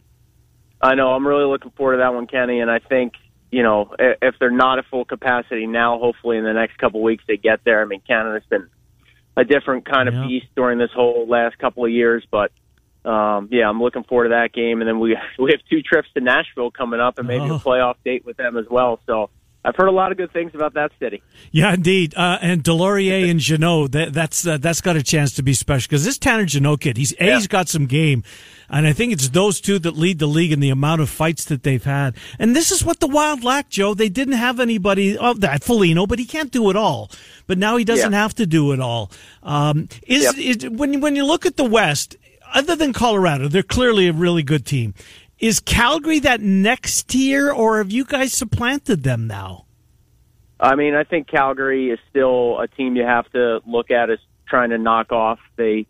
I 0.80 0.94
know. 0.94 1.12
I'm 1.12 1.26
really 1.26 1.44
looking 1.44 1.72
forward 1.72 1.96
to 1.96 1.98
that 1.98 2.14
one, 2.14 2.26
Kenny. 2.26 2.60
And 2.60 2.70
I 2.70 2.78
think, 2.78 3.12
you 3.50 3.62
know, 3.62 3.94
if 3.98 4.36
they're 4.40 4.50
not 4.50 4.78
at 4.78 4.86
full 4.90 5.04
capacity 5.04 5.66
now, 5.66 5.98
hopefully 5.98 6.38
in 6.38 6.44
the 6.44 6.52
next 6.52 6.78
couple 6.78 7.00
of 7.00 7.04
weeks 7.04 7.22
they 7.28 7.36
get 7.36 7.60
there. 7.64 7.82
I 7.82 7.84
mean, 7.84 8.00
Canada's 8.06 8.44
been 8.48 8.68
a 9.40 9.44
different 9.44 9.86
kind 9.86 10.08
of 10.08 10.14
beast 10.26 10.46
during 10.54 10.78
this 10.78 10.90
whole 10.94 11.26
last 11.26 11.58
couple 11.58 11.84
of 11.84 11.90
years. 11.90 12.24
But 12.30 12.52
um, 13.04 13.48
yeah, 13.50 13.68
I'm 13.68 13.80
looking 13.80 14.04
forward 14.04 14.24
to 14.24 14.30
that 14.30 14.52
game, 14.52 14.80
and 14.80 14.88
then 14.88 15.00
we 15.00 15.16
we 15.38 15.52
have 15.52 15.60
two 15.68 15.82
trips 15.82 16.08
to 16.14 16.20
Nashville 16.20 16.70
coming 16.70 17.00
up, 17.00 17.18
and 17.18 17.26
maybe 17.26 17.50
oh. 17.50 17.56
a 17.56 17.58
playoff 17.58 17.96
date 18.04 18.24
with 18.24 18.36
them 18.36 18.56
as 18.56 18.66
well. 18.70 19.00
So 19.06 19.30
I've 19.64 19.76
heard 19.76 19.88
a 19.88 19.92
lot 19.92 20.10
of 20.10 20.18
good 20.18 20.32
things 20.32 20.54
about 20.54 20.74
that 20.74 20.92
city. 20.98 21.22
Yeah, 21.50 21.74
indeed. 21.74 22.14
Uh, 22.14 22.38
and 22.40 22.62
Deslauriers 22.62 23.30
and 23.30 23.40
Jeannot, 23.40 23.92
that, 23.92 24.12
that's 24.12 24.46
uh, 24.46 24.58
that's 24.58 24.80
got 24.80 24.96
a 24.96 25.02
chance 25.02 25.34
to 25.34 25.42
be 25.42 25.54
special 25.54 25.88
because 25.88 26.04
this 26.04 26.18
Tanner 26.18 26.44
Jeannot 26.44 26.80
kid, 26.80 26.96
he's 26.96 27.12
a, 27.20 27.26
yeah. 27.26 27.36
he's 27.36 27.46
got 27.46 27.68
some 27.68 27.86
game, 27.86 28.22
and 28.70 28.86
I 28.86 28.92
think 28.92 29.12
it's 29.12 29.28
those 29.30 29.60
two 29.60 29.78
that 29.80 29.96
lead 29.96 30.18
the 30.20 30.26
league 30.26 30.52
in 30.52 30.60
the 30.60 30.70
amount 30.70 31.00
of 31.00 31.10
fights 31.10 31.44
that 31.46 31.64
they've 31.64 31.82
had. 31.82 32.16
And 32.38 32.54
this 32.54 32.70
is 32.70 32.84
what 32.84 33.00
the 33.00 33.08
Wild 33.08 33.42
lack, 33.42 33.68
Joe. 33.68 33.94
They 33.94 34.08
didn't 34.08 34.34
have 34.34 34.60
anybody 34.60 35.18
of 35.18 35.36
oh, 35.36 35.38
that 35.40 35.64
Foligno, 35.64 36.06
but 36.06 36.18
he 36.18 36.24
can't 36.24 36.52
do 36.52 36.70
it 36.70 36.76
all. 36.76 37.10
But 37.46 37.58
now 37.58 37.76
he 37.76 37.84
doesn't 37.84 38.12
yeah. 38.12 38.22
have 38.22 38.34
to 38.36 38.46
do 38.46 38.72
it 38.72 38.80
all. 38.80 39.10
Um, 39.42 39.88
is, 40.06 40.22
yep. 40.22 40.34
is 40.38 40.70
when 40.70 41.00
when 41.00 41.16
you 41.16 41.24
look 41.24 41.46
at 41.46 41.56
the 41.56 41.64
West, 41.64 42.16
other 42.54 42.76
than 42.76 42.92
Colorado, 42.92 43.48
they're 43.48 43.62
clearly 43.62 44.08
a 44.08 44.12
really 44.12 44.42
good 44.42 44.64
team. 44.64 44.94
Is 45.40 45.58
Calgary 45.58 46.18
that 46.20 46.40
next 46.40 47.08
tier, 47.08 47.50
or 47.50 47.78
have 47.78 47.90
you 47.90 48.04
guys 48.04 48.32
supplanted 48.32 49.02
them 49.02 49.26
now? 49.26 49.64
I 50.60 50.76
mean, 50.76 50.94
I 50.94 51.04
think 51.04 51.26
Calgary 51.26 51.90
is 51.90 51.98
still 52.10 52.60
a 52.60 52.68
team 52.68 52.94
you 52.94 53.04
have 53.04 53.30
to 53.32 53.60
look 53.66 53.90
at 53.90 54.10
as 54.10 54.18
trying 54.46 54.70
to 54.70 54.78
knock 54.78 55.10
off. 55.10 55.38
They 55.56 55.86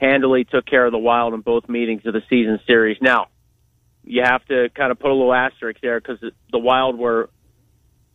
handily 0.00 0.44
took 0.44 0.66
care 0.66 0.86
of 0.86 0.92
the 0.92 0.98
Wild 0.98 1.34
in 1.34 1.40
both 1.40 1.68
meetings 1.68 2.02
of 2.06 2.14
the 2.14 2.22
season 2.30 2.58
series. 2.66 2.96
Now, 3.00 3.26
you 4.02 4.22
have 4.24 4.44
to 4.46 4.68
kind 4.74 4.90
of 4.90 4.98
put 4.98 5.10
a 5.10 5.14
little 5.14 5.34
asterisk 5.34 5.80
there 5.82 6.00
because 6.00 6.18
the 6.20 6.58
Wild 6.58 6.98
were 6.98 7.28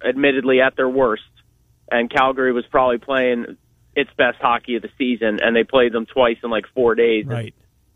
admittedly 0.06 0.62
at 0.62 0.76
their 0.76 0.90
worst, 0.90 1.24
and 1.92 2.10
Calgary 2.10 2.52
was 2.52 2.66
probably 2.70 2.98
playing 2.98 3.58
its 3.96 4.10
best 4.18 4.38
hockey 4.42 4.76
of 4.76 4.82
the 4.82 4.90
season, 4.98 5.40
and 5.42 5.56
they 5.56 5.64
played 5.64 5.94
them 5.94 6.06
twice 6.06 6.38
in 6.44 6.50
like 6.50 6.66
four 6.74 6.96
days. 6.96 7.26
Right. 7.26 7.54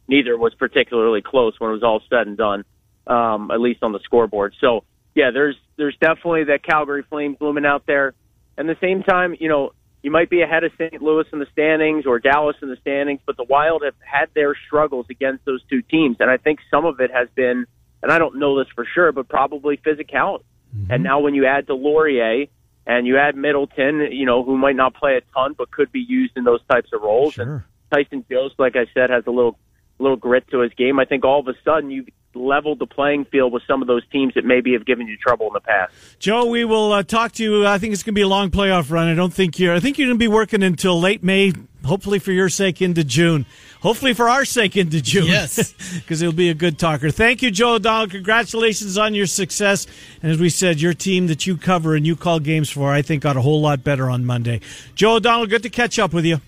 Neither 0.07 0.37
was 0.37 0.53
particularly 0.53 1.21
close 1.21 1.59
when 1.59 1.71
it 1.71 1.73
was 1.73 1.83
all 1.83 2.01
said 2.09 2.27
and 2.27 2.37
done 2.37 2.63
um, 3.09 3.51
at 3.51 3.59
least 3.59 3.83
on 3.83 3.91
the 3.91 3.99
scoreboard. 4.03 4.53
So 4.61 4.83
yeah, 5.15 5.31
there's 5.31 5.55
there's 5.77 5.97
definitely 5.99 6.45
that 6.45 6.63
Calgary 6.63 7.03
Flames 7.09 7.37
looming 7.41 7.65
out 7.65 7.85
there. 7.85 8.13
And 8.57 8.69
at 8.69 8.79
the 8.79 8.85
same 8.85 9.03
time, 9.03 9.35
you 9.39 9.49
know, 9.49 9.71
you 10.01 10.11
might 10.11 10.29
be 10.29 10.41
ahead 10.41 10.63
of 10.63 10.71
St. 10.77 11.01
Louis 11.01 11.25
in 11.33 11.39
the 11.39 11.47
standings 11.51 12.05
or 12.05 12.19
Dallas 12.19 12.55
in 12.61 12.69
the 12.69 12.77
standings, 12.77 13.19
but 13.25 13.37
the 13.37 13.43
Wild 13.43 13.83
have 13.83 13.95
had 13.99 14.29
their 14.33 14.55
struggles 14.67 15.05
against 15.09 15.45
those 15.45 15.61
two 15.69 15.81
teams, 15.81 16.17
and 16.19 16.29
I 16.29 16.37
think 16.37 16.59
some 16.71 16.85
of 16.85 16.99
it 16.99 17.11
has 17.11 17.27
been, 17.35 17.65
and 18.01 18.11
I 18.11 18.17
don't 18.17 18.39
know 18.39 18.57
this 18.57 18.67
for 18.73 18.85
sure, 18.93 19.11
but 19.11 19.27
probably 19.27 19.77
physicality. 19.77 20.43
Mm-hmm. 20.75 20.91
And 20.91 21.03
now 21.03 21.19
when 21.19 21.33
you 21.33 21.45
add 21.45 21.67
Deslauriers 21.67 22.49
and 22.85 23.07
you 23.07 23.17
add 23.17 23.35
Middleton, 23.35 24.07
you 24.11 24.25
know, 24.25 24.43
who 24.43 24.57
might 24.57 24.75
not 24.75 24.93
play 24.93 25.17
a 25.17 25.21
ton 25.33 25.55
but 25.57 25.71
could 25.71 25.91
be 25.91 25.99
used 25.99 26.37
in 26.37 26.43
those 26.43 26.61
types 26.69 26.89
of 26.93 27.01
roles, 27.01 27.33
sure. 27.33 27.45
and 27.45 27.63
Tyson 27.91 28.23
Jost, 28.29 28.55
like 28.57 28.75
I 28.75 28.85
said, 28.93 29.09
has 29.09 29.25
a 29.27 29.31
little 29.31 29.57
little 29.99 30.17
grit 30.17 30.47
to 30.49 30.59
his 30.59 30.71
game. 30.73 30.97
I 30.97 31.05
think 31.05 31.25
all 31.25 31.41
of 31.41 31.47
a 31.47 31.55
sudden 31.65 31.91
you 31.91 32.05
leveled 32.35 32.79
the 32.79 32.85
playing 32.85 33.25
field 33.25 33.51
with 33.51 33.63
some 33.67 33.81
of 33.81 33.87
those 33.87 34.03
teams 34.11 34.33
that 34.35 34.45
maybe 34.45 34.73
have 34.73 34.85
given 34.85 35.07
you 35.07 35.17
trouble 35.17 35.47
in 35.47 35.53
the 35.53 35.59
past. 35.59 35.93
Joe, 36.19 36.45
we 36.45 36.65
will 36.65 36.91
uh, 36.91 37.03
talk 37.03 37.31
to 37.33 37.43
you. 37.43 37.65
I 37.65 37.77
think 37.77 37.93
it's 37.93 38.03
going 38.03 38.13
to 38.13 38.19
be 38.19 38.23
a 38.23 38.27
long 38.27 38.51
playoff 38.51 38.91
run. 38.91 39.07
I 39.07 39.15
don't 39.15 39.33
think 39.33 39.59
you're. 39.59 39.73
I 39.73 39.79
think 39.79 39.97
you're 39.97 40.07
going 40.07 40.17
to 40.17 40.23
be 40.23 40.27
working 40.27 40.63
until 40.63 40.99
late 40.99 41.23
May. 41.23 41.53
Hopefully 41.85 42.19
for 42.19 42.33
your 42.33 42.49
sake 42.49 42.81
into 42.81 43.05
June. 43.05 43.45
Hopefully 43.81 44.13
for 44.13 44.27
our 44.27 44.43
sake 44.43 44.75
into 44.75 45.01
June. 45.01 45.27
Yes, 45.27 45.71
because 45.95 46.21
it'll 46.21 46.33
be 46.33 46.49
a 46.49 46.53
good 46.53 46.77
talker. 46.77 47.09
Thank 47.09 47.41
you, 47.41 47.51
Joe 47.51 47.75
O'Donnell. 47.75 48.09
Congratulations 48.09 48.97
on 48.97 49.15
your 49.15 49.27
success. 49.27 49.87
And 50.21 50.29
as 50.29 50.39
we 50.39 50.49
said, 50.49 50.81
your 50.81 50.93
team 50.93 51.27
that 51.27 51.47
you 51.47 51.55
cover 51.55 51.95
and 51.95 52.05
you 52.05 52.17
call 52.17 52.41
games 52.41 52.69
for, 52.69 52.91
I 52.91 53.01
think, 53.01 53.23
got 53.23 53.37
a 53.37 53.41
whole 53.41 53.61
lot 53.61 53.81
better 53.81 54.09
on 54.09 54.25
Monday. 54.25 54.59
Joe 54.95 55.15
O'Donnell, 55.15 55.47
good 55.47 55.63
to 55.63 55.69
catch 55.69 55.97
up 55.97 56.11
with 56.11 56.25
you. 56.25 56.41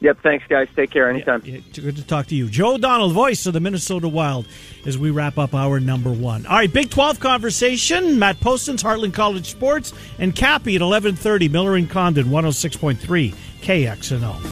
Yep, 0.00 0.18
thanks, 0.22 0.44
guys. 0.46 0.68
Take 0.76 0.90
care 0.90 1.08
anytime. 1.08 1.40
Yeah, 1.44 1.60
good 1.72 1.96
to 1.96 2.06
talk 2.06 2.26
to 2.26 2.34
you. 2.34 2.50
Joe 2.50 2.76
Donald, 2.76 3.12
voice 3.14 3.46
of 3.46 3.54
the 3.54 3.60
Minnesota 3.60 4.08
Wild, 4.08 4.46
as 4.84 4.98
we 4.98 5.10
wrap 5.10 5.38
up 5.38 5.54
our 5.54 5.80
number 5.80 6.12
one. 6.12 6.44
All 6.46 6.56
right, 6.56 6.70
Big 6.70 6.90
12 6.90 7.18
conversation. 7.18 8.18
Matt 8.18 8.38
Postins, 8.38 8.82
Heartland 8.82 9.14
College 9.14 9.46
Sports, 9.50 9.94
and 10.18 10.36
Cappy 10.36 10.76
at 10.76 10.82
1130, 10.82 11.48
Miller 11.48 11.76
and 11.76 11.88
Condon, 11.88 12.26
106.3 12.26 13.34
KXNO. 13.62 14.36